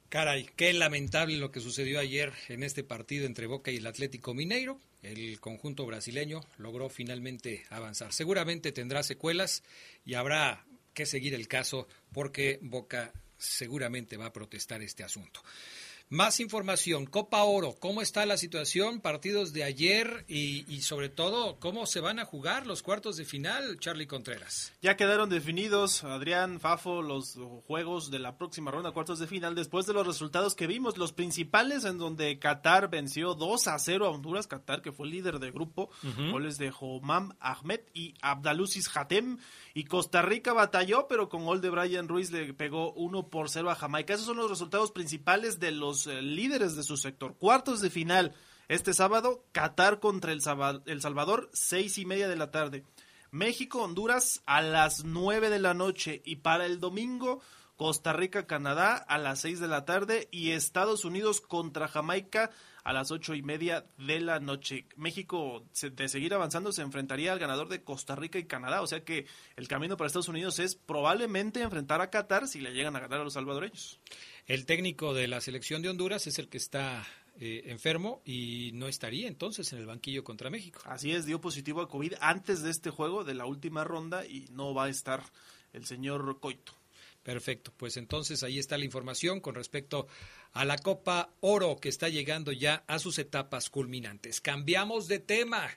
Caray, 0.09 0.49
qué 0.57 0.73
lamentable 0.73 1.37
lo 1.37 1.51
que 1.51 1.61
sucedió 1.61 1.99
ayer 1.99 2.33
en 2.49 2.63
este 2.63 2.83
partido 2.83 3.25
entre 3.25 3.47
Boca 3.47 3.71
y 3.71 3.77
el 3.77 3.87
Atlético 3.87 4.33
Mineiro. 4.33 4.77
El 5.01 5.39
conjunto 5.39 5.85
brasileño 5.85 6.41
logró 6.57 6.89
finalmente 6.89 7.63
avanzar. 7.69 8.11
Seguramente 8.11 8.73
tendrá 8.73 9.03
secuelas 9.03 9.63
y 10.03 10.15
habrá 10.15 10.65
que 10.93 11.05
seguir 11.05 11.33
el 11.33 11.47
caso 11.47 11.87
porque 12.11 12.59
Boca 12.61 13.13
seguramente 13.37 14.17
va 14.17 14.27
a 14.27 14.33
protestar 14.33 14.81
este 14.81 15.03
asunto. 15.03 15.41
Más 16.11 16.41
información, 16.41 17.05
Copa 17.05 17.41
Oro, 17.43 17.73
¿cómo 17.79 18.01
está 18.01 18.25
la 18.25 18.35
situación? 18.35 18.99
Partidos 18.99 19.53
de 19.53 19.63
ayer 19.63 20.25
y, 20.27 20.65
y, 20.67 20.81
sobre 20.81 21.07
todo, 21.07 21.57
¿cómo 21.57 21.85
se 21.85 22.01
van 22.01 22.19
a 22.19 22.25
jugar 22.25 22.67
los 22.67 22.83
cuartos 22.83 23.15
de 23.15 23.23
final, 23.23 23.79
Charlie 23.79 24.07
Contreras? 24.07 24.73
Ya 24.81 24.97
quedaron 24.97 25.29
definidos, 25.29 26.03
Adrián, 26.03 26.59
Fafo, 26.59 27.01
los 27.01 27.39
juegos 27.65 28.11
de 28.11 28.19
la 28.19 28.37
próxima 28.37 28.71
ronda, 28.71 28.91
cuartos 28.91 29.19
de 29.19 29.27
final, 29.27 29.55
después 29.55 29.85
de 29.85 29.93
los 29.93 30.05
resultados 30.05 30.53
que 30.53 30.67
vimos, 30.67 30.97
los 30.97 31.13
principales 31.13 31.85
en 31.85 31.97
donde 31.97 32.37
Qatar 32.39 32.89
venció 32.89 33.33
2 33.33 33.69
a 33.69 33.79
0 33.79 34.05
a 34.05 34.09
Honduras, 34.09 34.47
Qatar 34.47 34.81
que 34.81 34.91
fue 34.91 35.07
líder 35.07 35.39
de 35.39 35.51
grupo, 35.51 35.91
goles 36.29 36.57
de 36.57 36.73
Homam 36.77 37.37
Ahmed 37.39 37.79
y 37.93 38.15
Abdalusis 38.21 38.91
Hatem, 38.93 39.37
y 39.73 39.85
Costa 39.85 40.21
Rica 40.21 40.53
batalló, 40.53 41.07
pero 41.07 41.29
con 41.29 41.45
gol 41.45 41.61
de 41.61 41.69
Brian 41.69 42.07
Ruiz 42.07 42.31
le 42.31 42.53
pegó 42.53 42.91
1 42.93 43.29
por 43.29 43.49
0 43.49 43.69
a 43.69 43.75
Jamaica. 43.75 44.13
Esos 44.13 44.25
son 44.25 44.37
los 44.37 44.49
resultados 44.49 44.91
principales 44.91 45.59
de 45.59 45.71
los 45.71 46.07
eh, 46.07 46.21
líderes 46.21 46.75
de 46.75 46.83
su 46.83 46.97
sector. 46.97 47.35
Cuartos 47.37 47.81
de 47.81 47.89
final. 47.89 48.33
Este 48.67 48.93
sábado, 48.93 49.43
Qatar 49.51 49.99
contra 49.99 50.31
el, 50.31 50.41
Salvador, 50.41 51.49
seis 51.53 51.97
y 51.97 52.05
media 52.05 52.27
de 52.27 52.35
la 52.35 52.51
tarde. 52.51 52.85
México, 53.29 53.81
Honduras 53.81 54.43
a 54.45 54.61
las 54.61 55.03
nueve 55.03 55.49
de 55.49 55.59
la 55.59 55.73
noche. 55.73 56.21
Y 56.25 56.37
para 56.37 56.65
el 56.65 56.79
domingo, 56.79 57.41
Costa 57.75 58.13
Rica, 58.13 58.47
Canadá 58.47 58.95
a 58.95 59.17
las 59.17 59.39
seis 59.39 59.59
de 59.59 59.67
la 59.67 59.85
tarde. 59.85 60.27
Y 60.31 60.51
Estados 60.51 61.05
Unidos 61.05 61.41
contra 61.41 61.87
Jamaica 61.87 62.51
a 62.83 62.93
las 62.93 63.11
ocho 63.11 63.33
y 63.33 63.41
media 63.41 63.85
de 63.97 64.19
la 64.19 64.39
noche. 64.39 64.85
México, 64.95 65.65
de 65.81 66.07
seguir 66.07 66.33
avanzando, 66.33 66.71
se 66.71 66.81
enfrentaría 66.81 67.31
al 67.31 67.39
ganador 67.39 67.69
de 67.69 67.83
Costa 67.83 68.15
Rica 68.15 68.39
y 68.39 68.45
Canadá. 68.45 68.81
O 68.81 68.87
sea 68.87 69.03
que 69.03 69.25
el 69.55 69.67
camino 69.67 69.97
para 69.97 70.07
Estados 70.07 70.29
Unidos 70.29 70.59
es 70.59 70.75
probablemente 70.75 71.61
enfrentar 71.61 72.01
a 72.01 72.09
Qatar 72.09 72.47
si 72.47 72.59
le 72.59 72.73
llegan 72.73 72.95
a 72.95 72.99
ganar 72.99 73.21
a 73.21 73.23
los 73.23 73.33
salvadoreños. 73.33 73.99
El 74.47 74.65
técnico 74.65 75.13
de 75.13 75.27
la 75.27 75.41
selección 75.41 75.81
de 75.81 75.89
Honduras 75.89 76.27
es 76.27 76.39
el 76.39 76.49
que 76.49 76.57
está 76.57 77.05
eh, 77.39 77.63
enfermo 77.71 78.21
y 78.25 78.71
no 78.73 78.87
estaría 78.87 79.27
entonces 79.27 79.71
en 79.73 79.79
el 79.79 79.85
banquillo 79.85 80.23
contra 80.23 80.49
México. 80.49 80.81
Así 80.85 81.11
es, 81.11 81.25
dio 81.25 81.39
positivo 81.39 81.81
a 81.81 81.89
COVID 81.89 82.15
antes 82.19 82.61
de 82.61 82.71
este 82.71 82.89
juego, 82.89 83.23
de 83.23 83.33
la 83.33 83.45
última 83.45 83.83
ronda, 83.83 84.25
y 84.25 84.47
no 84.51 84.73
va 84.73 84.85
a 84.85 84.89
estar 84.89 85.23
el 85.73 85.85
señor 85.85 86.39
Coito. 86.39 86.80
Perfecto, 87.23 87.71
pues 87.77 87.97
entonces 87.97 88.41
ahí 88.41 88.57
está 88.57 88.77
la 88.77 88.85
información 88.85 89.41
con 89.41 89.53
respecto 89.53 90.07
a 90.53 90.65
la 90.65 90.77
Copa 90.77 91.29
Oro 91.39 91.77
que 91.77 91.89
está 91.89 92.09
llegando 92.09 92.51
ya 92.51 92.83
a 92.87 92.97
sus 92.97 93.19
etapas 93.19 93.69
culminantes. 93.69 94.41
Cambiamos 94.41 95.07
de 95.07 95.19
tema. 95.19 95.69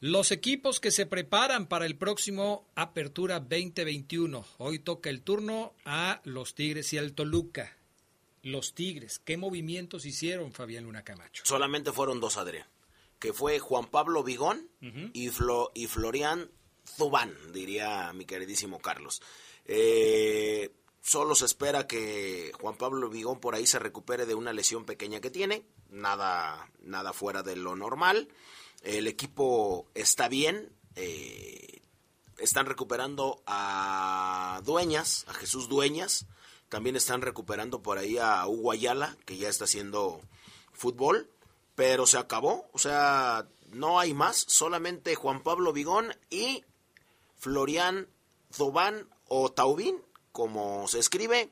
Los 0.00 0.32
equipos 0.32 0.80
que 0.80 0.90
se 0.90 1.06
preparan 1.06 1.68
para 1.68 1.86
el 1.86 1.96
próximo 1.96 2.66
Apertura 2.74 3.38
2021. 3.38 4.44
Hoy 4.58 4.80
toca 4.80 5.08
el 5.08 5.22
turno 5.22 5.72
a 5.84 6.20
los 6.24 6.54
Tigres 6.54 6.92
y 6.92 6.98
al 6.98 7.12
Toluca. 7.12 7.76
Los 8.42 8.74
Tigres, 8.74 9.20
¿qué 9.20 9.36
movimientos 9.36 10.04
hicieron 10.04 10.52
Fabián 10.52 10.84
Luna 10.84 11.02
Camacho? 11.02 11.44
Solamente 11.46 11.92
fueron 11.92 12.20
dos, 12.20 12.36
Adrián. 12.36 12.66
Que 13.18 13.32
fue 13.32 13.58
Juan 13.58 13.86
Pablo 13.86 14.22
Vigón 14.22 14.68
y, 15.14 15.28
y 15.28 15.86
Florian 15.86 16.50
Zubán, 16.86 17.34
diría 17.52 18.12
mi 18.12 18.24
queridísimo 18.24 18.78
Carlos. 18.78 19.22
Eh, 19.66 20.70
solo 21.02 21.34
se 21.34 21.44
espera 21.44 21.86
que 21.86 22.52
Juan 22.60 22.76
Pablo 22.76 23.08
Vigón 23.08 23.40
por 23.40 23.54
ahí 23.54 23.66
se 23.66 23.78
recupere 23.78 24.26
de 24.26 24.34
una 24.34 24.52
lesión 24.52 24.84
pequeña 24.84 25.20
que 25.20 25.30
tiene, 25.30 25.64
nada, 25.90 26.70
nada 26.80 27.12
fuera 27.12 27.42
de 27.42 27.56
lo 27.56 27.76
normal. 27.76 28.28
El 28.82 29.06
equipo 29.06 29.86
está 29.94 30.28
bien, 30.28 30.72
eh, 30.94 31.80
están 32.38 32.66
recuperando 32.66 33.42
a 33.46 34.60
Dueñas, 34.64 35.24
a 35.28 35.34
Jesús 35.34 35.68
Dueñas, 35.68 36.26
también 36.68 36.96
están 36.96 37.22
recuperando 37.22 37.82
por 37.82 37.98
ahí 37.98 38.18
a 38.18 38.46
Hugo 38.46 38.72
Ayala, 38.72 39.16
que 39.24 39.36
ya 39.36 39.48
está 39.48 39.64
haciendo 39.64 40.20
fútbol, 40.72 41.30
pero 41.74 42.06
se 42.06 42.18
acabó, 42.18 42.68
o 42.72 42.78
sea, 42.78 43.46
no 43.72 43.98
hay 43.98 44.14
más, 44.14 44.44
solamente 44.48 45.14
Juan 45.14 45.42
Pablo 45.42 45.72
Vigón 45.72 46.14
y 46.30 46.64
Florian 47.38 48.08
Zoban 48.52 49.08
o 49.28 49.50
Taubín, 49.50 50.00
como 50.32 50.86
se 50.88 50.98
escribe, 50.98 51.50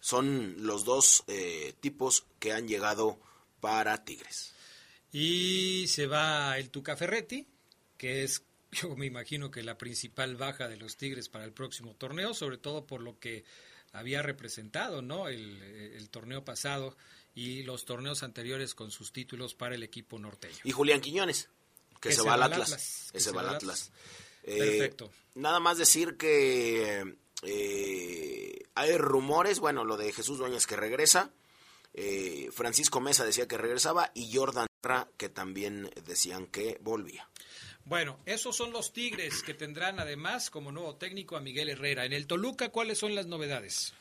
son 0.00 0.66
los 0.66 0.84
dos 0.84 1.24
eh, 1.28 1.74
tipos 1.80 2.26
que 2.38 2.52
han 2.52 2.68
llegado 2.68 3.18
para 3.60 4.04
Tigres. 4.04 4.52
Y 5.12 5.86
se 5.88 6.06
va 6.06 6.58
el 6.58 6.70
Tuca 6.70 6.96
Ferretti, 6.96 7.46
que 7.96 8.24
es, 8.24 8.42
yo 8.72 8.96
me 8.96 9.06
imagino 9.06 9.50
que 9.50 9.62
la 9.62 9.78
principal 9.78 10.36
baja 10.36 10.68
de 10.68 10.76
los 10.76 10.96
Tigres 10.96 11.28
para 11.28 11.44
el 11.44 11.52
próximo 11.52 11.94
torneo, 11.94 12.34
sobre 12.34 12.58
todo 12.58 12.86
por 12.86 13.00
lo 13.00 13.18
que 13.18 13.44
había 13.92 14.22
representado, 14.22 15.02
¿no? 15.02 15.28
El, 15.28 16.08
torneo 16.10 16.44
pasado 16.44 16.96
y 17.34 17.62
los 17.62 17.84
torneos 17.84 18.22
anteriores 18.22 18.74
con 18.74 18.90
sus 18.90 19.12
títulos 19.12 19.54
para 19.54 19.74
el 19.74 19.82
equipo 19.82 20.18
norteño. 20.18 20.58
Y 20.64 20.72
Julián 20.72 21.00
Quiñones, 21.00 21.48
que, 22.00 22.12
se, 22.12 22.22
va 22.22 22.34
al 22.34 22.42
Atlas. 22.42 23.10
Que 23.12 23.20
se 23.20 23.30
va 23.32 23.40
al 23.40 23.54
Atlas. 23.54 23.90
Perfecto. 24.44 25.10
Nada 25.34 25.58
más 25.60 25.78
decir 25.78 26.16
que 26.16 27.16
eh, 27.42 28.62
hay 28.74 28.98
rumores, 28.98 29.58
bueno, 29.60 29.84
lo 29.84 29.96
de 29.96 30.12
Jesús 30.12 30.38
Dueñas 30.38 30.66
que 30.66 30.76
regresa, 30.76 31.30
eh, 31.94 32.48
Francisco 32.52 33.00
Mesa 33.00 33.24
decía 33.24 33.48
que 33.48 33.58
regresaba 33.58 34.10
y 34.14 34.34
Jordan 34.34 34.66
que 35.16 35.28
también 35.30 35.90
decían 36.04 36.46
que 36.46 36.78
volvía. 36.82 37.26
Bueno, 37.86 38.18
esos 38.26 38.56
son 38.56 38.72
los 38.72 38.92
Tigres 38.92 39.42
que 39.42 39.54
tendrán 39.54 39.98
además 39.98 40.50
como 40.50 40.72
nuevo 40.72 40.96
técnico 40.96 41.36
a 41.36 41.40
Miguel 41.40 41.68
Herrera. 41.70 42.04
En 42.04 42.12
el 42.12 42.26
Toluca, 42.26 42.70
¿cuáles 42.70 42.98
son 42.98 43.14
las 43.14 43.26
novedades? 43.26 43.94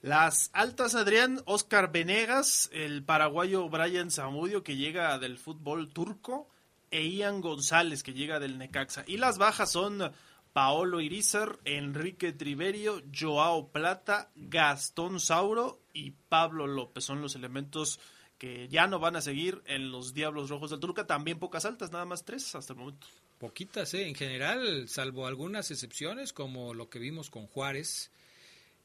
Las 0.00 0.50
altas, 0.52 0.94
Adrián, 0.94 1.42
Oscar 1.44 1.90
Venegas, 1.90 2.70
el 2.72 3.02
paraguayo 3.02 3.68
Brian 3.68 4.10
Zamudio 4.10 4.62
que 4.62 4.76
llega 4.76 5.18
del 5.18 5.38
fútbol 5.38 5.92
turco 5.92 6.48
e 6.90 7.06
Ian 7.06 7.40
González 7.40 8.02
que 8.02 8.14
llega 8.14 8.40
del 8.40 8.58
Necaxa. 8.58 9.04
Y 9.06 9.16
las 9.16 9.38
bajas 9.38 9.70
son 9.72 10.12
Paolo 10.52 11.00
Irizar, 11.00 11.58
Enrique 11.64 12.32
Triverio, 12.32 13.02
Joao 13.14 13.70
Plata, 13.70 14.30
Gastón 14.34 15.20
Sauro 15.20 15.80
y 15.92 16.12
Pablo 16.12 16.66
López. 16.66 17.04
Son 17.04 17.20
los 17.20 17.36
elementos 17.36 18.00
que 18.38 18.68
ya 18.68 18.86
no 18.86 18.98
van 18.98 19.16
a 19.16 19.20
seguir 19.20 19.62
en 19.66 19.90
los 19.90 20.14
Diablos 20.14 20.50
Rojos 20.50 20.70
del 20.70 20.80
Toluca. 20.80 21.06
También 21.06 21.38
pocas 21.38 21.64
altas, 21.64 21.92
nada 21.92 22.04
más 22.04 22.24
tres 22.24 22.54
hasta 22.54 22.72
el 22.72 22.78
momento. 22.78 23.06
Poquitas, 23.38 23.94
¿eh? 23.94 24.08
En 24.08 24.14
general, 24.14 24.88
salvo 24.88 25.26
algunas 25.26 25.70
excepciones, 25.70 26.32
como 26.32 26.74
lo 26.74 26.88
que 26.88 26.98
vimos 26.98 27.30
con 27.30 27.46
Juárez. 27.46 28.10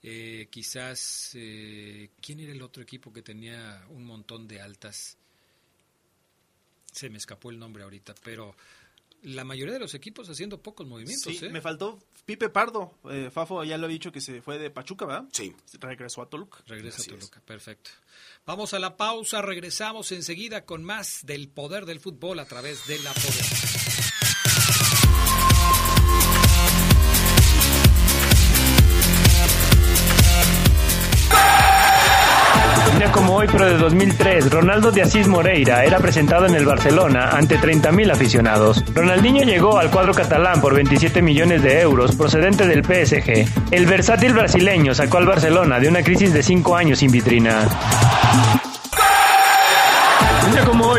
Eh, 0.03 0.49
quizás, 0.51 1.31
eh, 1.33 2.09
¿quién 2.21 2.39
era 2.39 2.51
el 2.51 2.61
otro 2.61 2.83
equipo 2.83 3.13
que 3.13 3.21
tenía 3.21 3.85
un 3.89 4.03
montón 4.05 4.47
de 4.47 4.61
altas? 4.61 5.17
Se 6.93 7.09
me 7.09 7.17
escapó 7.17 7.49
el 7.49 7.59
nombre 7.59 7.83
ahorita, 7.83 8.15
pero 8.23 8.55
la 9.23 9.43
mayoría 9.43 9.73
de 9.73 9.79
los 9.79 9.93
equipos 9.93 10.29
haciendo 10.29 10.61
pocos 10.61 10.87
movimientos. 10.87 11.35
Sí, 11.35 11.45
¿eh? 11.45 11.49
me 11.49 11.61
faltó 11.61 11.99
Pipe 12.25 12.49
Pardo. 12.49 12.93
Eh, 13.09 13.29
Fafo 13.31 13.63
ya 13.63 13.77
lo 13.77 13.87
ha 13.87 13.89
dicho 13.89 14.11
que 14.11 14.21
se 14.21 14.41
fue 14.41 14.57
de 14.57 14.69
Pachuca, 14.69 15.05
¿verdad? 15.05 15.25
Sí. 15.31 15.55
Regresó 15.79 16.21
a 16.21 16.29
Toluca. 16.29 16.59
Regresa 16.67 17.01
a 17.01 17.05
Toluca, 17.05 17.41
perfecto. 17.41 17.91
Vamos 18.45 18.73
a 18.73 18.79
la 18.79 18.97
pausa, 18.97 19.41
regresamos 19.41 20.11
enseguida 20.11 20.65
con 20.65 20.83
más 20.83 21.25
del 21.25 21.49
poder 21.49 21.85
del 21.85 21.99
fútbol 21.99 22.39
a 22.39 22.45
través 22.45 22.85
de 22.87 22.99
la 22.99 23.13
poder. 23.13 24.02
Pero 33.53 33.67
de 33.67 33.77
2003, 33.77 34.51
Ronaldo 34.51 34.91
de 34.91 35.03
Asís 35.03 35.27
Moreira 35.27 35.85
era 35.85 35.99
presentado 35.99 36.47
en 36.47 36.55
el 36.55 36.65
Barcelona 36.65 37.29
ante 37.29 37.59
30.000 37.59 38.11
aficionados. 38.11 38.83
Ronaldinho 38.95 39.43
llegó 39.43 39.77
al 39.77 39.91
cuadro 39.91 40.11
catalán 40.11 40.59
por 40.59 40.73
27 40.73 41.21
millones 41.21 41.61
de 41.61 41.79
euros 41.79 42.15
procedente 42.15 42.65
del 42.65 42.83
PSG. 42.83 43.45
El 43.69 43.85
versátil 43.85 44.33
brasileño 44.33 44.95
sacó 44.95 45.19
al 45.19 45.27
Barcelona 45.27 45.79
de 45.79 45.87
una 45.87 46.01
crisis 46.01 46.33
de 46.33 46.41
5 46.41 46.75
años 46.75 46.97
sin 46.97 47.11
vitrina. 47.11 47.67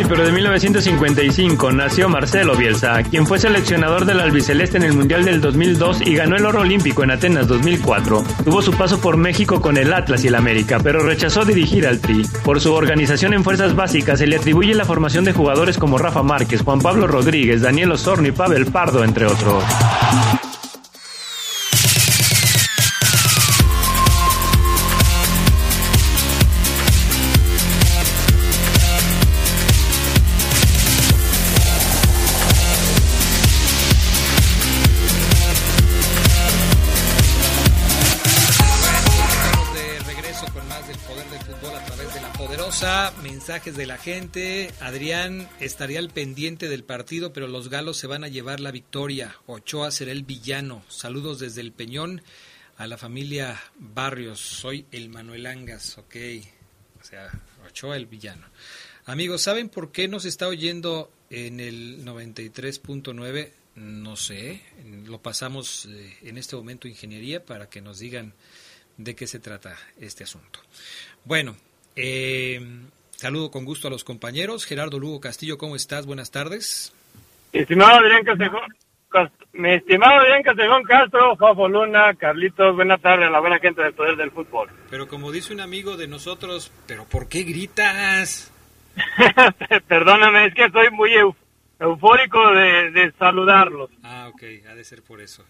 Pero 0.08 0.24
de 0.24 0.32
1955, 0.32 1.72
nació 1.72 2.08
Marcelo 2.08 2.56
Bielsa, 2.56 3.02
quien 3.02 3.26
fue 3.26 3.38
seleccionador 3.38 4.04
del 4.04 4.20
albiceleste 4.20 4.76
en 4.76 4.84
el 4.84 4.92
Mundial 4.92 5.24
del 5.24 5.40
2002 5.40 6.02
y 6.02 6.14
ganó 6.14 6.36
el 6.36 6.44
oro 6.44 6.60
olímpico 6.60 7.02
en 7.02 7.10
Atenas 7.10 7.48
2004. 7.48 8.22
Tuvo 8.44 8.62
su 8.62 8.72
paso 8.72 9.00
por 9.00 9.16
México 9.16 9.60
con 9.60 9.76
el 9.76 9.92
Atlas 9.92 10.22
y 10.24 10.28
el 10.28 10.34
América, 10.34 10.78
pero 10.82 11.00
rechazó 11.00 11.44
dirigir 11.44 11.86
al 11.86 12.00
Tri. 12.00 12.22
Por 12.44 12.60
su 12.60 12.72
organización 12.72 13.32
en 13.32 13.44
fuerzas 13.44 13.74
básicas 13.74 14.18
se 14.18 14.26
le 14.26 14.36
atribuye 14.36 14.74
la 14.74 14.84
formación 14.84 15.24
de 15.24 15.32
jugadores 15.32 15.78
como 15.78 15.98
Rafa 15.98 16.22
Márquez, 16.22 16.62
Juan 16.62 16.80
Pablo 16.80 17.06
Rodríguez, 17.06 17.62
Daniel 17.62 17.92
Osorno 17.92 18.28
y 18.28 18.32
Pavel 18.32 18.66
Pardo, 18.66 19.04
entre 19.04 19.26
otros. 19.26 19.64
De 43.54 43.86
la 43.86 43.98
gente. 43.98 44.68
Adrián 44.80 45.48
estaría 45.60 46.00
al 46.00 46.10
pendiente 46.10 46.68
del 46.68 46.82
partido, 46.82 47.32
pero 47.32 47.46
los 47.46 47.68
galos 47.68 47.96
se 47.96 48.08
van 48.08 48.24
a 48.24 48.28
llevar 48.28 48.58
la 48.58 48.72
victoria. 48.72 49.36
Ochoa 49.46 49.92
será 49.92 50.10
el 50.10 50.24
villano. 50.24 50.84
Saludos 50.88 51.38
desde 51.38 51.60
el 51.60 51.70
Peñón 51.70 52.20
a 52.76 52.88
la 52.88 52.98
familia 52.98 53.62
Barrios. 53.76 54.40
Soy 54.40 54.86
el 54.90 55.08
Manuel 55.08 55.46
Angas, 55.46 55.98
ok. 55.98 56.16
O 57.00 57.04
sea, 57.04 57.30
Ochoa 57.64 57.96
el 57.96 58.06
villano. 58.06 58.44
Amigos, 59.06 59.42
¿saben 59.42 59.68
por 59.68 59.92
qué 59.92 60.08
nos 60.08 60.24
está 60.24 60.48
oyendo 60.48 61.12
en 61.30 61.60
el 61.60 62.04
93.9? 62.04 63.50
No 63.76 64.16
sé, 64.16 64.62
lo 65.06 65.22
pasamos 65.22 65.86
eh, 65.86 66.16
en 66.22 66.38
este 66.38 66.56
momento 66.56 66.88
ingeniería 66.88 67.44
para 67.44 67.70
que 67.70 67.80
nos 67.80 68.00
digan 68.00 68.34
de 68.96 69.14
qué 69.14 69.28
se 69.28 69.38
trata 69.38 69.78
este 70.00 70.24
asunto. 70.24 70.58
Bueno, 71.24 71.56
eh, 71.94 72.60
Saludo 73.24 73.50
con 73.50 73.64
gusto 73.64 73.88
a 73.88 73.90
los 73.90 74.04
compañeros. 74.04 74.66
Gerardo 74.66 74.98
Lugo 74.98 75.18
Castillo, 75.18 75.56
¿cómo 75.56 75.76
estás? 75.76 76.04
Buenas 76.04 76.30
tardes. 76.30 76.94
Estimado 77.54 77.96
Adrián 77.96 78.22
Castejón, 78.22 78.60
mi 79.54 79.72
estimado 79.72 80.20
Adrián 80.20 80.42
Castejón 80.42 80.82
Castro, 80.82 81.34
Fafo 81.37 81.66
Luna, 81.66 82.12
Carlitos, 82.18 82.76
buenas 82.76 83.00
tardes 83.00 83.26
a 83.26 83.30
la 83.30 83.40
buena 83.40 83.58
gente 83.60 83.80
del 83.80 83.94
Poder 83.94 84.16
del 84.16 84.30
Fútbol. 84.30 84.68
Pero 84.90 85.08
como 85.08 85.32
dice 85.32 85.54
un 85.54 85.62
amigo 85.62 85.96
de 85.96 86.06
nosotros, 86.06 86.70
¿pero 86.87 87.06
por 87.06 87.26
qué 87.26 87.44
gritas? 87.44 88.52
Perdóname, 89.88 90.48
es 90.48 90.54
que 90.54 90.66
estoy 90.66 90.90
muy 90.90 91.12
eufórico 91.78 92.50
de, 92.50 92.90
de, 92.90 93.10
saludarlos. 93.12 93.88
Ah, 94.02 94.28
ok, 94.34 94.42
ha 94.70 94.74
de 94.74 94.84
ser 94.84 95.02
por 95.02 95.22
eso. 95.22 95.46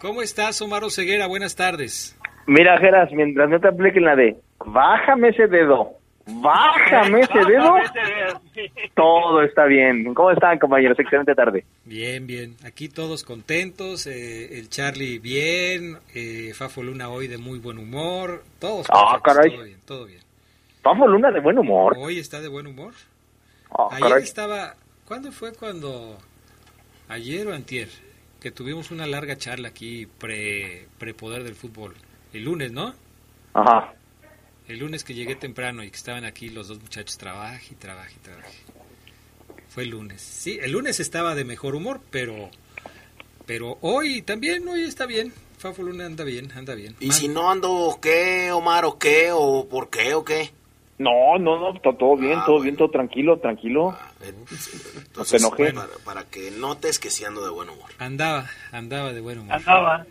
¿Cómo 0.00 0.22
estás, 0.22 0.62
Omar 0.62 0.88
Ceguera? 0.92 1.26
Buenas 1.26 1.56
tardes. 1.56 2.16
Mira, 2.46 2.78
Geras, 2.78 3.10
mientras 3.10 3.50
no 3.50 3.58
te 3.58 3.66
apliquen 3.66 4.04
la 4.04 4.14
de 4.14 4.36
bájame 4.64 5.30
ese 5.30 5.48
dedo, 5.48 5.98
bájame 6.26 7.20
ese 7.20 7.38
dedo, 7.38 7.74
todo 8.94 9.42
está 9.42 9.64
bien. 9.66 10.14
¿Cómo 10.14 10.30
están, 10.30 10.58
compañeros? 10.58 10.98
Excelente 10.98 11.34
tarde. 11.34 11.64
Bien, 11.84 12.26
bien. 12.26 12.56
Aquí 12.64 12.88
todos 12.88 13.24
contentos. 13.24 14.06
Eh, 14.06 14.58
el 14.58 14.68
Charlie 14.68 15.18
bien. 15.18 15.98
Eh, 16.14 16.52
Fafo 16.54 16.82
Luna 16.82 17.08
hoy 17.08 17.28
de 17.28 17.38
muy 17.38 17.58
buen 17.58 17.78
humor. 17.78 18.42
Todos 18.58 18.86
ah, 18.90 19.20
caray. 19.22 19.50
Todo 19.50 19.64
bien, 19.64 19.80
todo 19.84 20.06
bien. 20.06 20.20
Fafo 20.82 21.06
Luna 21.06 21.30
de 21.30 21.40
buen 21.40 21.58
humor. 21.58 21.94
Hoy 21.98 22.18
está 22.18 22.40
de 22.40 22.48
buen 22.48 22.66
humor. 22.66 22.92
Ah, 23.70 23.88
Ayer 23.92 24.18
estaba... 24.18 24.74
¿Cuándo 25.06 25.32
fue 25.32 25.52
cuando... 25.52 26.16
Ayer 27.08 27.46
o 27.46 27.54
antier? 27.54 27.88
Que 28.40 28.50
tuvimos 28.50 28.90
una 28.90 29.06
larga 29.06 29.36
charla 29.36 29.68
aquí 29.68 30.06
pre, 30.06 30.86
pre 30.98 31.14
poder 31.14 31.42
del 31.42 31.54
fútbol. 31.54 31.94
El 32.32 32.44
lunes, 32.44 32.72
¿no? 32.72 32.94
Ajá. 33.54 33.92
El 34.66 34.78
lunes 34.78 35.04
que 35.04 35.14
llegué 35.14 35.36
temprano 35.36 35.82
y 35.82 35.90
que 35.90 35.96
estaban 35.96 36.24
aquí 36.24 36.48
los 36.48 36.68
dos 36.68 36.80
muchachos, 36.80 37.18
trabaje 37.18 37.68
y 37.72 37.74
trabaje 37.74 38.14
y 38.16 38.20
trabaje. 38.20 38.58
Fue 39.68 39.82
el 39.82 39.90
lunes. 39.90 40.22
Sí, 40.22 40.58
el 40.62 40.72
lunes 40.72 41.00
estaba 41.00 41.34
de 41.34 41.44
mejor 41.44 41.74
humor, 41.74 42.00
pero 42.10 42.50
pero 43.46 43.76
hoy 43.82 44.22
también, 44.22 44.66
hoy 44.68 44.82
está 44.82 45.06
bien. 45.06 45.32
Fafo 45.58 45.82
Luna 45.82 46.06
anda 46.06 46.24
bien, 46.24 46.50
anda 46.52 46.74
bien. 46.74 46.94
¿Y 47.00 47.12
si 47.12 47.28
no 47.28 47.50
ando 47.50 47.98
qué, 48.00 48.52
Omar, 48.52 48.84
o 48.84 48.98
qué, 48.98 49.30
o 49.32 49.66
por 49.68 49.90
qué, 49.90 50.14
o 50.14 50.24
qué? 50.24 50.50
No, 50.98 51.38
no, 51.38 51.72
no, 51.72 51.80
todo 51.80 52.16
bien, 52.16 52.38
ah, 52.38 52.44
todo 52.46 52.60
bien, 52.60 52.76
todo 52.76 52.88
tranquilo, 52.88 53.38
tranquilo. 53.38 53.90
Ah, 53.90 54.12
no 55.16 55.24
se 55.24 55.38
enoje. 55.38 55.72
Para, 55.72 55.88
para, 56.04 56.24
que 56.24 56.50
notes 56.52 56.98
que 56.98 57.10
sí 57.10 57.24
ando 57.24 57.42
de 57.42 57.50
buen 57.50 57.68
humor. 57.68 57.90
Andaba, 57.98 58.48
andaba 58.72 59.12
de 59.12 59.20
buen 59.20 59.40
humor. 59.40 59.54
Andaba. 59.54 60.06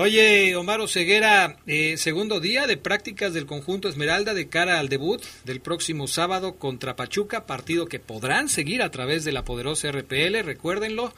Oye, 0.00 0.54
Omar 0.54 0.86
Ceguera, 0.86 1.56
eh, 1.66 1.96
segundo 1.96 2.38
día 2.38 2.68
de 2.68 2.76
prácticas 2.76 3.34
del 3.34 3.46
conjunto 3.46 3.88
Esmeralda 3.88 4.32
de 4.32 4.48
cara 4.48 4.78
al 4.78 4.88
debut 4.88 5.20
del 5.44 5.60
próximo 5.60 6.06
sábado 6.06 6.54
contra 6.54 6.94
Pachuca, 6.94 7.46
partido 7.46 7.86
que 7.86 7.98
podrán 7.98 8.48
seguir 8.48 8.80
a 8.80 8.92
través 8.92 9.24
de 9.24 9.32
la 9.32 9.44
poderosa 9.44 9.90
RPL, 9.90 10.44
recuérdenlo. 10.44 11.12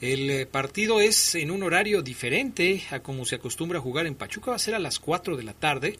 El 0.00 0.28
eh, 0.28 0.44
partido 0.44 1.00
es 1.00 1.36
en 1.36 1.52
un 1.52 1.62
horario 1.62 2.02
diferente 2.02 2.82
a 2.90 2.98
como 2.98 3.24
se 3.24 3.36
acostumbra 3.36 3.78
a 3.78 3.82
jugar 3.82 4.08
en 4.08 4.16
Pachuca. 4.16 4.50
Va 4.50 4.56
a 4.56 4.58
ser 4.58 4.74
a 4.74 4.80
las 4.80 4.98
4 4.98 5.36
de 5.36 5.44
la 5.44 5.52
tarde 5.52 5.96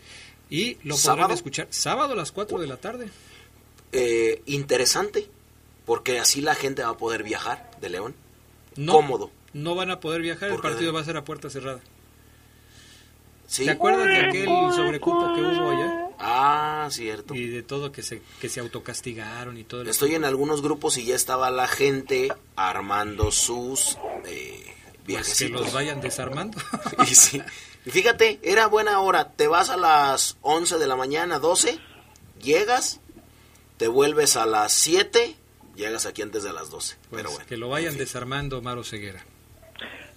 y 0.50 0.78
lo 0.82 0.96
podrán 0.96 1.30
escuchar 1.30 1.68
sábado 1.70 2.14
a 2.14 2.16
las 2.16 2.32
4 2.32 2.58
de 2.58 2.66
la 2.66 2.78
tarde. 2.78 3.08
Eh, 3.92 4.42
interesante, 4.46 5.28
porque 5.84 6.18
así 6.18 6.40
la 6.40 6.56
gente 6.56 6.82
va 6.82 6.88
a 6.88 6.96
poder 6.96 7.22
viajar 7.22 7.70
de 7.80 7.88
León. 7.88 8.16
Cómodo. 8.84 9.30
No 9.52 9.76
van 9.76 9.92
a 9.92 10.00
poder 10.00 10.22
viajar, 10.22 10.50
el 10.50 10.58
partido 10.58 10.92
va 10.92 11.02
a 11.02 11.04
ser 11.04 11.16
a 11.16 11.24
puerta 11.24 11.50
cerrada. 11.50 11.80
¿Se 13.46 13.70
acuerdan 13.70 14.06
de 14.06 14.26
aquel 14.26 14.46
sobrecupo 14.46 15.34
que 15.34 15.40
hubo 15.40 15.70
allá? 15.70 16.08
Ah, 16.18 16.88
cierto. 16.90 17.34
Y 17.34 17.46
de 17.48 17.62
todo 17.62 17.92
que 17.92 18.02
se, 18.02 18.22
que 18.40 18.48
se 18.48 18.60
autocastigaron 18.60 19.58
y 19.58 19.64
todo. 19.64 19.82
Estoy 19.82 20.14
en 20.14 20.24
algunos 20.24 20.62
grupos 20.62 20.96
y 20.98 21.04
ya 21.04 21.14
estaba 21.14 21.50
la 21.50 21.68
gente 21.68 22.32
armando 22.56 23.30
sus 23.30 23.98
eh, 24.24 24.74
pues 25.06 25.38
que 25.38 25.48
los 25.48 25.72
vayan 25.72 26.00
desarmando. 26.00 26.58
y 27.08 27.14
sí. 27.14 27.40
fíjate, 27.84 28.40
era 28.42 28.66
buena 28.66 29.00
hora. 29.00 29.32
Te 29.32 29.46
vas 29.46 29.70
a 29.70 29.76
las 29.76 30.36
11 30.42 30.78
de 30.78 30.86
la 30.86 30.96
mañana, 30.96 31.38
12, 31.38 31.78
llegas, 32.42 33.00
te 33.76 33.88
vuelves 33.88 34.36
a 34.36 34.46
las 34.46 34.72
7, 34.72 35.36
llegas 35.76 36.06
aquí 36.06 36.22
antes 36.22 36.42
de 36.42 36.52
las 36.52 36.70
12. 36.70 36.96
Pues 36.96 37.22
Pero 37.22 37.30
bueno, 37.30 37.46
que 37.46 37.56
lo 37.56 37.68
vayan 37.68 37.96
desarmando, 37.96 38.60
Maro 38.62 38.82
Ceguera. 38.84 39.24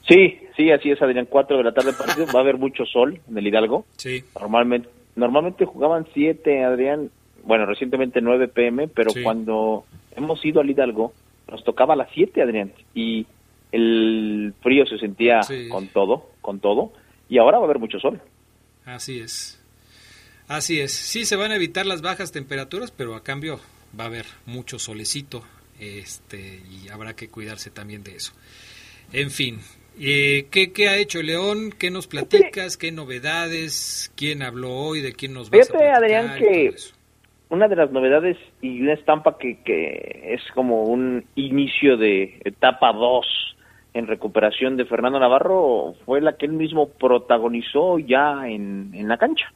Sí, 0.08 0.40
sí, 0.60 0.72
así 0.72 0.92
es, 0.92 1.02
Adrián. 1.02 1.26
4 1.30 1.58
de 1.58 1.64
la 1.64 1.72
tarde 1.72 1.94
partido. 1.94 2.26
Va 2.28 2.40
a 2.40 2.44
haber 2.44 2.58
mucho 2.58 2.86
sol 2.86 3.22
en 3.30 3.38
el 3.38 3.48
Hidalgo. 3.48 3.86
Sí. 3.96 4.26
Normalmente, 4.38 4.90
normalmente 5.16 5.66
jugaban 5.66 6.06
7, 6.14 6.66
Adrián. 6.66 7.10
Bueno, 7.44 7.66
recientemente 7.66 8.20
9 8.20 8.50
pm, 8.50 8.90
pero 8.90 9.12
cuando 9.24 9.86
hemos 10.16 10.44
ido 10.44 10.60
al 10.60 10.70
Hidalgo, 10.70 11.14
nos 11.50 11.64
tocaba 11.64 11.94
a 11.94 11.98
las 11.98 12.10
7, 12.14 12.42
Adrián. 12.42 12.74
Y 12.94 13.26
el 13.72 14.54
frío 14.62 14.86
se 14.86 14.98
sentía 14.98 15.40
con 15.70 15.88
todo, 15.88 16.30
con 16.42 16.60
todo. 16.60 16.92
Y 17.30 17.38
ahora 17.38 17.60
va 17.60 17.64
a 17.64 17.66
haber 17.68 17.80
mucho 17.80 17.98
sol. 18.00 18.20
Así 18.86 19.20
es. 19.20 19.64
Así 20.50 20.82
es. 20.82 20.92
Sí, 20.92 21.26
se 21.26 21.38
van 21.38 21.52
a 21.52 21.56
evitar 21.56 21.86
las 21.86 22.02
bajas 22.02 22.34
temperaturas, 22.34 22.92
pero 22.92 23.16
a 23.16 23.24
cambio 23.24 23.62
va 23.98 24.04
a 24.04 24.08
haber 24.08 24.26
mucho 24.46 24.78
solecito 24.78 25.44
este, 25.80 26.62
y 26.70 26.90
habrá 26.90 27.16
que 27.16 27.30
cuidarse 27.30 27.70
también 27.70 28.04
de 28.04 28.16
eso. 28.16 28.34
En 29.14 29.32
fin, 29.32 29.60
eh, 30.00 30.48
¿qué, 30.52 30.72
¿qué, 30.72 30.90
ha 30.90 30.98
hecho 30.98 31.22
León? 31.22 31.72
¿Qué 31.78 31.92
nos 31.92 32.08
platicas? 32.08 32.78
¿Qué 32.78 32.92
novedades? 32.92 34.12
¿Quién 34.16 34.42
habló 34.42 34.74
hoy? 34.74 35.02
¿De 35.02 35.14
quién 35.14 35.34
nos 35.34 35.52
va 35.52 35.58
a 35.58 35.98
Adrián, 35.98 36.36
que 36.38 36.74
una 37.50 37.68
de 37.68 37.76
las 37.76 37.92
novedades 37.92 38.38
y 38.62 38.82
una 38.82 38.94
estampa 38.94 39.38
que, 39.38 39.62
que 39.64 40.34
es 40.34 40.42
como 40.54 40.84
un 40.84 41.26
inicio 41.36 41.98
de 41.98 42.40
etapa 42.46 42.94
2 42.94 43.50
en 43.94 44.08
recuperación 44.08 44.78
de 44.78 44.86
Fernando 44.86 45.20
Navarro 45.20 45.96
fue 46.06 46.22
la 46.22 46.38
que 46.38 46.46
él 46.46 46.54
mismo 46.54 46.90
protagonizó 46.90 47.98
ya 48.00 48.48
en, 48.48 48.92
en 48.94 49.08
la 49.08 49.18
cancha. 49.18 49.52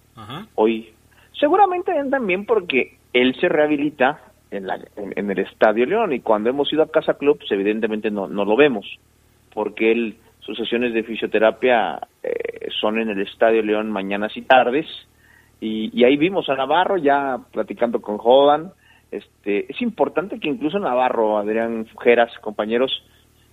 Hoy, 0.55 0.91
seguramente 1.39 1.91
también 2.09 2.45
porque 2.45 2.97
él 3.13 3.35
se 3.39 3.47
rehabilita 3.47 4.21
en, 4.51 4.67
la, 4.67 4.79
en, 4.95 5.29
el 5.29 5.39
Estadio 5.39 5.85
León 5.85 6.13
y 6.13 6.19
cuando 6.19 6.49
hemos 6.49 6.71
ido 6.73 6.83
a 6.83 6.91
Casa 6.91 7.15
Club, 7.15 7.37
pues 7.39 7.51
evidentemente 7.51 8.11
no, 8.11 8.27
no 8.27 8.45
lo 8.45 8.55
vemos, 8.55 8.85
porque 9.53 9.91
él, 9.91 10.17
sus 10.45 10.57
sesiones 10.57 10.93
de 10.93 11.03
fisioterapia 11.03 11.99
eh, 12.21 12.69
son 12.79 12.99
en 12.99 13.09
el 13.09 13.21
Estadio 13.21 13.61
León 13.61 13.91
mañanas 13.91 14.35
y 14.35 14.41
tardes 14.41 14.87
y, 15.65 16.03
ahí 16.03 16.17
vimos 16.17 16.49
a 16.49 16.55
Navarro 16.55 16.97
ya 16.97 17.39
platicando 17.53 18.01
con 18.01 18.17
Jodan. 18.17 18.73
Este, 19.11 19.71
es 19.71 19.81
importante 19.81 20.37
que 20.37 20.49
incluso 20.49 20.77
Navarro, 20.77 21.37
Adrián 21.37 21.85
Fujeras, 21.85 22.37
compañeros, 22.39 22.91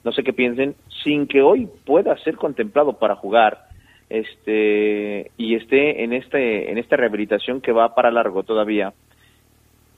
no 0.03 0.11
sé 0.11 0.25
qué 0.25 0.33
piensen, 0.33 0.75
sin 1.05 1.29
que 1.29 1.41
hoy 1.41 1.69
pueda 1.87 2.17
ser 2.19 2.35
contemplado 2.37 2.95
para 2.95 3.15
jugar 3.15 3.67
este 4.09 5.31
y 5.37 5.55
esté 5.55 6.03
en 6.03 6.13
este 6.13 6.73
en 6.73 6.79
esta 6.79 6.97
rehabilitación 6.97 7.61
que 7.61 7.71
va 7.71 7.95
para 7.95 8.11
largo 8.11 8.43
todavía. 8.43 8.93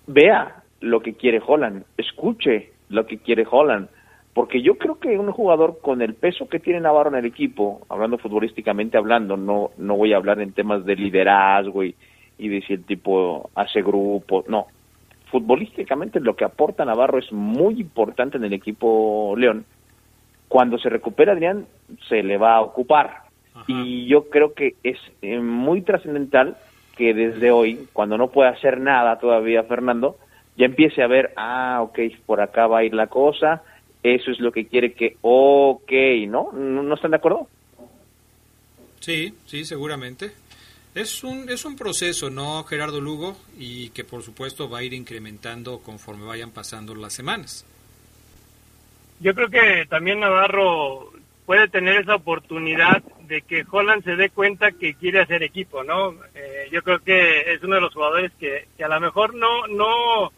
Vea 0.07 0.65
lo 0.81 1.01
que 1.01 1.15
quiere 1.15 1.41
Holland, 1.45 1.85
escuche 1.97 2.73
lo 2.91 3.07
que 3.07 3.19
quiere 3.19 3.47
Holland, 3.51 3.89
porque 4.35 4.63
yo 4.63 4.79
creo 4.79 4.99
que 4.99 5.19
un 5.19 5.31
jugador 5.33 5.79
con 5.81 6.01
el 6.03 6.15
peso 6.15 6.49
que 6.49 6.59
tiene 6.59 6.81
Navarro 6.81 7.11
en 7.11 7.17
el 7.17 7.27
equipo, 7.27 7.83
hablando 7.89 8.19
futbolísticamente 8.19 8.97
hablando, 8.97 9.37
no 9.37 9.71
no 9.77 9.97
voy 9.97 10.13
a 10.13 10.17
hablar 10.17 10.41
en 10.41 10.53
temas 10.53 10.85
de 10.85 10.97
liderazgo 10.97 11.85
y, 11.85 11.95
y 12.39 12.49
de 12.49 12.63
si 12.63 12.75
el 12.75 12.85
tipo 12.85 13.51
hace 13.55 13.83
grupo, 13.83 14.45
no. 14.49 14.67
Futbolísticamente 15.31 16.21
lo 16.21 16.37
que 16.37 16.45
aporta 16.45 16.85
Navarro 16.85 17.19
es 17.19 17.33
muy 17.33 17.81
importante 17.81 18.37
en 18.37 18.45
el 18.45 18.53
equipo 18.53 19.35
León 19.37 19.65
cuando 20.53 20.77
se 20.77 20.91
recupera 20.91 21.33
Adrián, 21.33 21.65
se 22.11 22.23
le 22.23 22.37
va 22.37 22.57
a 22.57 22.61
ocupar. 22.61 23.23
Y 23.67 24.07
yo 24.07 24.29
creo 24.29 24.53
que 24.53 24.75
es 24.83 24.99
eh, 25.23 25.41
muy 25.41 25.81
trascendental 25.81 26.59
que 26.95 27.15
desde 27.15 27.51
hoy, 27.51 27.89
cuando 27.95 28.19
no 28.19 28.29
puede 28.29 28.51
hacer 28.51 28.79
nada 28.79 29.19
todavía 29.19 29.63
Fernando, 29.63 30.19
ya 30.59 30.67
empiece 30.67 31.03
a 31.03 31.07
ver, 31.07 31.33
ah, 31.37 31.79
ok, 31.81 31.99
por 32.27 32.43
acá 32.43 32.67
va 32.67 32.81
a 32.81 32.85
ir 32.85 32.93
la 32.93 33.07
cosa, 33.07 33.63
eso 34.03 34.31
es 34.31 34.41
lo 34.41 34.53
que 34.53 34.67
quiere 34.67 34.93
que, 34.93 35.17
ok, 35.21 35.93
¿no? 36.29 36.53
¿No, 36.53 36.95
están 36.95 37.13
de 37.13 37.17
acuerdo? 37.19 37.49
Sí, 39.01 39.35
sí, 39.47 39.65
seguramente. 39.65 40.33
Es 40.95 41.25
un, 41.25 41.49
es 41.49 41.65
un 41.65 41.77
proceso, 41.77 42.31
¿no, 42.31 42.65
Gerardo 42.65 43.01
Lugo? 43.01 43.37
Y 43.59 43.91
que 43.91 44.05
por 44.05 44.23
supuesto 44.23 44.69
va 44.69 44.79
a 44.79 44.83
ir 44.83 44.93
incrementando 44.93 45.79
conforme 45.79 46.27
vayan 46.27 46.51
pasando 46.51 46.95
las 46.95 47.13
semanas 47.15 47.65
yo 49.23 49.35
creo 49.35 49.49
que 49.49 49.87
también 49.89 50.21
Navarro 50.21 51.13
puede 51.47 51.69
tener 51.69 52.01
esa 52.01 52.17
oportunidad 52.17 53.03
de 53.29 53.43
que 53.43 53.65
Holland 53.71 54.05
se 54.05 54.17
dé 54.17 54.31
cuenta 54.31 54.73
que 54.73 54.95
quiere 54.95 55.21
hacer 55.21 55.43
equipo, 55.45 55.85
¿no? 55.85 56.17
Eh, 56.35 56.69
yo 56.73 56.83
creo 56.83 56.99
que 56.99 57.53
es 57.53 57.63
uno 57.63 57.77
de 57.77 57.81
los 57.81 57.95
jugadores 57.95 58.33
que, 58.39 58.67
a 58.83 58.89
lo 58.89 59.01
mejor 59.01 59.35
no 59.35 59.67
no 59.69 60.33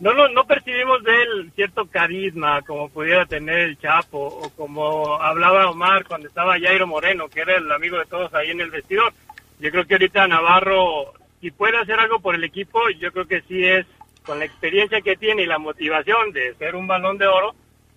no, 0.00 0.28
no, 0.28 0.46
percibimos 0.46 1.02
de 1.04 1.22
él 1.22 1.52
cierto 1.54 1.86
carisma 1.86 2.62
como 2.62 2.88
pudiera 2.88 3.26
tener 3.26 3.58
el 3.60 3.78
Chapo 3.78 4.18
o 4.18 4.50
como 4.50 5.20
hablaba 5.20 5.70
Omar 5.70 6.06
cuando 6.06 6.26
estaba 6.26 6.58
Jairo 6.58 6.86
Moreno, 6.86 7.28
que 7.28 7.40
era 7.40 7.56
el 7.56 7.70
amigo 7.70 7.98
de 7.98 8.06
todos 8.06 8.32
ahí 8.34 8.50
en 8.50 8.60
el 8.60 8.70
vestidor. 8.70 9.12
Yo 9.58 9.70
creo 9.70 9.84
que 9.86 9.94
ahorita 9.94 10.26
Navarro, 10.26 11.12
si 11.40 11.50
puede 11.50 11.76
hacer 11.76 12.00
algo 12.00 12.20
por 12.20 12.34
el 12.34 12.44
equipo, 12.44 12.80
yo 12.98 13.12
creo 13.12 13.26
que 13.26 13.42
sí 13.42 13.62
es 13.64 13.86
con 14.24 14.38
la 14.38 14.46
experiencia 14.46 15.02
que 15.02 15.16
tiene 15.16 15.42
y 15.42 15.46
la 15.46 15.58
motivación 15.58 16.32
de 16.32 16.54
ser 16.54 16.76
un 16.76 16.86
balón 16.86 17.18
de 17.18 17.26
oro, 17.26 17.54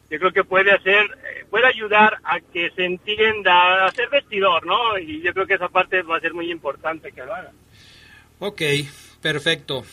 yo 0.09 0.19
creo 0.19 0.31
que 0.31 0.43
puede 0.43 0.71
hacer, 0.71 1.05
eh, 1.05 1.45
puede 1.49 1.67
ayudar 1.67 2.17
a 2.23 2.39
que 2.39 2.69
se 2.71 2.85
entienda, 2.85 3.85
a 3.85 3.91
ser 3.91 4.09
vestidor, 4.09 4.65
¿no? 4.65 4.97
Y 4.99 5.21
yo 5.21 5.33
creo 5.33 5.47
que 5.47 5.55
esa 5.55 5.69
parte 5.69 6.01
va 6.01 6.17
a 6.17 6.21
ser 6.21 6.33
muy 6.33 6.51
importante 6.51 7.11
que 7.11 7.25
lo 7.25 7.33
haga. 7.33 7.51
Ok, 8.39 8.61
perfecto. 9.21 9.83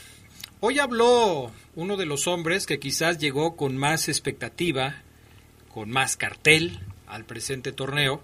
Hoy 0.62 0.78
habló 0.78 1.50
uno 1.74 1.96
de 1.96 2.04
los 2.04 2.26
hombres 2.26 2.66
que 2.66 2.78
quizás 2.78 3.16
llegó 3.16 3.56
con 3.56 3.78
más 3.78 4.10
expectativa, 4.10 5.00
con 5.72 5.88
más 5.88 6.18
cartel 6.18 6.78
al 7.06 7.24
presente 7.24 7.72
torneo, 7.72 8.22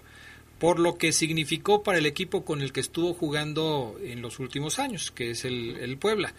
por 0.59 0.77
lo 0.77 0.99
que 0.99 1.13
significó 1.13 1.81
para 1.81 1.97
el 1.97 2.05
equipo 2.05 2.45
con 2.45 2.61
el 2.61 2.73
que 2.73 2.79
estuvo 2.79 3.15
jugando 3.15 3.97
en 4.03 4.21
los 4.21 4.37
últimos 4.37 4.77
años, 4.77 5.09
que 5.09 5.31
es 5.31 5.45
el, 5.45 5.97
Puebla. 5.99 6.35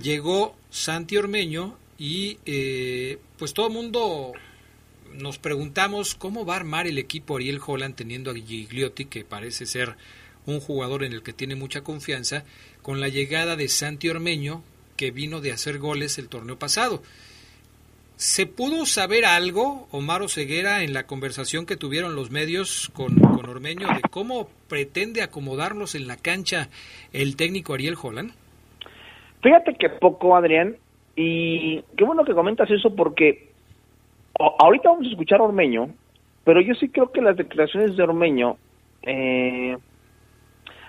Llegó 0.00 0.54
Santi 0.70 1.16
Ormeño 1.16 1.76
y 1.98 2.38
eh, 2.46 3.18
pues 3.36 3.52
todo 3.52 3.66
el 3.66 3.72
mundo 3.72 4.34
nos 5.12 5.38
preguntamos 5.38 6.14
cómo 6.14 6.46
va 6.46 6.54
a 6.54 6.58
armar 6.58 6.86
el 6.86 6.98
equipo 6.98 7.34
Ariel 7.34 7.60
Holland 7.64 7.96
teniendo 7.96 8.30
a 8.30 8.34
Gigliotti, 8.34 9.06
que 9.06 9.24
parece 9.24 9.66
ser 9.66 9.96
un 10.46 10.60
jugador 10.60 11.02
en 11.02 11.12
el 11.12 11.24
que 11.24 11.32
tiene 11.32 11.56
mucha 11.56 11.82
confianza, 11.82 12.44
con 12.80 13.00
la 13.00 13.08
llegada 13.08 13.56
de 13.56 13.68
Santi 13.68 14.08
Ormeño, 14.08 14.62
que 15.02 15.10
vino 15.10 15.40
de 15.40 15.50
hacer 15.50 15.80
goles 15.80 16.16
el 16.18 16.28
torneo 16.28 16.60
pasado. 16.60 17.02
¿Se 18.14 18.46
pudo 18.46 18.86
saber 18.86 19.24
algo, 19.24 19.88
Omar 19.90 20.20
Ceguera, 20.28 20.84
en 20.84 20.92
la 20.92 21.08
conversación 21.08 21.66
que 21.66 21.76
tuvieron 21.76 22.14
los 22.14 22.30
medios 22.30 22.88
con, 22.94 23.20
Ormeño, 23.24 23.88
de 23.88 24.02
cómo 24.12 24.46
pretende 24.68 25.20
acomodarlos 25.20 25.96
en 25.96 26.06
la 26.06 26.16
cancha 26.16 26.68
el 27.12 27.34
técnico 27.34 27.74
Ariel 27.74 27.96
Holland? 28.00 28.30
Fíjate 29.42 29.74
que 29.74 29.88
poco, 29.88 30.36
Adrián, 30.36 30.76
y 31.16 31.82
qué 31.96 32.04
bueno 32.04 32.24
que 32.24 32.32
comentas 32.32 32.70
eso 32.70 32.94
porque 32.94 33.50
ahorita 34.38 34.88
vamos 34.88 35.08
a 35.08 35.10
escuchar 35.10 35.40
a 35.40 35.44
Ormeño, 35.44 35.88
pero 36.44 36.60
yo 36.60 36.74
sí 36.76 36.90
creo 36.90 37.10
que 37.10 37.22
las 37.22 37.36
declaraciones 37.36 37.96
de 37.96 38.04
Ormeño 38.04 38.56
eh, 39.02 39.76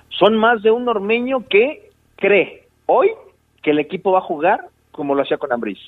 son 0.10 0.38
más 0.38 0.62
de 0.62 0.70
un 0.70 0.88
Ormeño 0.88 1.48
que 1.48 1.90
cree 2.16 2.68
hoy 2.86 3.10
que 3.64 3.72
el 3.72 3.80
equipo 3.80 4.12
va 4.12 4.20
a 4.20 4.24
jugar 4.24 4.68
como 4.92 5.16
lo 5.16 5.24
hacía 5.24 5.38
con 5.38 5.52
Ambriz. 5.52 5.80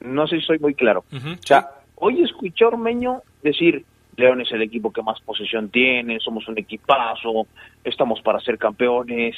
No 0.00 0.26
sé 0.26 0.36
si 0.36 0.42
soy 0.42 0.58
muy 0.58 0.74
claro. 0.74 1.04
o 1.10 1.46
sea, 1.46 1.70
hoy 1.94 2.22
escuché 2.22 2.64
a 2.64 2.68
Ormeño 2.68 3.22
decir, 3.42 3.84
León 4.16 4.42
es 4.42 4.52
el 4.52 4.60
equipo 4.60 4.92
que 4.92 5.02
más 5.02 5.20
posesión 5.22 5.70
tiene, 5.70 6.20
somos 6.20 6.46
un 6.48 6.58
equipazo, 6.58 7.46
estamos 7.82 8.20
para 8.20 8.40
ser 8.40 8.58
campeones. 8.58 9.36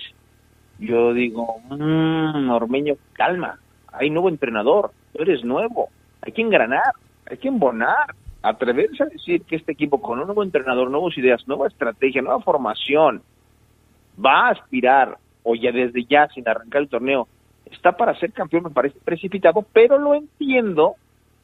Yo 0.80 1.12
digo, 1.12 1.60
mmm, 1.70 2.50
Ormeño, 2.50 2.96
calma, 3.12 3.58
hay 3.92 4.10
nuevo 4.10 4.28
entrenador, 4.28 4.90
eres 5.14 5.44
nuevo, 5.44 5.90
hay 6.22 6.32
que 6.32 6.42
engranar 6.42 6.94
hay 7.30 7.38
que 7.38 7.48
embonar. 7.48 8.14
atreverse 8.42 9.02
a 9.02 9.06
decir 9.06 9.42
que 9.42 9.56
este 9.56 9.72
equipo 9.72 10.00
con 10.00 10.18
un 10.18 10.24
nuevo 10.24 10.42
entrenador, 10.42 10.90
nuevas 10.90 11.16
ideas, 11.18 11.46
nueva 11.46 11.68
estrategia, 11.68 12.22
nueva 12.22 12.40
formación, 12.40 13.22
va 14.18 14.48
a 14.48 14.50
aspirar, 14.52 15.18
o 15.42 15.54
ya 15.54 15.70
desde 15.72 16.04
ya, 16.06 16.26
sin 16.28 16.48
arrancar 16.48 16.80
el 16.80 16.88
torneo, 16.88 17.28
está 17.70 17.92
para 17.92 18.18
ser 18.18 18.32
campeón, 18.32 18.64
me 18.64 18.70
parece 18.70 18.98
precipitado, 19.04 19.64
pero 19.72 19.98
lo 19.98 20.14
entiendo 20.14 20.96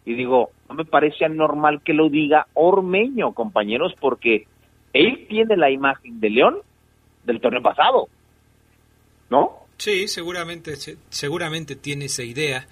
y 0.07 0.15
digo, 0.15 0.51
no 0.69 0.77
me 0.77 0.85
parece 0.85 1.25
anormal 1.25 1.83
que 1.83 1.93
lo 1.93 2.09
diga 2.09 2.47
Ormeño, 2.55 3.33
compañeros, 3.33 3.93
porque 4.01 4.47
él 4.93 5.27
tiene 5.29 5.57
la 5.57 5.71
imagen 5.71 6.21
de 6.21 6.31
León 6.31 6.59
del 7.25 7.41
torneo 7.41 7.61
pasado, 7.61 8.09
¿no? 9.29 9.67
Sí, 9.79 10.07
seguramente, 10.07 10.75
seguramente 11.09 11.75
tiene 11.75 12.07
esa 12.07 12.23
idea 12.23 12.67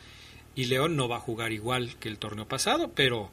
y 0.55 0.67
León 0.67 0.97
no 0.97 1.09
va 1.09 1.17
a 1.17 1.21
jugar 1.21 1.53
igual 1.53 1.97
que 1.99 2.09
el 2.09 2.19
torneo 2.19 2.47
pasado, 2.47 2.93
pero 2.95 3.31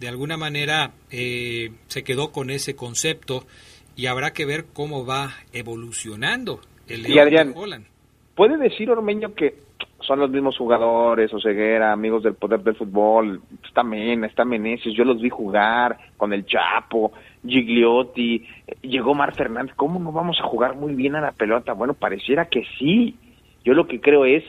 de 0.00 0.08
alguna 0.08 0.36
manera 0.36 0.90
eh, 1.12 1.70
se 1.86 2.02
quedó 2.02 2.32
con 2.32 2.50
ese 2.50 2.74
concepto 2.74 3.46
y 3.94 4.06
habrá 4.06 4.32
que 4.32 4.44
ver 4.44 4.66
cómo 4.72 5.06
va 5.06 5.30
evolucionando 5.52 6.60
el 6.88 7.04
León 7.04 7.18
Adrián, 7.20 7.54
¿Puede 8.34 8.56
decir 8.56 8.90
Ormeño 8.90 9.32
que 9.34 9.63
son 10.06 10.20
los 10.20 10.30
mismos 10.30 10.56
jugadores, 10.56 11.32
Oseguera, 11.32 11.92
amigos 11.92 12.22
del 12.22 12.34
poder 12.34 12.60
del 12.60 12.74
fútbol, 12.74 13.40
está 13.64 13.82
Mena, 13.82 14.26
está 14.26 14.44
Meneses, 14.44 14.92
yo 14.94 15.04
los 15.04 15.20
vi 15.20 15.30
jugar 15.30 15.96
con 16.16 16.32
el 16.32 16.44
Chapo, 16.46 17.12
Gigliotti, 17.46 18.46
llegó 18.82 19.14
Mar 19.14 19.34
Fernández, 19.34 19.74
¿cómo 19.76 19.98
no 19.98 20.12
vamos 20.12 20.38
a 20.40 20.44
jugar 20.44 20.76
muy 20.76 20.94
bien 20.94 21.16
a 21.16 21.20
la 21.20 21.32
pelota? 21.32 21.72
Bueno, 21.72 21.94
pareciera 21.94 22.46
que 22.46 22.64
sí. 22.78 23.16
Yo 23.64 23.72
lo 23.72 23.86
que 23.86 24.00
creo 24.00 24.26
es, 24.26 24.44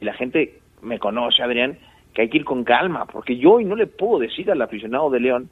y 0.00 0.04
la 0.04 0.12
gente 0.12 0.60
me 0.82 0.98
conoce, 0.98 1.42
Adrián, 1.42 1.78
que 2.12 2.22
hay 2.22 2.28
que 2.28 2.38
ir 2.38 2.44
con 2.44 2.64
calma, 2.64 3.06
porque 3.06 3.36
yo 3.38 3.52
hoy 3.52 3.64
no 3.64 3.76
le 3.76 3.86
puedo 3.86 4.18
decir 4.18 4.50
al 4.50 4.60
aficionado 4.60 5.10
de 5.10 5.20
León 5.20 5.48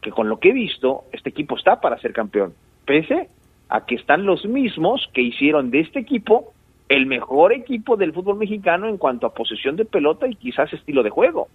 que 0.00 0.10
con 0.10 0.28
lo 0.28 0.38
que 0.38 0.50
he 0.50 0.52
visto, 0.52 1.04
este 1.12 1.30
equipo 1.30 1.56
está 1.56 1.80
para 1.80 1.98
ser 1.98 2.12
campeón, 2.12 2.54
pese 2.84 3.28
a 3.68 3.84
que 3.84 3.96
están 3.96 4.24
los 4.24 4.44
mismos 4.44 5.10
que 5.12 5.22
hicieron 5.22 5.70
de 5.70 5.80
este 5.80 5.98
equipo 5.98 6.52
el 6.88 7.06
mejor 7.06 7.52
equipo 7.52 7.96
del 7.96 8.12
fútbol 8.12 8.36
mexicano 8.36 8.88
en 8.88 8.96
cuanto 8.96 9.26
a 9.26 9.34
posesión 9.34 9.76
de 9.76 9.84
pelota 9.84 10.26
y 10.28 10.36
quizás 10.36 10.72
estilo 10.72 11.02
de 11.02 11.10
juego. 11.10 11.48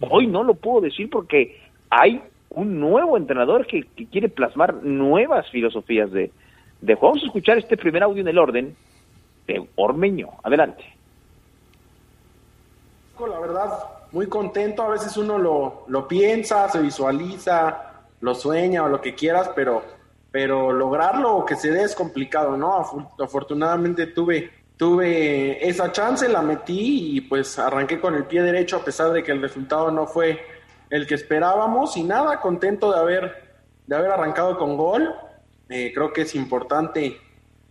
Hoy 0.00 0.26
no 0.26 0.44
lo 0.44 0.54
puedo 0.54 0.80
decir 0.82 1.10
porque 1.10 1.60
hay 1.90 2.22
un 2.50 2.78
nuevo 2.78 3.16
entrenador 3.16 3.66
que, 3.66 3.84
quiere 4.10 4.28
plasmar 4.28 4.74
nuevas 4.82 5.50
filosofías 5.50 6.10
de, 6.10 6.30
de 6.80 6.94
juego. 6.94 7.14
Vamos 7.14 7.24
a 7.24 7.26
escuchar 7.26 7.58
este 7.58 7.76
primer 7.76 8.02
audio 8.02 8.20
en 8.20 8.28
el 8.28 8.38
orden 8.38 8.76
de 9.46 9.66
Ormeño. 9.74 10.28
Adelante. 10.42 10.84
La 13.18 13.40
verdad, 13.40 13.70
muy 14.12 14.26
contento. 14.26 14.82
A 14.82 14.90
veces 14.90 15.16
uno 15.16 15.38
lo, 15.38 15.84
lo 15.88 16.06
piensa, 16.06 16.68
se 16.68 16.80
visualiza, 16.80 18.04
lo 18.20 18.34
sueña 18.34 18.84
o 18.84 18.88
lo 18.88 19.00
que 19.00 19.14
quieras, 19.14 19.50
pero, 19.56 19.82
pero 20.30 20.70
lograrlo 20.70 21.34
o 21.34 21.46
que 21.46 21.56
se 21.56 21.70
dé 21.70 21.82
es 21.82 21.94
complicado, 21.94 22.56
¿no? 22.56 22.84
Afortunadamente 23.18 24.06
tuve 24.06 24.50
tuve 24.76 25.66
esa 25.68 25.92
chance, 25.92 26.28
la 26.28 26.42
metí 26.42 27.16
y 27.16 27.20
pues 27.22 27.58
arranqué 27.58 28.00
con 28.00 28.14
el 28.14 28.24
pie 28.24 28.42
derecho 28.42 28.76
a 28.76 28.84
pesar 28.84 29.10
de 29.12 29.22
que 29.22 29.32
el 29.32 29.40
resultado 29.40 29.90
no 29.90 30.06
fue 30.06 30.40
el 30.90 31.06
que 31.06 31.14
esperábamos 31.14 31.96
y 31.96 32.02
nada, 32.02 32.40
contento 32.40 32.92
de 32.92 32.98
haber, 32.98 33.56
de 33.86 33.96
haber 33.96 34.10
arrancado 34.10 34.58
con 34.58 34.76
gol. 34.76 35.14
Eh, 35.68 35.92
creo 35.94 36.12
que 36.12 36.22
es 36.22 36.34
importante 36.34 37.16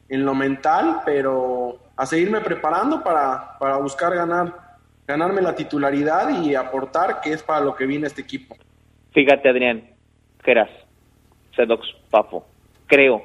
en 0.09 0.25
lo 0.25 0.35
mental, 0.35 1.01
pero 1.05 1.79
a 1.95 2.05
seguirme 2.05 2.41
preparando 2.41 3.03
para, 3.03 3.57
para 3.57 3.77
buscar 3.77 4.13
ganar, 4.13 4.77
ganarme 5.07 5.41
la 5.41 5.55
titularidad 5.55 6.41
y 6.41 6.55
aportar, 6.55 7.21
que 7.21 7.31
es 7.31 7.41
para 7.41 7.61
lo 7.61 7.75
que 7.75 7.85
viene 7.85 8.07
este 8.07 8.21
equipo. 8.21 8.57
Fíjate, 9.13 9.47
Adrián, 9.47 9.89
Geras, 10.43 10.69
Sedox, 11.55 11.87
Papo, 12.09 12.45
creo 12.87 13.23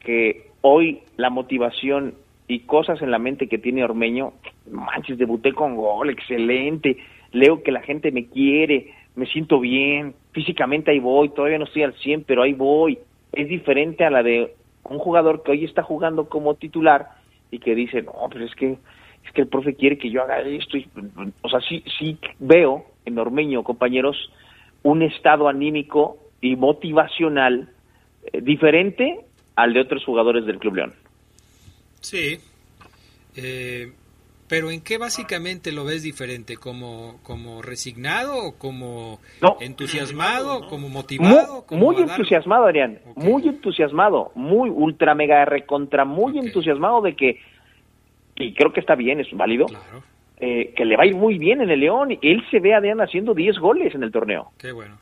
que 0.00 0.50
hoy 0.62 1.02
la 1.16 1.28
motivación 1.28 2.14
y 2.48 2.60
cosas 2.60 3.00
en 3.02 3.10
la 3.10 3.18
mente 3.18 3.46
que 3.46 3.58
tiene 3.58 3.84
Ormeño, 3.84 4.32
manches, 4.70 5.18
debuté 5.18 5.52
con 5.52 5.76
gol, 5.76 6.08
excelente, 6.10 6.96
leo 7.32 7.62
que 7.62 7.70
la 7.70 7.82
gente 7.82 8.10
me 8.10 8.26
quiere, 8.26 8.94
me 9.14 9.26
siento 9.26 9.60
bien, 9.60 10.14
físicamente 10.32 10.90
ahí 10.90 10.98
voy, 10.98 11.28
todavía 11.28 11.58
no 11.58 11.64
estoy 11.64 11.82
al 11.82 11.94
100, 11.94 12.24
pero 12.24 12.42
ahí 12.42 12.54
voy. 12.54 12.98
Es 13.32 13.48
diferente 13.48 14.04
a 14.04 14.10
la 14.10 14.22
de 14.22 14.54
un 14.84 14.98
jugador 14.98 15.42
que 15.42 15.50
hoy 15.50 15.64
está 15.64 15.82
jugando 15.82 16.28
como 16.28 16.54
titular 16.54 17.08
y 17.50 17.58
que 17.58 17.74
dice, 17.74 18.02
no, 18.02 18.14
pero 18.32 18.44
es 18.44 18.54
que 18.54 18.78
es 19.24 19.32
que 19.34 19.42
el 19.42 19.48
profe 19.48 19.74
quiere 19.74 19.98
que 19.98 20.10
yo 20.10 20.22
haga 20.22 20.40
esto. 20.40 20.78
o 21.42 21.48
sea, 21.50 21.60
sí, 21.60 21.84
sí 21.98 22.16
veo 22.38 22.86
en 23.04 23.18
Ormeño, 23.18 23.62
compañeros, 23.62 24.16
un 24.82 25.02
estado 25.02 25.48
anímico 25.48 26.16
y 26.40 26.56
motivacional 26.56 27.68
eh, 28.32 28.40
diferente 28.40 29.20
al 29.56 29.74
de 29.74 29.80
otros 29.80 30.04
jugadores 30.04 30.46
del 30.46 30.58
Club 30.58 30.76
León. 30.76 30.94
Sí. 32.00 32.38
Eh, 33.36 33.92
pero 34.48 34.70
¿en 34.70 34.80
qué 34.80 34.96
básicamente 34.96 35.72
lo 35.72 35.84
ves 35.84 36.02
diferente? 36.02 36.56
¿Como, 36.56 37.20
como 37.22 37.60
resignado 37.60 38.38
o 38.38 38.58
como 38.58 39.20
entusiasmado, 39.60 40.66
como 40.68 40.88
motivado? 40.88 41.66
Muy, 41.70 41.96
entusiasmado, 41.96 42.64
Adrián. 42.64 42.98
Muy 43.14 43.46
entusiasmado. 43.46 44.32
Muy 44.34 44.70
ultra 44.70 45.14
mega 45.14 45.44
recontra, 45.44 46.06
muy 46.06 46.38
entusiasmado 46.38 47.02
de 47.02 47.14
que, 47.14 47.40
y 48.36 48.54
creo 48.54 48.72
que 48.72 48.80
está 48.80 48.94
bien, 48.94 49.20
es 49.20 49.28
válido, 49.32 49.66
eh, 50.38 50.72
que 50.74 50.84
le 50.86 50.96
va 50.96 51.02
a 51.02 51.06
ir 51.06 51.14
muy 51.14 51.36
bien 51.36 51.60
en 51.60 51.70
el 51.70 51.80
León. 51.80 52.18
Él 52.22 52.42
se 52.50 52.58
ve, 52.58 52.74
Adrián, 52.74 53.02
haciendo 53.02 53.34
10 53.34 53.58
goles 53.58 53.94
en 53.94 54.02
el 54.02 54.10
torneo. 54.10 54.52
Qué 54.56 54.72
bueno. 54.72 54.96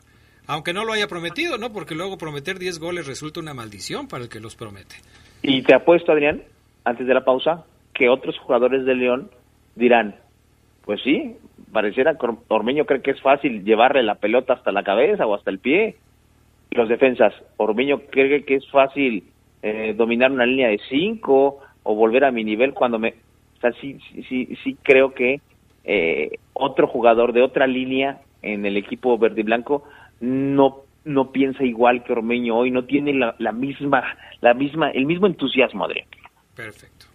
Aunque 0.47 0.73
no 0.73 0.83
lo 0.83 0.91
haya 0.91 1.07
prometido, 1.07 1.57
¿no? 1.57 1.71
Porque 1.71 1.95
luego 1.95 2.17
prometer 2.17 2.59
10 2.59 2.79
goles 2.79 3.07
resulta 3.07 3.39
una 3.39 3.53
maldición 3.53 4.09
para 4.09 4.23
el 4.23 4.29
que 4.29 4.41
los 4.41 4.55
promete. 4.55 4.95
Y 5.41 5.61
te 5.61 5.73
apuesto, 5.73 6.11
Adrián, 6.11 6.41
antes 6.87 7.05
de 7.05 7.13
la 7.13 7.25
pausa, 7.25 7.65
que 7.93 8.07
otros 8.07 8.37
jugadores 8.39 8.85
de 8.85 8.95
León 8.95 9.29
dirán, 9.75 10.15
pues 10.85 11.01
sí, 11.01 11.35
pareciera 11.73 12.17
que 12.17 12.27
Ormeño 12.47 12.85
cree 12.85 13.01
que 13.01 13.11
es 13.11 13.21
fácil 13.21 13.65
llevarle 13.65 14.03
la 14.03 14.15
pelota 14.15 14.53
hasta 14.53 14.71
la 14.71 14.83
cabeza 14.83 15.27
o 15.27 15.35
hasta 15.35 15.51
el 15.51 15.59
pie. 15.59 15.97
Los 16.71 16.87
defensas, 16.87 17.33
Ormeño 17.57 17.99
cree 18.09 18.45
que 18.45 18.55
es 18.55 18.69
fácil 18.69 19.25
eh, 19.61 19.93
dominar 19.97 20.31
una 20.31 20.45
línea 20.45 20.69
de 20.69 20.79
cinco 20.89 21.59
o 21.83 21.95
volver 21.95 22.23
a 22.23 22.31
mi 22.31 22.43
nivel 22.43 22.73
cuando 22.73 22.99
me... 22.99 23.15
O 23.57 23.59
sea, 23.59 23.73
sí, 23.81 23.97
sí, 24.29 24.55
sí 24.63 24.77
creo 24.81 25.13
que 25.13 25.41
eh, 25.83 26.39
otro 26.53 26.87
jugador 26.87 27.33
de 27.33 27.41
otra 27.41 27.67
línea 27.67 28.21
en 28.41 28.65
el 28.65 28.77
equipo 28.77 29.17
verde 29.17 29.41
y 29.41 29.43
blanco 29.43 29.83
no 30.21 30.87
no 31.07 31.31
piensa 31.31 31.63
igual 31.63 32.03
que 32.03 32.11
Ormeño 32.11 32.57
hoy, 32.57 32.69
no 32.69 32.83
tiene 32.83 33.13
la, 33.13 33.33
la 33.39 33.53
misma, 33.53 34.03
la 34.41 34.53
misma, 34.53 34.91
el 34.91 35.05
mismo 35.05 35.25
entusiasmo, 35.25 35.85
Adrián. 35.85 36.05
Perfecto. 36.57 37.05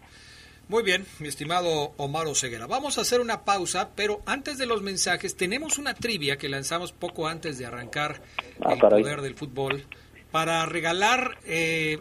Muy 0.68 0.84
bien, 0.84 1.04
mi 1.18 1.26
estimado 1.26 1.92
Omar 1.96 2.28
Oseguera. 2.28 2.68
Vamos 2.68 2.96
a 2.96 3.00
hacer 3.00 3.20
una 3.20 3.44
pausa, 3.44 3.90
pero 3.96 4.22
antes 4.24 4.56
de 4.56 4.66
los 4.66 4.82
mensajes, 4.82 5.36
tenemos 5.36 5.78
una 5.78 5.94
trivia 5.94 6.38
que 6.38 6.48
lanzamos 6.48 6.92
poco 6.92 7.26
antes 7.26 7.58
de 7.58 7.66
arrancar 7.66 8.22
ah, 8.64 8.74
el 8.74 8.78
poder 8.78 9.20
del 9.20 9.34
fútbol 9.34 9.84
para 10.30 10.64
regalar 10.64 11.38
eh, 11.44 11.98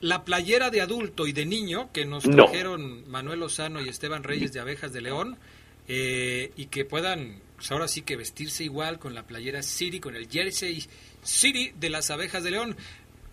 la 0.00 0.24
playera 0.24 0.70
de 0.70 0.80
adulto 0.80 1.26
y 1.26 1.32
de 1.32 1.44
niño 1.44 1.90
que 1.92 2.06
nos 2.06 2.22
trajeron 2.22 3.10
Manuel 3.10 3.40
Lozano 3.40 3.82
y 3.82 3.88
Esteban 3.88 4.22
Reyes 4.22 4.52
de 4.52 4.60
Abejas 4.60 4.92
de 4.92 5.00
León 5.00 5.36
eh, 5.88 6.52
y 6.56 6.66
que 6.66 6.84
puedan, 6.84 7.40
pues 7.56 7.72
ahora 7.72 7.88
sí 7.88 8.02
que 8.02 8.16
vestirse 8.16 8.62
igual 8.62 9.00
con 9.00 9.14
la 9.14 9.26
playera 9.26 9.62
City, 9.62 9.98
con 9.98 10.14
el 10.14 10.28
jersey 10.30 10.86
City 11.24 11.72
de 11.78 11.90
las 11.90 12.10
Abejas 12.10 12.44
de 12.44 12.52
León. 12.52 12.76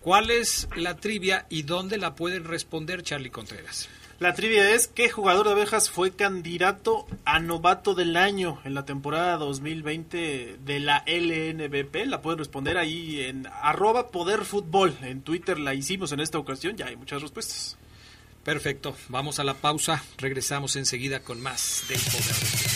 ¿Cuál 0.02 0.30
es 0.30 0.68
la 0.74 0.96
trivia 0.96 1.46
y 1.48 1.62
dónde 1.62 1.96
la 1.96 2.16
pueden 2.16 2.44
responder, 2.44 3.04
Charlie 3.04 3.30
Contreras? 3.30 3.88
La 4.18 4.34
trivia 4.34 4.74
es 4.74 4.88
¿qué 4.88 5.08
jugador 5.08 5.46
de 5.46 5.52
abejas 5.52 5.90
fue 5.90 6.10
candidato 6.10 7.06
a 7.24 7.38
novato 7.38 7.94
del 7.94 8.16
año 8.16 8.60
en 8.64 8.74
la 8.74 8.84
temporada 8.84 9.36
2020 9.36 10.58
de 10.64 10.80
la 10.80 11.04
LNBP? 11.06 12.06
La 12.06 12.20
pueden 12.20 12.38
responder 12.38 12.78
ahí 12.78 13.20
en 13.20 13.46
arroba 13.46 14.08
poderfutbol. 14.08 14.96
En 15.02 15.22
Twitter 15.22 15.58
la 15.60 15.74
hicimos 15.74 16.10
en 16.10 16.18
esta 16.18 16.38
ocasión, 16.38 16.76
ya 16.76 16.86
hay 16.86 16.96
muchas 16.96 17.22
respuestas. 17.22 17.76
Perfecto, 18.44 18.96
vamos 19.08 19.38
a 19.38 19.44
la 19.44 19.54
pausa, 19.54 20.02
regresamos 20.18 20.74
enseguida 20.74 21.20
con 21.20 21.40
más 21.40 21.84
del 21.88 22.00
poder. 22.00 22.71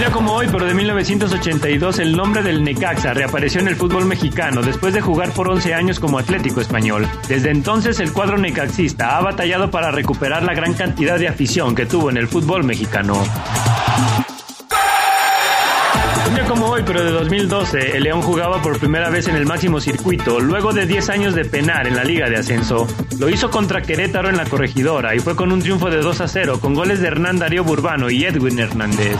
Ya 0.00 0.10
como 0.10 0.32
hoy, 0.32 0.48
pero 0.50 0.66
de 0.66 0.74
1982, 0.74 2.00
el 2.00 2.16
nombre 2.16 2.42
del 2.42 2.62
Necaxa 2.64 3.14
reapareció 3.14 3.60
en 3.60 3.68
el 3.68 3.76
fútbol 3.76 4.04
mexicano 4.06 4.60
después 4.60 4.92
de 4.92 5.00
jugar 5.00 5.30
por 5.30 5.48
11 5.48 5.72
años 5.72 6.00
como 6.00 6.18
Atlético 6.18 6.60
Español. 6.60 7.08
Desde 7.28 7.50
entonces, 7.50 8.00
el 8.00 8.12
cuadro 8.12 8.36
necaxista 8.36 9.16
ha 9.16 9.22
batallado 9.22 9.70
para 9.70 9.92
recuperar 9.92 10.42
la 10.42 10.52
gran 10.52 10.74
cantidad 10.74 11.18
de 11.18 11.28
afición 11.28 11.74
que 11.74 11.86
tuvo 11.86 12.10
en 12.10 12.16
el 12.16 12.28
fútbol 12.28 12.64
mexicano 12.64 13.22
hoy, 16.62 16.82
pero 16.86 17.04
de 17.04 17.10
2012, 17.10 17.96
el 17.96 18.04
León 18.04 18.22
jugaba 18.22 18.60
por 18.62 18.78
primera 18.78 19.10
vez 19.10 19.28
en 19.28 19.36
el 19.36 19.46
máximo 19.46 19.80
circuito, 19.80 20.40
luego 20.40 20.72
de 20.72 20.86
10 20.86 21.08
años 21.10 21.34
de 21.34 21.44
penar 21.44 21.86
en 21.86 21.96
la 21.96 22.04
Liga 22.04 22.28
de 22.28 22.36
Ascenso. 22.36 22.86
Lo 23.18 23.28
hizo 23.28 23.50
contra 23.50 23.82
Querétaro 23.82 24.28
en 24.28 24.36
la 24.36 24.44
corregidora 24.44 25.14
y 25.14 25.20
fue 25.20 25.36
con 25.36 25.52
un 25.52 25.60
triunfo 25.60 25.90
de 25.90 25.98
2 25.98 26.20
a 26.20 26.28
0, 26.28 26.60
con 26.60 26.74
goles 26.74 27.00
de 27.00 27.08
Hernán 27.08 27.38
Darío 27.38 27.64
Burbano 27.64 28.10
y 28.10 28.24
Edwin 28.24 28.58
Hernández. 28.58 29.18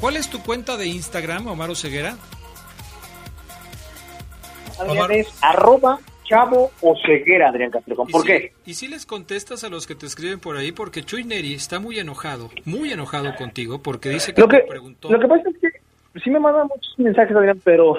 ¿Cuál 0.00 0.16
es 0.16 0.30
tu 0.30 0.42
cuenta 0.42 0.76
de 0.76 0.86
Instagram, 0.86 1.48
Omar 1.48 1.74
Ceguera? 1.74 2.16
Es 5.10 5.26
arroba 5.42 5.98
chavo 6.24 6.70
o 6.80 6.96
ceguera, 7.04 7.48
Adrián 7.48 7.70
Castrejón. 7.70 8.06
¿Por 8.08 8.24
qué? 8.24 8.52
Y 8.64 8.74
si 8.74 8.86
les 8.86 9.06
contestas 9.06 9.64
a 9.64 9.68
los 9.68 9.86
que 9.86 9.94
te 9.94 10.06
escriben 10.06 10.38
por 10.38 10.56
ahí, 10.56 10.70
porque 10.70 11.02
Chuy 11.02 11.24
Neri 11.24 11.54
está 11.54 11.80
muy 11.80 11.98
enojado, 11.98 12.50
muy 12.64 12.92
enojado 12.92 13.34
contigo, 13.34 13.82
porque 13.82 14.10
dice 14.10 14.34
que, 14.34 14.40
lo 14.40 14.48
que 14.48 14.58
preguntó... 14.68 15.10
Lo 15.10 15.18
que 15.18 15.26
pasa 15.26 15.48
es 15.48 15.56
que 15.58 16.20
sí 16.20 16.30
me 16.30 16.38
mandan 16.38 16.68
muchos 16.68 16.98
mensajes, 16.98 17.34
Adrián, 17.36 17.60
pero 17.64 17.98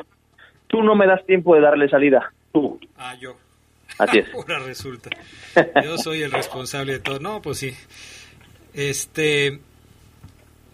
tú 0.67 0.83
no 0.83 0.95
me 0.95 1.05
das 1.05 1.25
tiempo 1.25 1.55
de 1.55 1.61
darle 1.61 1.89
salida. 1.89 2.31
Tú. 2.53 2.79
Ah, 2.97 3.15
yo. 3.19 3.35
Así 3.97 4.19
es. 4.19 4.27
Ahora 4.33 4.59
resulta. 4.59 5.09
Yo 5.83 5.97
soy 5.97 6.21
el 6.21 6.31
responsable 6.31 6.93
de 6.93 6.99
todo. 6.99 7.19
No, 7.19 7.41
pues 7.41 7.57
sí. 7.57 7.73
Este, 8.73 9.59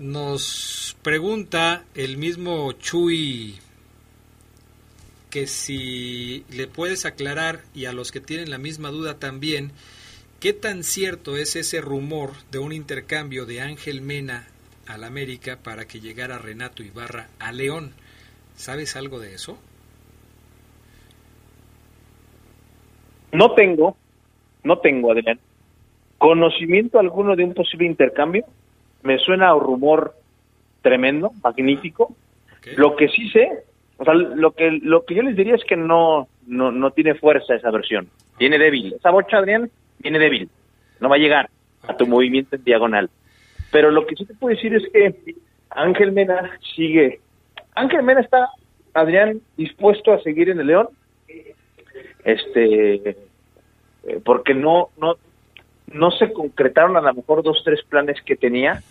nos 0.03 0.97
pregunta 1.01 1.85
el 1.95 2.17
mismo 2.17 2.73
Chuy 2.73 3.55
que 5.29 5.47
si 5.47 6.43
le 6.51 6.67
puedes 6.67 7.05
aclarar 7.05 7.61
y 7.73 7.85
a 7.85 7.93
los 7.93 8.11
que 8.11 8.19
tienen 8.19 8.51
la 8.51 8.57
misma 8.57 8.89
duda 8.89 9.17
también, 9.17 9.71
¿qué 10.39 10.53
tan 10.53 10.83
cierto 10.83 11.37
es 11.37 11.55
ese 11.55 11.81
rumor 11.81 12.31
de 12.51 12.59
un 12.59 12.73
intercambio 12.73 13.45
de 13.45 13.61
Ángel 13.61 14.01
Mena 14.01 14.45
al 14.87 15.05
América 15.05 15.57
para 15.63 15.85
que 15.85 16.01
llegara 16.01 16.37
Renato 16.37 16.83
Ibarra 16.83 17.29
a 17.39 17.51
León? 17.51 17.93
¿Sabes 18.55 18.95
algo 18.95 19.19
de 19.19 19.33
eso? 19.33 19.57
No 23.31 23.53
tengo, 23.55 23.97
no 24.63 24.77
tengo, 24.79 25.13
Adrián, 25.13 25.39
conocimiento 26.19 26.99
alguno 26.99 27.35
de 27.35 27.45
un 27.45 27.53
posible 27.53 27.87
intercambio 27.87 28.45
me 29.03 29.19
suena 29.19 29.49
a 29.49 29.59
rumor 29.59 30.15
tremendo, 30.81 31.31
magnífico. 31.43 32.15
Lo 32.77 32.95
que 32.95 33.09
sí 33.09 33.29
sé, 33.29 33.49
o 33.97 34.05
sea, 34.05 34.13
lo 34.13 34.51
que, 34.51 34.71
lo 34.71 35.05
que 35.05 35.15
yo 35.15 35.21
les 35.21 35.35
diría 35.35 35.55
es 35.55 35.63
que 35.65 35.75
no, 35.75 36.27
no, 36.47 36.71
no 36.71 36.91
tiene 36.91 37.15
fuerza 37.15 37.55
esa 37.55 37.71
versión. 37.71 38.09
Tiene 38.37 38.57
débil. 38.57 38.93
Esa 38.93 39.11
bocha, 39.11 39.37
Adrián, 39.37 39.69
tiene 40.01 40.19
débil. 40.19 40.49
No 40.99 41.09
va 41.09 41.15
a 41.15 41.19
llegar 41.19 41.49
a 41.87 41.95
tu 41.95 42.07
movimiento 42.07 42.55
en 42.55 42.63
diagonal. 42.63 43.09
Pero 43.71 43.91
lo 43.91 44.05
que 44.05 44.15
sí 44.15 44.25
te 44.25 44.33
puedo 44.33 44.55
decir 44.55 44.73
es 44.75 44.83
que 44.91 45.35
Ángel 45.69 46.11
Mena 46.11 46.57
sigue. 46.75 47.19
Ángel 47.75 48.03
Mena 48.03 48.21
está, 48.21 48.49
Adrián, 48.93 49.41
dispuesto 49.57 50.13
a 50.13 50.21
seguir 50.21 50.49
en 50.49 50.59
el 50.59 50.67
León. 50.67 50.89
Este, 52.23 53.09
eh, 53.09 54.21
porque 54.23 54.53
no, 54.53 54.89
no, 54.97 55.15
no 55.87 56.11
se 56.11 56.31
concretaron 56.33 56.97
a 56.97 57.01
lo 57.01 57.13
mejor 57.13 57.43
dos, 57.43 57.61
tres 57.63 57.81
planes 57.83 58.17
que 58.25 58.35
tenía, 58.35 58.81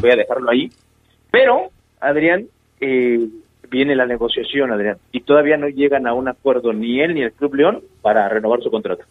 voy 0.00 0.10
a 0.10 0.16
dejarlo 0.16 0.50
ahí, 0.50 0.70
pero 1.30 1.70
Adrián, 2.00 2.46
eh, 2.80 3.28
viene 3.70 3.96
la 3.96 4.06
negociación, 4.06 4.70
Adrián, 4.70 4.98
y 5.12 5.22
todavía 5.22 5.56
no 5.56 5.68
llegan 5.68 6.06
a 6.06 6.14
un 6.14 6.28
acuerdo 6.28 6.72
ni 6.72 7.00
él 7.00 7.14
ni 7.14 7.22
el 7.22 7.32
Club 7.32 7.54
León 7.54 7.82
para 8.02 8.28
renovar 8.28 8.62
su 8.62 8.70
contrato. 8.70 9.04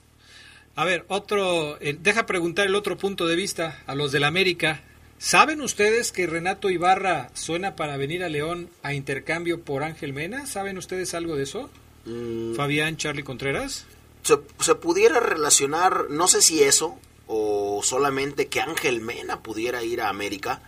A 0.75 0.85
ver, 0.85 1.03
otro, 1.07 1.77
eh, 1.81 1.97
deja 1.99 2.25
preguntar 2.25 2.67
el 2.67 2.75
otro 2.75 2.97
punto 2.97 3.27
de 3.27 3.35
vista 3.35 3.79
a 3.87 3.95
los 3.95 4.11
del 4.11 4.23
América. 4.23 4.81
¿Saben 5.17 5.61
ustedes 5.61 6.11
que 6.11 6.27
Renato 6.27 6.69
Ibarra 6.69 7.29
suena 7.33 7.75
para 7.75 7.97
venir 7.97 8.23
a 8.23 8.29
León 8.29 8.69
a 8.81 8.93
intercambio 8.93 9.61
por 9.61 9.83
Ángel 9.83 10.13
Mena? 10.13 10.45
¿Saben 10.45 10.77
ustedes 10.77 11.13
algo 11.13 11.35
de 11.35 11.43
eso? 11.43 11.69
Mm. 12.05 12.55
Fabián, 12.55 12.97
Charlie 12.97 13.23
Contreras. 13.23 13.85
se, 14.23 14.75
pudiera 14.75 15.19
relacionar, 15.19 16.09
no 16.09 16.27
sé 16.27 16.41
si 16.41 16.63
eso, 16.63 16.97
o 17.33 17.81
solamente 17.81 18.49
que 18.49 18.59
Ángel 18.59 18.99
Mena 18.99 19.41
pudiera 19.41 19.83
ir 19.83 20.01
a 20.01 20.09
América, 20.09 20.61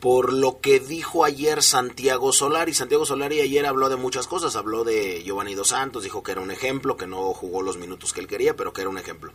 por 0.00 0.32
lo 0.32 0.60
que 0.62 0.80
dijo 0.80 1.24
ayer 1.24 1.62
Santiago 1.62 2.32
Solari. 2.32 2.72
Santiago 2.72 3.04
Solari 3.04 3.40
ayer 3.40 3.66
habló 3.66 3.90
de 3.90 3.96
muchas 3.96 4.26
cosas, 4.26 4.56
habló 4.56 4.82
de 4.82 5.22
Giovanni 5.22 5.54
Dos 5.54 5.68
Santos, 5.68 6.02
dijo 6.02 6.22
que 6.22 6.32
era 6.32 6.40
un 6.40 6.50
ejemplo, 6.50 6.96
que 6.96 7.06
no 7.06 7.34
jugó 7.34 7.60
los 7.60 7.76
minutos 7.76 8.14
que 8.14 8.20
él 8.20 8.26
quería, 8.26 8.56
pero 8.56 8.72
que 8.72 8.80
era 8.80 8.88
un 8.88 8.96
ejemplo. 8.96 9.34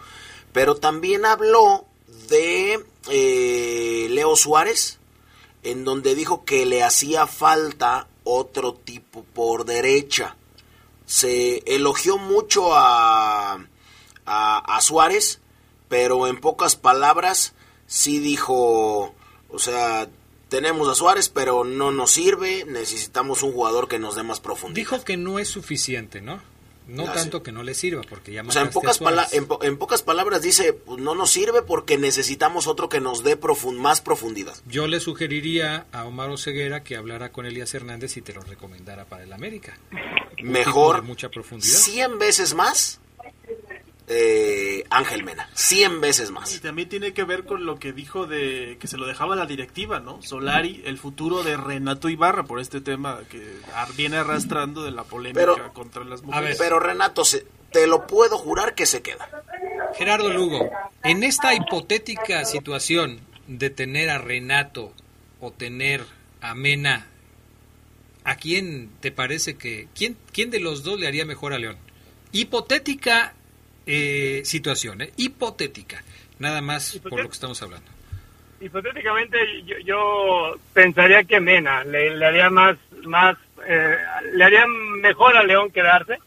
Pero 0.53 0.75
también 0.75 1.23
habló 1.25 1.85
de 2.29 2.83
eh, 3.11 4.07
Leo 4.09 4.35
Suárez, 4.35 4.97
en 5.61 5.85
donde 5.85 6.15
dijo 6.15 6.45
que 6.45 6.65
le 6.65 6.83
hacía 6.83 7.27
falta 7.27 8.07
otro 8.23 8.73
tipo 8.73 9.23
por 9.35 9.65
derecha. 9.65 10.35
Se 11.05 11.59
elogió 11.67 12.17
mucho 12.17 12.73
a, 12.73 13.53
a, 14.25 14.77
a 14.77 14.81
Suárez, 14.81 15.41
pero 15.87 16.27
en 16.27 16.39
pocas 16.39 16.75
palabras 16.75 17.53
sí 17.87 18.19
dijo, 18.19 19.13
o 19.49 19.59
sea, 19.59 20.07
tenemos 20.49 20.87
a 20.87 20.95
Suárez, 20.95 21.29
pero 21.29 21.63
no 21.63 21.91
nos 21.91 22.11
sirve, 22.11 22.65
necesitamos 22.65 23.43
un 23.43 23.51
jugador 23.51 23.87
que 23.87 23.99
nos 23.99 24.15
dé 24.15 24.23
más 24.23 24.39
profundidad. 24.39 24.75
Dijo 24.75 25.03
que 25.03 25.17
no 25.17 25.39
es 25.39 25.47
suficiente, 25.47 26.21
¿no? 26.21 26.41
No 26.87 27.11
tanto 27.11 27.41
que 27.41 27.51
no 27.51 27.63
le 27.63 27.73
sirva, 27.73 28.03
porque 28.07 28.31
ya 28.31 28.43
O 28.43 28.51
sea, 28.51 28.61
en 28.61 28.69
pocas, 28.69 29.01
en, 29.31 29.77
pocas 29.77 30.03
palabras 30.03 30.43
dice, 30.43 30.73
pues 30.73 31.01
no 31.01 31.15
nos 31.15 31.31
sirve 31.31 31.63
porque 31.63 31.97
necesitamos 31.97 32.67
otro 32.67 32.89
que 32.89 33.01
nos 33.01 33.23
dé 33.23 33.39
más 33.73 34.01
profundidad. 34.01 34.55
Yo 34.67 34.85
le 34.85 34.99
sugeriría 34.99 35.87
a 35.91 36.05
Omar 36.05 36.29
Oseguera 36.29 36.83
que 36.83 36.95
hablara 36.95 37.31
con 37.31 37.47
Elías 37.47 37.73
Hernández 37.73 38.17
y 38.17 38.21
te 38.21 38.33
lo 38.33 38.41
recomendara 38.41 39.05
para 39.05 39.23
el 39.23 39.33
América. 39.33 39.79
Mejor, 40.43 41.01
mucha 41.01 41.29
profundidad. 41.29 41.75
100 41.75 42.19
veces 42.19 42.53
más 42.53 42.99
eh, 44.07 44.83
Ángel 44.89 45.23
Mena, 45.23 45.49
100 45.53 45.99
veces 45.99 46.31
más. 46.31 46.55
Y 46.55 46.59
también 46.59 46.89
tiene 46.89 47.13
que 47.13 47.23
ver 47.23 47.45
con 47.45 47.65
lo 47.65 47.79
que 47.79 47.91
dijo 47.91 48.27
de 48.27 48.77
que 48.79 48.87
se 48.87 48.97
lo 48.97 49.07
dejaba 49.07 49.35
la 49.35 49.45
directiva, 49.45 49.99
¿no? 49.99 50.21
Solari, 50.21 50.83
el 50.85 50.97
futuro 50.97 51.43
de 51.43 51.57
Renato 51.57 52.09
Ibarra 52.09 52.43
por 52.43 52.59
este 52.59 52.81
tema 52.81 53.21
que 53.29 53.43
viene 53.97 54.17
arrastrando 54.17 54.83
de 54.83 54.91
la 54.91 55.03
polémica 55.03 55.69
contra 55.73 56.03
las 56.03 56.21
mujeres. 56.21 56.57
pero 56.59 56.79
Renato, 56.79 57.23
te 57.71 57.87
lo 57.87 58.05
puedo 58.05 58.37
jurar 58.37 58.75
que 58.75 58.85
se 58.85 59.01
queda. 59.01 59.27
Gerardo 59.95 60.31
Lugo, 60.31 60.69
en 61.03 61.23
esta 61.23 61.53
hipotética 61.55 62.45
situación 62.45 63.19
de 63.47 63.69
tener 63.69 64.09
a 64.09 64.17
Renato 64.17 64.93
o 65.39 65.51
tener 65.51 66.05
a 66.41 66.53
Mena, 66.53 67.07
¿a 68.23 68.35
quién 68.35 68.91
te 68.99 69.11
parece 69.11 69.55
que 69.55 69.87
quién 69.95 70.15
quién 70.31 70.51
de 70.51 70.59
los 70.59 70.83
dos 70.83 70.99
le 70.99 71.07
haría 71.07 71.25
mejor 71.25 71.53
a 71.53 71.59
León? 71.59 71.77
Hipotética 72.31 73.33
eh, 73.85 74.41
situación, 74.43 75.01
eh, 75.01 75.11
hipotética, 75.17 76.03
nada 76.39 76.61
más 76.61 76.99
por 77.03 77.19
lo 77.19 77.29
que 77.29 77.33
estamos 77.33 77.61
hablando. 77.61 77.89
Hipotéticamente 78.59 79.37
yo, 79.83 80.55
pensaría 80.73 81.23
que 81.23 81.39
Mena 81.39 81.83
le, 81.83 82.25
haría 82.25 82.49
más, 82.49 82.77
más 83.03 83.37
eh, 83.67 83.95
le 84.33 84.43
haría 84.43 84.65
mejor 84.67 85.35
a 85.37 85.43
León 85.43 85.71
quedarse 85.71 86.17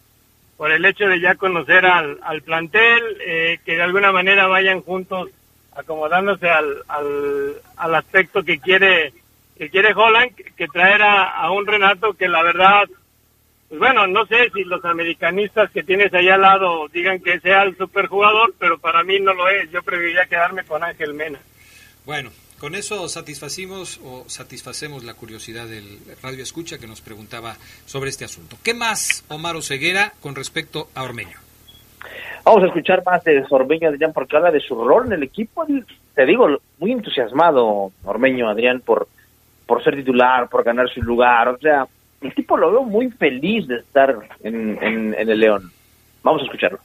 por 0.56 0.70
el 0.70 0.84
hecho 0.84 1.06
de 1.06 1.20
ya 1.20 1.36
conocer 1.36 1.86
al, 1.86 2.18
al 2.22 2.42
plantel, 2.42 3.02
eh, 3.24 3.58
que 3.64 3.76
de 3.76 3.82
alguna 3.82 4.12
manera 4.12 4.46
vayan 4.46 4.82
juntos 4.82 5.30
acomodándose 5.72 6.48
al, 6.50 6.82
al, 6.88 7.54
al 7.76 7.94
aspecto 7.94 8.42
que 8.42 8.58
quiere 8.58 9.12
que 9.56 9.70
quiere 9.70 9.92
Holland, 9.92 10.32
que 10.56 10.68
traer 10.68 11.02
a 11.02 11.50
un 11.50 11.66
Renato 11.66 12.12
que 12.12 12.28
la 12.28 12.44
verdad 12.44 12.88
pues 13.68 13.78
bueno, 13.80 14.06
no 14.06 14.24
sé 14.26 14.50
si 14.54 14.64
los 14.64 14.82
americanistas 14.84 15.70
que 15.70 15.82
tienes 15.82 16.12
allá 16.14 16.36
al 16.36 16.40
lado 16.40 16.88
digan 16.88 17.20
que 17.20 17.38
sea 17.40 17.62
el 17.64 17.76
superjugador, 17.76 18.54
pero 18.58 18.78
para 18.78 19.02
mí 19.02 19.20
no 19.20 19.34
lo 19.34 19.46
es. 19.48 19.70
Yo 19.70 19.82
preferiría 19.82 20.26
quedarme 20.26 20.64
con 20.64 20.82
Ángel 20.82 21.12
Mena. 21.12 21.38
Bueno, 22.06 22.30
con 22.58 22.74
eso 22.74 23.06
satisfacimos 23.08 24.00
o 24.02 24.24
satisfacemos 24.26 25.04
la 25.04 25.12
curiosidad 25.12 25.66
del 25.66 25.98
radio 26.22 26.42
escucha 26.42 26.78
que 26.78 26.86
nos 26.86 27.02
preguntaba 27.02 27.56
sobre 27.84 28.08
este 28.08 28.24
asunto. 28.24 28.56
¿Qué 28.64 28.72
más, 28.72 29.24
Omar 29.28 29.54
Oseguera, 29.54 30.14
con 30.22 30.34
respecto 30.34 30.88
a 30.94 31.02
Ormeño? 31.02 31.38
Vamos 32.44 32.64
a 32.64 32.66
escuchar 32.68 33.02
más 33.04 33.22
de 33.24 33.44
Ormeño, 33.50 33.90
Adrián, 33.90 34.14
porque 34.14 34.36
habla 34.36 34.50
de 34.50 34.60
su 34.60 34.82
rol 34.82 35.06
en 35.06 35.12
el 35.12 35.22
equipo. 35.24 35.66
Te 36.14 36.24
digo, 36.24 36.48
muy 36.78 36.92
entusiasmado 36.92 37.92
Ormeño, 38.02 38.48
Adrián, 38.48 38.80
por, 38.80 39.08
por 39.66 39.84
ser 39.84 39.94
titular, 39.96 40.48
por 40.48 40.64
ganar 40.64 40.88
su 40.88 41.02
lugar. 41.02 41.48
O 41.48 41.58
sea, 41.58 41.86
el 42.20 42.34
tipo 42.34 42.56
lo 42.56 42.70
veo 42.72 42.82
muy 42.82 43.10
feliz 43.10 43.66
de 43.68 43.76
estar 43.76 44.18
en, 44.42 45.14
el 45.16 45.40
León. 45.40 45.70
Vamos 46.22 46.42
a 46.42 46.44
escucharlo. 46.46 46.78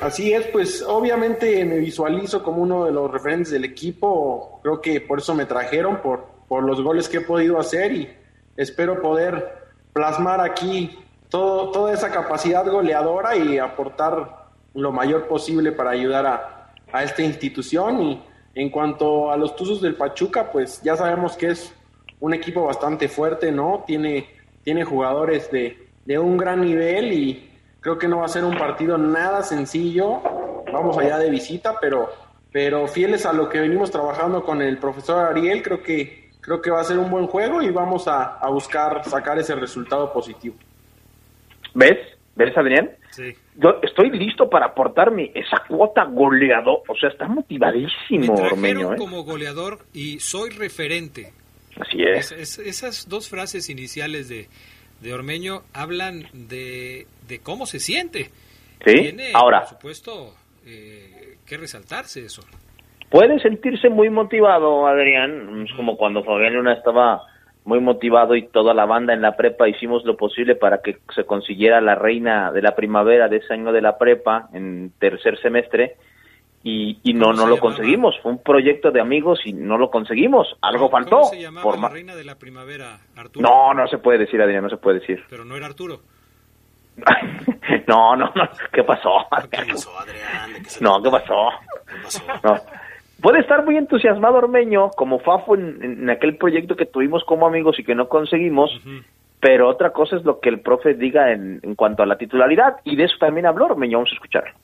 Así 0.00 0.32
es, 0.32 0.46
pues 0.46 0.82
obviamente 0.82 1.62
me 1.64 1.78
visualizo 1.78 2.42
como 2.42 2.62
uno 2.62 2.86
de 2.86 2.92
los 2.92 3.10
referentes 3.10 3.52
del 3.52 3.64
equipo, 3.64 4.60
creo 4.62 4.80
que 4.80 5.00
por 5.00 5.18
eso 5.18 5.34
me 5.34 5.44
trajeron, 5.44 6.00
por, 6.00 6.26
por 6.48 6.62
los 6.62 6.80
goles 6.80 7.08
que 7.08 7.18
he 7.18 7.20
podido 7.22 7.58
hacer 7.58 7.92
y 7.92 8.08
espero 8.56 9.02
poder 9.02 9.58
plasmar 9.92 10.40
aquí 10.40 10.98
todo, 11.28 11.70
toda 11.70 11.92
esa 11.92 12.10
capacidad 12.10 12.66
goleadora 12.66 13.36
y 13.36 13.58
aportar 13.58 14.46
lo 14.72 14.90
mayor 14.90 15.26
posible 15.28 15.72
para 15.72 15.90
ayudar 15.90 16.26
a, 16.26 16.72
a 16.92 17.04
esta 17.04 17.22
institución. 17.22 18.00
Y 18.00 18.22
en 18.54 18.70
cuanto 18.70 19.30
a 19.30 19.36
los 19.36 19.54
Tuzos 19.54 19.82
del 19.82 19.96
Pachuca, 19.96 20.50
pues 20.50 20.80
ya 20.82 20.96
sabemos 20.96 21.36
que 21.36 21.48
es 21.48 21.74
un 22.20 22.34
equipo 22.34 22.64
bastante 22.64 23.08
fuerte, 23.08 23.50
¿no? 23.50 23.84
Tiene, 23.86 24.28
tiene 24.62 24.84
jugadores 24.84 25.50
de, 25.50 25.88
de 26.04 26.18
un 26.18 26.36
gran 26.36 26.60
nivel 26.60 27.12
y 27.12 27.50
Creo 27.80 27.98
que 27.98 28.08
no 28.08 28.18
va 28.18 28.26
a 28.26 28.28
ser 28.28 28.44
un 28.44 28.56
partido 28.56 28.98
nada 28.98 29.42
sencillo. 29.42 30.20
Vamos 30.70 30.98
allá 30.98 31.18
de 31.18 31.30
visita, 31.30 31.76
pero, 31.80 32.10
pero 32.52 32.86
fieles 32.86 33.24
a 33.24 33.32
lo 33.32 33.48
que 33.48 33.60
venimos 33.60 33.90
trabajando 33.90 34.44
con 34.44 34.60
el 34.60 34.78
profesor 34.78 35.26
Ariel, 35.26 35.62
creo 35.62 35.82
que, 35.82 36.30
creo 36.40 36.60
que 36.60 36.70
va 36.70 36.80
a 36.80 36.84
ser 36.84 36.98
un 36.98 37.10
buen 37.10 37.26
juego 37.26 37.62
y 37.62 37.70
vamos 37.70 38.06
a, 38.06 38.38
buscar 38.48 39.02
sacar 39.04 39.38
ese 39.38 39.54
resultado 39.54 40.12
positivo. 40.12 40.56
¿Ves? 41.74 41.98
¿Ves, 42.36 42.56
Adrián? 42.56 42.90
Sí. 43.10 43.34
Yo 43.56 43.80
estoy 43.82 44.10
listo 44.10 44.48
para 44.48 44.66
aportarme 44.66 45.32
esa 45.34 45.62
cuota 45.66 46.04
goleador. 46.04 46.82
O 46.86 46.94
sea, 46.94 47.08
está 47.08 47.26
motivadísimo, 47.26 48.36
Me 48.56 48.70
¿eh? 48.70 48.86
como 48.96 49.24
goleador 49.24 49.80
y 49.92 50.20
soy 50.20 50.50
referente. 50.50 51.32
Así 51.80 52.02
es 52.02 52.58
esas 52.58 53.08
dos 53.08 53.28
frases 53.28 53.70
iniciales 53.70 54.28
de, 54.28 54.48
de 55.00 55.14
Ormeño 55.14 55.62
hablan 55.72 56.24
de, 56.32 57.06
cómo 57.42 57.66
se 57.66 57.80
siente. 57.80 58.30
Sí, 58.84 58.94
Tiene, 58.94 59.32
ahora. 59.34 59.60
Por 59.60 59.68
supuesto, 59.68 60.34
eh, 60.66 61.36
que 61.46 61.56
resaltarse 61.56 62.24
eso. 62.24 62.42
Puede 63.10 63.40
sentirse 63.40 63.88
muy 63.88 64.08
motivado, 64.08 64.86
Adrián, 64.86 65.66
como 65.76 65.96
cuando 65.96 66.22
Fabián 66.22 66.54
Luna 66.54 66.74
estaba 66.74 67.22
muy 67.64 67.80
motivado 67.80 68.36
y 68.36 68.46
toda 68.46 68.72
la 68.72 68.86
banda 68.86 69.12
en 69.12 69.20
la 69.20 69.36
prepa 69.36 69.68
hicimos 69.68 70.04
lo 70.04 70.16
posible 70.16 70.54
para 70.54 70.80
que 70.80 70.98
se 71.14 71.24
consiguiera 71.24 71.80
la 71.80 71.94
reina 71.94 72.52
de 72.52 72.62
la 72.62 72.74
primavera 72.74 73.28
de 73.28 73.38
ese 73.38 73.52
año 73.52 73.72
de 73.72 73.82
la 73.82 73.98
prepa 73.98 74.48
en 74.54 74.92
tercer 74.98 75.38
semestre 75.40 75.96
y, 76.62 76.98
y 77.02 77.14
no 77.14 77.32
no 77.32 77.46
lo 77.46 77.58
conseguimos. 77.58 78.18
Fue 78.22 78.32
un 78.32 78.42
proyecto 78.42 78.90
de 78.90 79.00
amigos 79.00 79.40
y 79.44 79.52
no 79.52 79.78
lo 79.78 79.90
conseguimos. 79.90 80.56
Algo 80.60 80.90
faltó. 80.90 81.20
¿Cómo 81.20 81.30
se 81.30 81.40
llamaba 81.40 81.76
la 81.76 81.88
reina 81.88 82.14
de 82.14 82.24
la 82.24 82.36
primavera, 82.36 82.98
Arturo? 83.16 83.48
No, 83.48 83.74
no 83.74 83.86
se 83.88 83.98
puede 83.98 84.18
decir, 84.18 84.40
Adrián, 84.40 84.62
no 84.62 84.70
se 84.70 84.76
puede 84.76 85.00
decir. 85.00 85.24
Pero 85.30 85.44
no 85.44 85.56
era 85.56 85.66
Arturo. 85.66 86.00
no, 87.86 88.16
no, 88.16 88.32
no. 88.34 88.48
¿Qué 88.72 88.84
pasó? 88.84 89.10
¿Qué 89.50 89.64
pasó, 89.72 89.98
Adrián? 89.98 90.62
no, 90.80 91.02
¿qué 91.02 91.10
pasó? 91.10 91.48
No. 92.44 92.54
Puede 93.22 93.40
estar 93.40 93.64
muy 93.64 93.76
entusiasmado 93.76 94.38
Ormeño, 94.38 94.90
como 94.90 95.18
Fafo 95.18 95.54
en, 95.54 96.08
aquel 96.08 96.36
proyecto 96.36 96.74
que 96.74 96.86
tuvimos 96.86 97.22
como 97.24 97.46
amigos 97.46 97.78
y 97.78 97.84
que 97.84 97.94
no 97.94 98.08
conseguimos, 98.08 98.70
pero 99.40 99.68
otra 99.68 99.92
cosa 99.92 100.16
es 100.16 100.24
lo 100.24 100.40
que 100.40 100.48
el 100.48 100.60
profe 100.60 100.94
diga 100.94 101.30
en, 101.32 101.60
en 101.62 101.74
cuanto 101.74 102.02
a 102.02 102.06
la 102.06 102.16
titularidad, 102.16 102.76
y 102.84 102.96
de 102.96 103.04
eso 103.04 103.16
también 103.20 103.44
habló 103.44 103.66
Ormeño, 103.66 103.98
vamos 103.98 104.10
a 104.12 104.14
escuchar. 104.14 104.54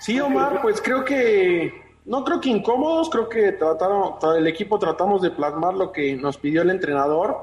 Sí, 0.00 0.20
Omar, 0.20 0.60
pues 0.62 0.80
creo 0.80 1.04
que, 1.04 1.72
no 2.04 2.24
creo 2.24 2.40
que 2.40 2.48
incómodos, 2.48 3.10
creo 3.10 3.28
que 3.28 3.52
trataron, 3.52 4.14
el 4.36 4.46
equipo 4.46 4.78
tratamos 4.78 5.20
de 5.20 5.30
plasmar 5.30 5.74
lo 5.74 5.92
que 5.92 6.16
nos 6.16 6.38
pidió 6.38 6.62
el 6.62 6.70
entrenador. 6.70 7.36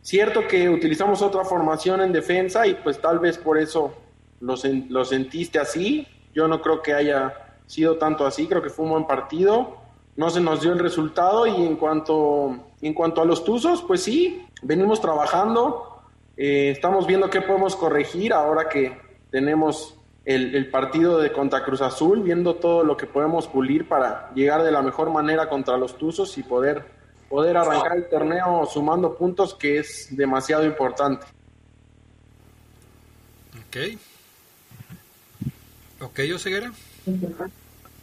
Cierto 0.00 0.46
que 0.46 0.68
utilizamos 0.68 1.22
otra 1.22 1.44
formación 1.44 2.00
en 2.00 2.12
defensa 2.12 2.66
y 2.66 2.74
pues 2.74 3.00
tal 3.00 3.18
vez 3.18 3.38
por 3.38 3.58
eso 3.58 3.94
lo, 4.40 5.04
sentiste 5.04 5.58
así. 5.58 6.06
Yo 6.34 6.48
no 6.48 6.60
creo 6.60 6.82
que 6.82 6.92
haya 6.92 7.34
sido 7.66 7.96
tanto 7.96 8.26
así, 8.26 8.46
creo 8.46 8.62
que 8.62 8.70
fue 8.70 8.84
un 8.84 8.92
buen 8.92 9.06
partido. 9.06 9.76
No 10.16 10.28
se 10.28 10.40
nos 10.40 10.60
dio 10.60 10.72
el 10.72 10.78
resultado 10.78 11.46
y 11.46 11.54
en 11.54 11.76
cuanto, 11.76 12.56
en 12.80 12.94
cuanto 12.94 13.22
a 13.22 13.24
los 13.24 13.44
Tuzos, 13.44 13.82
pues 13.82 14.02
sí, 14.02 14.46
venimos 14.62 15.00
trabajando, 15.00 16.02
eh, 16.36 16.70
estamos 16.70 17.06
viendo 17.06 17.30
qué 17.30 17.40
podemos 17.40 17.74
corregir 17.74 18.32
ahora 18.32 18.68
que 18.68 19.00
tenemos 19.30 19.96
el, 20.24 20.70
partido 20.70 21.18
de 21.20 21.32
contra 21.32 21.64
Cruz 21.64 21.80
Azul, 21.80 22.22
viendo 22.22 22.54
todo 22.56 22.84
lo 22.84 22.96
que 22.96 23.06
podemos 23.06 23.48
pulir 23.48 23.88
para 23.88 24.30
llegar 24.34 24.62
de 24.62 24.70
la 24.70 24.82
mejor 24.82 25.10
manera 25.10 25.48
contra 25.48 25.76
los 25.76 25.98
Tuzos 25.98 26.38
y 26.38 26.42
poder, 26.42 26.84
poder 27.28 27.56
arrancar 27.56 27.96
el 27.96 28.08
torneo 28.08 28.64
sumando 28.66 29.16
puntos, 29.16 29.54
que 29.54 29.78
es 29.78 30.08
demasiado 30.16 30.64
importante. 30.64 31.26
Ok. 33.66 33.98
Ok, 36.00 36.20
Oseguera. 36.34 36.70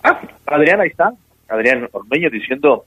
Ah, 0.04 0.22
Adrián, 0.46 0.82
ahí 0.82 0.90
está. 0.90 1.14
Adrián 1.48 1.90
Ormeño 1.92 2.30
diciendo, 2.30 2.86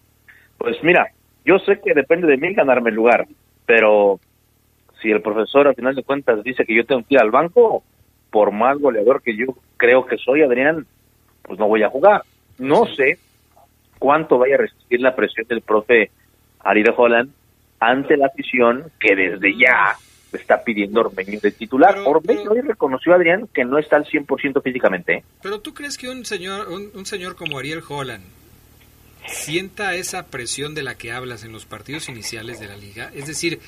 pues 0.59 0.77
mira, 0.83 1.11
yo 1.45 1.59
sé 1.59 1.81
que 1.81 1.95
depende 1.95 2.27
de 2.27 2.37
mí 2.37 2.55
ganarme 2.55 2.91
el 2.91 2.97
lugar, 2.97 3.27
pero 3.67 4.21
si 5.01 5.11
el 5.11 5.21
profesor 5.21 5.67
al 5.67 5.75
final 5.75 5.95
de 5.95 6.05
cuentas 6.05 6.43
dice 6.45 6.65
que 6.65 6.75
yo 6.75 6.87
tengo 6.87 7.03
que 7.03 7.15
ir 7.15 7.21
al 7.21 7.31
banco, 7.31 7.83
por 8.33 8.51
más 8.51 8.79
goleador 8.79 9.23
que 9.23 9.37
yo 9.37 9.55
creo 9.77 10.07
que 10.07 10.17
soy, 10.17 10.43
Adrián, 10.43 10.87
pues 11.43 11.59
no 11.59 11.69
voy 11.69 11.83
a 11.83 11.91
jugar. 11.91 12.23
No 12.59 12.87
sé 12.87 13.19
cuánto 13.99 14.39
vaya 14.39 14.57
a 14.57 14.59
resistir 14.59 15.01
la 15.01 15.15
presión 15.15 15.47
del 15.47 15.61
profe 15.61 16.11
Ariel 16.61 16.95
Holland 16.97 17.31
ante 17.79 18.17
la 18.17 18.27
afición 18.27 18.91
que 18.99 19.15
desde 19.15 19.57
ya 19.57 19.97
está 20.33 20.65
pidiendo 20.65 21.01
Ormeño 21.01 21.39
de 21.41 21.53
titular. 21.53 21.99
Ormeño 22.07 22.53
hoy 22.53 22.63
reconoció, 22.63 23.15
Adrián, 23.15 23.49
que 23.53 23.65
no 23.65 23.79
está 23.79 23.97
al 23.97 24.07
100% 24.07 24.63
físicamente. 24.63 25.15
¿eh? 25.15 25.25
Pero 25.43 25.61
tú 25.61 25.75
crees 25.75 25.99
que 25.99 26.09
un 26.09 26.25
señor, 26.25 26.69
un 26.69 27.05
señor 27.05 27.37
como 27.37 27.59
Ariel 27.59 27.83
Holland 27.87 28.25
sienta 29.27 29.95
esa 29.95 30.27
presión 30.27 30.75
de 30.75 30.83
la 30.83 30.97
que 30.97 31.13
hablas 31.13 31.45
en 31.45 31.53
los 31.53 31.67
partidos 31.67 32.09
iniciales 32.09 32.61
de 32.61 32.69
la 32.69 32.77
liga? 32.77 33.11
Es 33.15 33.27
decir, 33.27 33.61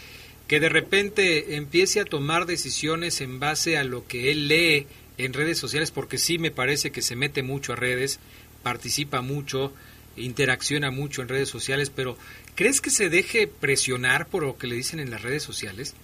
que 0.47 0.61
de 0.61 0.68
repente 0.68 1.57
empiece 1.57 2.01
a 2.01 2.05
tomar 2.05 2.47
decisiones 2.47 3.20
en 3.20 3.40
base 3.40 3.78
a 3.78 3.84
lo 3.84 4.07
que 4.07 4.30
él 4.30 4.49
lee 4.49 4.86
en 5.16 5.32
redes 5.32 5.59
sociales, 5.59 5.90
porque 5.90 6.18
sí 6.18 6.38
me 6.38 6.51
parece 6.51 6.90
que 6.90 7.03
se 7.03 7.16
mete 7.16 7.42
mucho 7.42 7.72
a 7.72 7.76
redes, 7.76 8.20
participa 8.62 9.20
mucho, 9.20 9.72
interacciona 10.16 10.90
mucho 10.90 11.22
en 11.22 11.28
redes 11.28 11.49
sociales, 11.49 11.90
pero 11.90 12.16
¿crees 12.55 12.80
que 12.80 12.90
se 12.90 13.09
deje 13.09 13.47
presionar 13.47 14.26
por 14.26 14.42
lo 14.42 14.57
que 14.59 14.66
le 14.66 14.76
dicen 14.76 15.01
en 15.01 15.11
las 15.11 15.22
redes 15.22 15.42
sociales? 15.42 15.97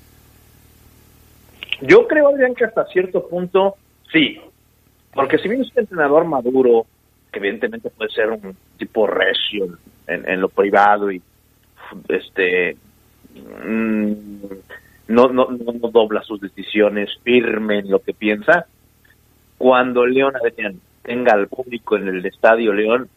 Yo 1.82 2.07
creo, 2.07 2.28
Adrián, 2.28 2.55
que 2.55 2.64
hasta 2.64 2.84
cierto 2.86 3.26
punto 3.28 3.76
sí, 4.12 4.38
porque 5.14 5.38
si 5.38 5.49
bien 5.49 5.62
es 5.62 5.72
un 5.72 5.80
entrenador 5.80 6.24
maduro, 6.24 6.86
que 7.32 7.38
evidentemente 7.38 7.91
puede 7.91 8.11
ser 8.11 8.30
un 8.30 8.57
tipo 8.78 9.07
recio 9.07 9.78
en, 10.07 10.41
lo 10.41 10.49
privado 10.49 11.11
y 11.11 11.22
este 12.09 12.76
no, 15.09 15.28
no, 15.28 15.51
no, 15.51 15.89
dobla 15.91 16.22
sus 16.22 16.41
decisiones, 16.41 17.11
firme 17.22 17.81
en 17.81 17.91
lo 17.91 18.01
que 18.01 18.14
piensa. 18.14 18.66
Cuando 19.59 20.07
León 20.07 20.35
tenga 21.03 21.33
al 21.33 21.49
público 21.49 21.97
en 21.97 22.09
el 22.09 22.24
estadio 22.24 22.72
León 22.72 23.09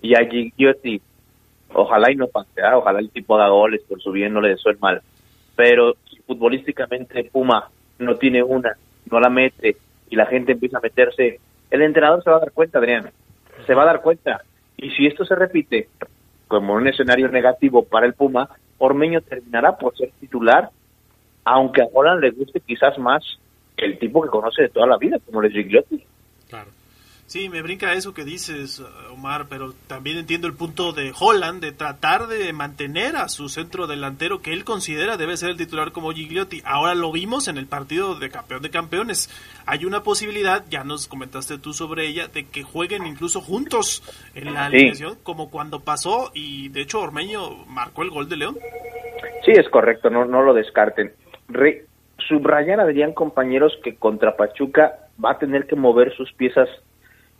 y 0.00 0.16
allí 0.16 0.52
Giotti, 0.56 1.00
ojalá 1.72 2.10
y 2.10 2.16
no 2.16 2.28
pase, 2.28 2.62
¿ah? 2.62 2.78
ojalá 2.78 3.00
el 3.00 3.10
tipo 3.10 3.36
haga 3.36 3.48
goles 3.48 3.82
por 3.88 4.00
su 4.00 4.12
bien, 4.12 4.32
no 4.32 4.40
le 4.40 4.50
deseo 4.50 4.72
mal. 4.80 5.02
Pero 5.56 5.94
futbolísticamente 6.26 7.24
Puma 7.24 7.68
no 7.98 8.16
tiene 8.16 8.42
una, 8.42 8.76
no 9.10 9.20
la 9.20 9.28
mete 9.28 9.76
y 10.10 10.16
la 10.16 10.26
gente 10.26 10.52
empieza 10.52 10.78
a 10.78 10.82
meterse, 10.82 11.40
el 11.70 11.82
entrenador 11.82 12.22
se 12.22 12.30
va 12.30 12.36
a 12.36 12.40
dar 12.40 12.52
cuenta, 12.52 12.78
Adrián, 12.78 13.10
se 13.66 13.74
va 13.74 13.82
a 13.82 13.86
dar 13.86 14.00
cuenta. 14.00 14.42
Y 14.76 14.90
si 14.90 15.06
esto 15.06 15.24
se 15.24 15.34
repite 15.34 15.88
como 16.48 16.74
un 16.74 16.86
escenario 16.86 17.28
negativo 17.28 17.84
para 17.84 18.06
el 18.06 18.14
Puma, 18.14 18.48
Ormeño 18.78 19.20
terminará 19.20 19.76
por 19.76 19.96
ser 19.96 20.10
titular, 20.20 20.70
aunque 21.44 21.82
a 21.82 21.88
Holland 21.92 22.20
le 22.20 22.30
guste 22.30 22.60
quizás 22.60 22.98
más 22.98 23.22
el 23.76 23.98
tipo 23.98 24.22
que 24.22 24.28
conoce 24.28 24.62
de 24.62 24.68
toda 24.68 24.86
la 24.86 24.96
vida, 24.96 25.18
como 25.24 25.42
el 25.42 25.52
Gigliotti. 25.52 26.04
Claro. 26.48 26.70
Sí, 27.26 27.48
me 27.48 27.62
brinca 27.62 27.94
eso 27.94 28.12
que 28.12 28.22
dices, 28.22 28.82
Omar, 29.10 29.46
pero 29.48 29.72
también 29.86 30.18
entiendo 30.18 30.46
el 30.46 30.52
punto 30.52 30.92
de 30.92 31.12
Holland 31.18 31.62
de 31.62 31.72
tratar 31.72 32.26
de 32.26 32.52
mantener 32.52 33.16
a 33.16 33.28
su 33.28 33.48
centro 33.48 33.86
delantero 33.86 34.42
que 34.42 34.52
él 34.52 34.64
considera 34.64 35.16
debe 35.16 35.38
ser 35.38 35.50
el 35.50 35.56
titular 35.56 35.92
como 35.92 36.12
Gigliotti. 36.12 36.60
Ahora 36.66 36.94
lo 36.94 37.10
vimos 37.10 37.48
en 37.48 37.56
el 37.56 37.66
partido 37.66 38.14
de 38.14 38.28
campeón 38.28 38.60
de 38.60 38.70
campeones. 38.70 39.30
Hay 39.64 39.86
una 39.86 40.02
posibilidad, 40.02 40.64
ya 40.68 40.84
nos 40.84 41.08
comentaste 41.08 41.58
tú 41.58 41.72
sobre 41.72 42.06
ella, 42.06 42.28
de 42.28 42.44
que 42.44 42.62
jueguen 42.62 43.06
incluso 43.06 43.40
juntos 43.40 44.02
en 44.34 44.52
la 44.52 44.66
alineación, 44.66 45.16
como 45.22 45.50
cuando 45.50 45.80
pasó 45.80 46.30
y 46.34 46.68
de 46.68 46.82
hecho 46.82 47.00
Ormeño 47.00 47.64
marcó 47.66 48.02
el 48.02 48.10
gol 48.10 48.28
de 48.28 48.36
León. 48.36 48.58
Sí, 49.46 49.52
es 49.52 49.68
correcto, 49.70 50.10
no, 50.10 50.26
no 50.26 50.42
lo 50.42 50.52
descarten. 50.52 51.12
Re 51.48 51.86
subrayar, 52.28 52.80
Adrián, 52.80 53.12
compañeros, 53.12 53.72
que 53.82 53.96
contra 53.96 54.36
Pachuca 54.36 55.08
va 55.22 55.32
a 55.32 55.38
tener 55.38 55.66
que 55.66 55.76
mover 55.76 56.14
sus 56.16 56.32
piezas 56.34 56.68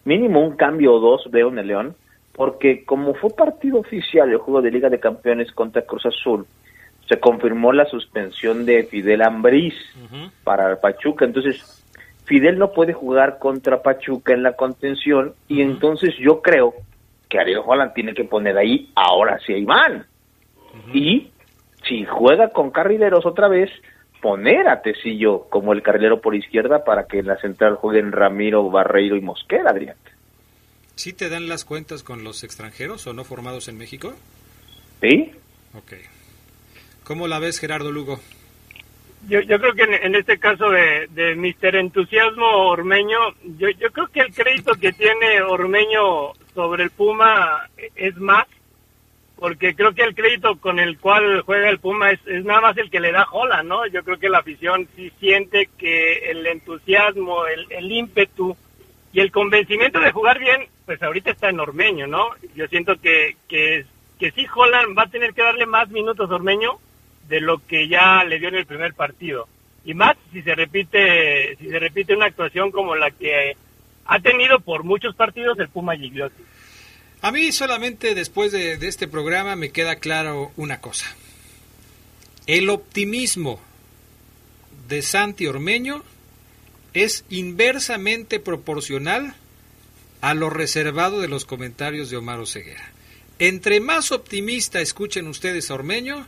mínimo 0.05 0.41
un 0.41 0.57
cambio 0.57 0.95
o 0.95 1.01
dos 1.01 1.31
veo 1.31 1.49
en 1.49 1.59
el 1.59 1.69
León, 1.69 1.95
porque 2.33 2.85
como 2.85 3.15
fue 3.15 3.31
partido 3.31 3.79
oficial 3.79 4.31
el 4.31 4.39
juego 4.39 4.63
de 4.63 4.71
Liga 4.71 4.89
de 4.89 5.01
Campeones 5.01 5.53
contra 5.53 5.83
Cruz 5.83 6.07
Azul, 6.07 6.47
se 7.09 7.21
confirmó 7.21 7.73
la 7.73 7.87
suspensión 7.87 8.65
de 8.65 8.85
Fidel 8.85 9.23
Ambriz 9.23 9.75
para 10.43 10.71
el 10.71 10.79
Pachuca, 10.79 11.25
entonces 11.25 11.85
Fidel 12.25 12.59
no 12.59 12.73
puede 12.73 12.93
jugar 12.93 13.39
contra 13.39 13.83
Pachuca 13.83 14.33
en 14.33 14.43
la 14.43 14.55
contención 14.55 15.35
y 15.49 15.61
entonces 15.61 16.15
yo 16.19 16.41
creo 16.41 16.75
que 17.29 17.39
Ariel 17.39 17.61
Holland 17.65 17.93
tiene 17.93 18.15
que 18.15 18.25
poner 18.25 18.57
ahí 18.57 18.91
ahora 18.95 19.39
sí 19.45 19.53
a 19.53 19.59
Iván. 19.59 20.07
Y 20.93 21.31
si 21.87 22.05
juega 22.05 22.49
con 22.49 22.71
carrileros 22.71 23.27
otra 23.27 23.49
vez, 23.49 23.71
poner 24.25 24.69
a 24.69 24.81
Tecillo 24.81 25.51
como 25.51 25.75
el 25.75 25.83
carrilero 25.83 26.23
por 26.23 26.35
izquierda 26.35 26.83
para 26.83 27.07
que 27.07 27.19
en 27.19 27.27
la 27.27 27.37
central 27.37 27.75
jueguen 27.75 28.11
Ramiro, 28.11 28.71
Barreiro 28.71 29.17
y 29.17 29.21
Mosquera, 29.21 29.69
Adrián. 29.69 29.97
¿Sí 30.95 31.13
te 31.13 31.29
dan 31.29 31.47
las 31.47 31.67
cuentas 31.67 32.03
con 32.03 32.25
los 32.25 32.43
extranjeros 32.43 33.07
o 33.07 33.13
no 33.13 33.25
formados 33.25 33.69
en 33.69 33.77
México? 33.77 34.15
Sí. 35.03 35.31
Ok. 35.75 35.93
¿Cómo 37.05 37.29
la 37.29 37.39
ves, 37.39 37.61
Gerardo 37.61 37.93
Lugo? 37.93 38.19
Yo, 39.29 39.43
yo 39.43 39.59
creo 39.59 39.75
que 39.75 39.83
en, 39.83 40.15
este 40.15 40.39
caso 40.39 40.71
de, 40.71 41.07
de 41.11 41.35
Mister 41.35 41.77
Entusiasmo 41.77 42.47
Ormeño, 42.71 43.19
yo, 43.59 43.69
yo 43.79 43.91
creo 43.93 44.07
que 44.07 44.21
el 44.21 44.35
crédito 44.35 44.73
que 44.77 44.95
tiene 44.95 45.43
Ormeño 45.43 46.33
sobre 46.55 46.85
el 46.85 46.91
Puma 46.91 47.69
es 47.95 48.17
más, 48.17 48.47
porque 49.37 49.75
creo 49.75 49.95
que 49.95 50.03
el 50.03 50.15
crédito 50.15 50.57
con 50.57 50.79
el 50.79 50.99
cual 50.99 51.43
juega 51.43 51.69
el 51.69 51.79
Puma 51.79 52.13
es, 52.13 52.21
nada 52.45 52.61
más 52.61 52.77
el 52.79 52.91
que 52.91 53.01
le 53.01 53.13
da 53.13 53.25
jola, 53.25 53.63
¿no? 53.63 53.87
Yo 53.87 54.05
creo 54.05 54.19
que 54.19 54.29
la 54.29 54.39
afición 54.39 54.89
sí 54.97 55.13
siente 55.19 55.69
que 55.77 56.31
el 56.31 56.47
entusiasmo, 56.47 57.47
el, 57.47 57.67
el 57.71 57.91
ímpetu 57.91 58.57
y 59.13 59.21
el 59.21 59.31
convencimiento 59.31 60.01
de 60.01 60.13
jugar 60.13 60.39
bien, 60.39 60.67
pues 60.87 61.03
ahorita 61.03 61.31
está 61.31 61.49
en 61.49 61.61
Ormeño, 61.61 62.07
¿no? 62.07 62.31
Yo 62.55 62.67
siento 62.69 62.97
que, 63.01 63.37
que, 63.49 63.85
que 64.19 64.31
sí 64.33 64.47
Holland 64.53 64.97
va 64.97 65.03
a 65.05 65.11
tener 65.11 65.35
que 65.35 65.43
darle 65.43 65.67
más 65.67 65.89
minutos 65.91 66.31
a 66.31 66.35
Ormeño, 66.35 66.79
de 67.29 67.41
lo 67.41 67.59
que 67.59 67.89
ya 67.89 68.25
le 68.25 68.39
dio 68.39 68.49
en 68.49 68.57
el 68.57 68.67
primer 68.67 68.95
partido. 68.95 69.49
Y 69.85 69.95
más 69.95 70.17
si 70.33 70.43
se 70.43 70.55
repite, 70.55 71.57
si 71.57 71.69
se 71.69 71.79
repite 71.79 72.15
una 72.15 72.27
actuación 72.27 72.71
como 72.71 72.95
la 72.97 73.11
que 73.11 73.57
ha 74.07 74.19
tenido 74.21 74.61
por 74.61 74.85
muchos 74.85 75.15
partidos 75.15 75.59
el 75.59 75.69
Puma 75.69 75.97
Gigliotti. 75.97 76.43
A 77.25 77.33
mí 77.33 77.53
solamente 77.53 78.15
después 78.15 78.53
de, 78.53 78.75
este 78.75 79.09
programa 79.09 79.57
me 79.57 79.71
queda 79.71 79.97
claro 79.97 80.53
una 80.59 80.83
cosa. 80.83 81.07
El 82.47 82.69
optimismo 82.69 83.61
de 84.89 85.01
Santi 85.01 85.47
Ormeño 85.47 86.03
es 86.93 87.25
inversamente 87.31 88.41
proporcional 88.41 89.33
a 90.21 90.35
lo 90.35 90.51
reservado 90.51 91.23
de 91.23 91.29
los 91.29 91.47
comentarios 91.47 92.11
de 92.11 92.19
Omar 92.19 92.47
Ceguera. 92.47 92.91
Entre 93.39 93.81
más 93.81 94.13
optimista 94.13 94.81
escuchen 94.81 95.27
ustedes 95.27 95.71
a 95.71 95.77
Ormeño, 95.77 96.27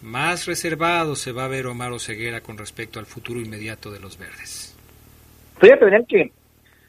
más 0.00 0.46
reservado 0.46 1.14
se 1.14 1.30
va 1.30 1.44
a 1.44 1.48
ver 1.48 1.68
Omar 1.68 2.00
Ceguera 2.00 2.40
con 2.40 2.58
respecto 2.58 2.98
al 2.98 3.06
futuro 3.06 3.38
inmediato 3.38 3.92
de 3.92 4.00
los 4.00 4.18
verdes. 4.18 4.76
Fíjate, 5.60 5.84
tener 5.84 6.04
que 6.06 6.32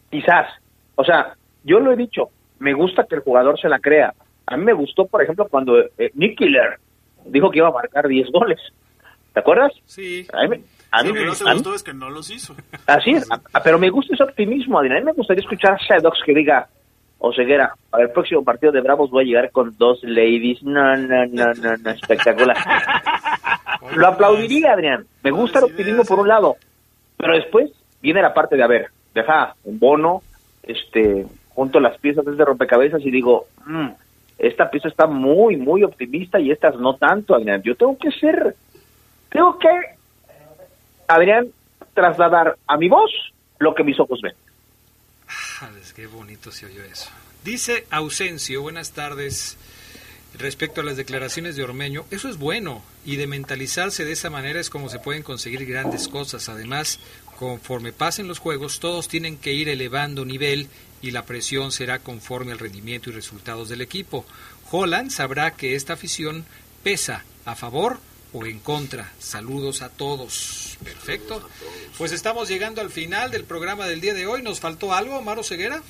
quizás, 0.10 0.48
o 0.96 1.04
sea, 1.04 1.38
yo 1.64 1.80
lo 1.80 1.94
he 1.94 1.96
dicho, 1.96 2.32
me 2.60 2.74
gusta 2.74 3.06
que 3.06 3.16
el 3.16 3.22
jugador 3.22 3.60
se 3.60 3.70
la 3.70 3.80
crea. 3.80 4.14
A 4.46 4.58
mí 4.58 4.66
me 4.66 4.74
gustó, 4.74 5.06
por 5.06 5.22
ejemplo, 5.22 5.48
cuando 5.50 5.80
eh, 5.80 6.12
Nick 6.14 6.38
Killer 6.38 6.80
dijo 7.26 7.50
que 7.50 7.60
iba 7.60 7.70
a 7.70 7.72
marcar 7.72 8.08
10 8.08 8.32
goles. 8.32 8.60
¿Te 9.34 9.40
acuerdas? 9.40 9.72
Sí. 9.86 10.28
A 10.32 10.48
mí, 10.48 10.58
a 10.92 11.04
mí, 11.04 11.12
me 11.12 11.28
gustó 11.28 11.74
es 11.74 11.82
que 11.82 11.94
no 11.94 12.10
los 12.10 12.30
hizo. 12.30 12.56
Así 12.86 13.12
es, 13.12 13.28
pero 13.64 13.80
me 13.80 13.90
gusta 13.90 14.14
ese 14.14 14.24
optimismo, 14.24 14.78
Adrián. 14.78 14.98
A 14.98 15.00
mí 15.00 15.06
me 15.08 15.14
gustaría 15.14 15.42
escuchar 15.42 15.74
a 15.74 15.78
Shadows 15.78 16.22
que 16.24 16.34
diga, 16.36 16.68
o 17.18 17.34
Ceguera, 17.34 17.74
para 17.90 18.04
el 18.04 18.12
próximo 18.12 18.44
partido 18.44 18.72
de 18.72 18.82
Bravos 18.82 19.10
voy 19.10 19.24
a 19.24 19.28
llegar 19.28 19.52
con 19.52 19.76
dos 19.78 20.04
ladies. 20.04 20.62
No, 20.62 20.96
no, 20.98 21.26
no, 21.26 21.54
no, 21.54 21.78
no, 21.78 21.90
espectacular. 21.90 22.58
Lo 23.96 24.08
aplaudiría, 24.08 24.74
Adrián. 24.74 25.06
Me 25.24 25.32
gusta 25.32 25.60
el 25.60 25.66
optimismo 25.66 26.04
por 26.04 26.20
un 26.20 26.28
lado, 26.28 26.58
pero 27.18 27.34
después 27.36 27.72
viene 28.02 28.22
la 28.22 28.34
parte 28.34 28.56
de, 28.56 28.64
a 28.64 28.68
ver, 28.68 28.88
deja 29.16 29.56
un 29.64 29.80
bono, 29.80 30.22
este, 30.62 31.26
junto 31.56 31.80
las 31.80 31.98
piezas 32.00 32.26
de 32.26 32.46
rompecabezas 32.46 33.02
y 33.06 33.12
digo, 33.12 33.48
mm, 33.66 33.90
esta 34.40 34.70
pieza 34.70 34.88
está 34.88 35.08
muy, 35.08 35.58
muy 35.58 35.84
optimista 35.84 36.40
y 36.40 36.52
estas 36.52 36.76
no 36.76 36.96
tanto, 36.96 37.36
Adrián. 37.36 37.62
Yo 37.64 37.76
tengo 37.76 37.98
que 37.98 38.12
ser, 38.12 38.56
tengo 39.30 39.58
que, 39.60 39.70
Adrián, 41.08 41.48
trasladar 41.94 42.58
a 42.68 42.78
mi 42.78 42.90
voz 42.90 43.12
lo 43.60 43.74
que 43.74 43.84
mis 43.84 44.00
ojos 44.00 44.20
ven. 44.22 44.34
Qué 45.96 46.08
bonito 46.08 46.52
se 46.52 46.66
oyó 46.66 46.84
eso. 46.84 47.10
Dice 47.44 47.86
Ausencio, 47.90 48.62
buenas 48.62 48.92
tardes. 48.92 49.58
Respecto 50.38 50.82
a 50.82 50.84
las 50.84 50.98
declaraciones 50.98 51.56
de 51.56 51.64
Ormeño, 51.64 52.06
eso 52.10 52.28
es 52.28 52.40
bueno 52.40 52.82
y 53.06 53.18
de 53.18 53.28
mentalizarse 53.28 54.04
de 54.04 54.14
esa 54.14 54.32
manera 54.32 54.60
es 54.60 54.72
como 54.72 54.90
se 54.90 54.98
pueden 54.98 55.22
conseguir 55.22 55.64
grandes 55.68 56.08
cosas. 56.08 56.50
Además, 56.50 57.00
conforme 57.38 57.94
pasen 57.94 58.28
los 58.28 58.40
juegos, 58.40 58.80
todos 58.80 59.08
tienen 59.08 59.38
que 59.38 59.54
ir 59.54 59.70
elevando 59.70 60.26
nivel 60.26 60.70
y 61.04 61.12
la 61.12 61.26
presión 61.26 61.72
será 61.72 62.00
conforme 62.00 62.54
al 62.54 62.60
rendimiento 62.60 63.10
y 63.10 63.14
resultados 63.14 63.68
del 63.68 63.82
equipo. 63.82 64.26
Holland 64.72 65.12
sabrá 65.12 65.52
que 65.52 65.76
esta 65.76 65.94
afición 65.94 66.46
pesa 66.82 67.26
a 67.46 67.56
favor 67.56 67.98
o 68.32 68.46
en 68.46 68.60
contra. 68.60 69.12
Saludos 69.20 69.82
a 69.82 69.90
todos. 69.90 70.78
Perfecto. 70.82 71.42
Pues 71.98 72.14
estamos 72.14 72.48
llegando 72.48 72.82
al 72.82 72.90
final 72.90 73.32
del 73.32 73.44
programa 73.44 73.86
del 73.86 74.00
día 74.00 74.14
de 74.14 74.26
hoy. 74.26 74.42
¿Nos 74.42 74.62
faltó 74.62 74.94
algo, 74.94 75.22
Maro 75.22 75.44
Ceguera? 75.44 75.82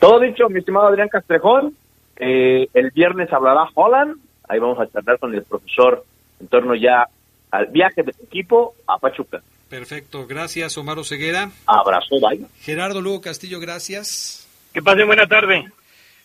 Todo 0.00 0.18
dicho, 0.20 0.48
mi 0.48 0.60
estimado 0.60 0.86
Adrián 0.86 1.10
Castrejón. 1.10 1.76
Eh, 2.16 2.68
el 2.72 2.90
viernes 2.90 3.30
hablará 3.34 3.68
Holland. 3.74 4.16
Ahí 4.48 4.58
vamos 4.58 4.80
a 4.80 4.90
charlar 4.90 5.18
con 5.18 5.34
el 5.34 5.42
profesor 5.42 6.04
en 6.40 6.48
torno 6.48 6.74
ya 6.74 7.06
al 7.50 7.66
viaje 7.66 8.02
del 8.02 8.14
equipo 8.22 8.74
a 8.86 8.98
Pachuca. 8.98 9.42
Perfecto. 9.74 10.24
Gracias, 10.28 10.78
Omar 10.78 11.04
Ceguera. 11.04 11.50
Abrazo, 11.66 12.20
bye. 12.20 12.46
Gerardo 12.60 13.00
Lugo 13.00 13.20
Castillo, 13.20 13.58
gracias. 13.58 14.46
Que 14.72 14.80
pasen 14.80 15.04
buena 15.04 15.26
tarde. 15.26 15.68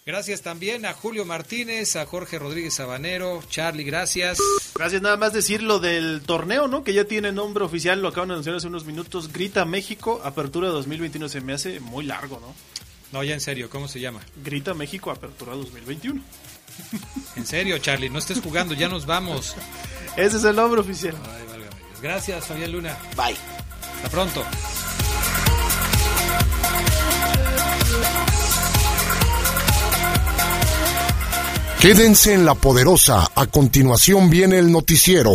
Gracias 0.06 0.44
también 0.44 0.86
a 0.86 0.94
Julio 0.94 1.26
Martínez, 1.26 1.96
a 1.96 2.06
Jorge 2.06 2.38
Rodríguez 2.38 2.76
Sabanero, 2.76 3.42
Charlie, 3.50 3.84
gracias. 3.84 4.38
Gracias, 4.76 5.02
nada 5.02 5.18
más 5.18 5.34
decir 5.34 5.64
lo 5.64 5.80
del 5.80 6.22
torneo, 6.24 6.68
¿no? 6.68 6.84
Que 6.84 6.94
ya 6.94 7.06
tiene 7.06 7.32
nombre 7.32 7.64
oficial, 7.64 8.04
lo 8.04 8.10
acaban 8.10 8.28
de 8.28 8.34
anunciar 8.36 8.56
hace 8.56 8.68
unos 8.68 8.86
minutos. 8.86 9.34
Grita 9.34 9.66
México, 9.66 10.22
Apertura 10.24 10.68
2021. 10.68 11.28
Se 11.28 11.42
me 11.42 11.54
hace 11.54 11.80
muy 11.80 12.06
largo, 12.06 12.40
¿no? 12.40 12.54
No, 13.12 13.24
ya 13.24 13.34
en 13.34 13.42
serio, 13.42 13.68
¿cómo 13.72 13.88
se 13.88 14.00
llama? 14.00 14.20
Grita 14.44 14.76
México, 14.76 15.10
Apertura 15.10 15.56
2021. 15.56 16.22
En 17.36 17.46
serio, 17.48 17.80
Charlie, 17.80 18.12
no 18.12 18.20
estés 18.20 18.42
jugando, 18.42 18.76
ya 18.76 18.90
nos 18.90 19.08
vamos. 19.08 19.56
Ese 20.18 20.38
es 20.38 20.44
el 20.44 20.56
nombre 20.56 20.82
oficial. 20.82 21.16
Ay, 21.24 21.49
Gracias, 22.02 22.46
Fabián 22.46 22.72
Luna. 22.72 22.98
Bye. 23.16 23.36
Hasta 23.96 24.10
pronto. 24.10 24.44
Quédense 31.80 32.34
en 32.34 32.44
la 32.44 32.56
poderosa. 32.56 33.32
A 33.36 33.46
continuación 33.46 34.30
viene 34.30 34.60
el 34.60 34.70
noticiero. 34.70 35.28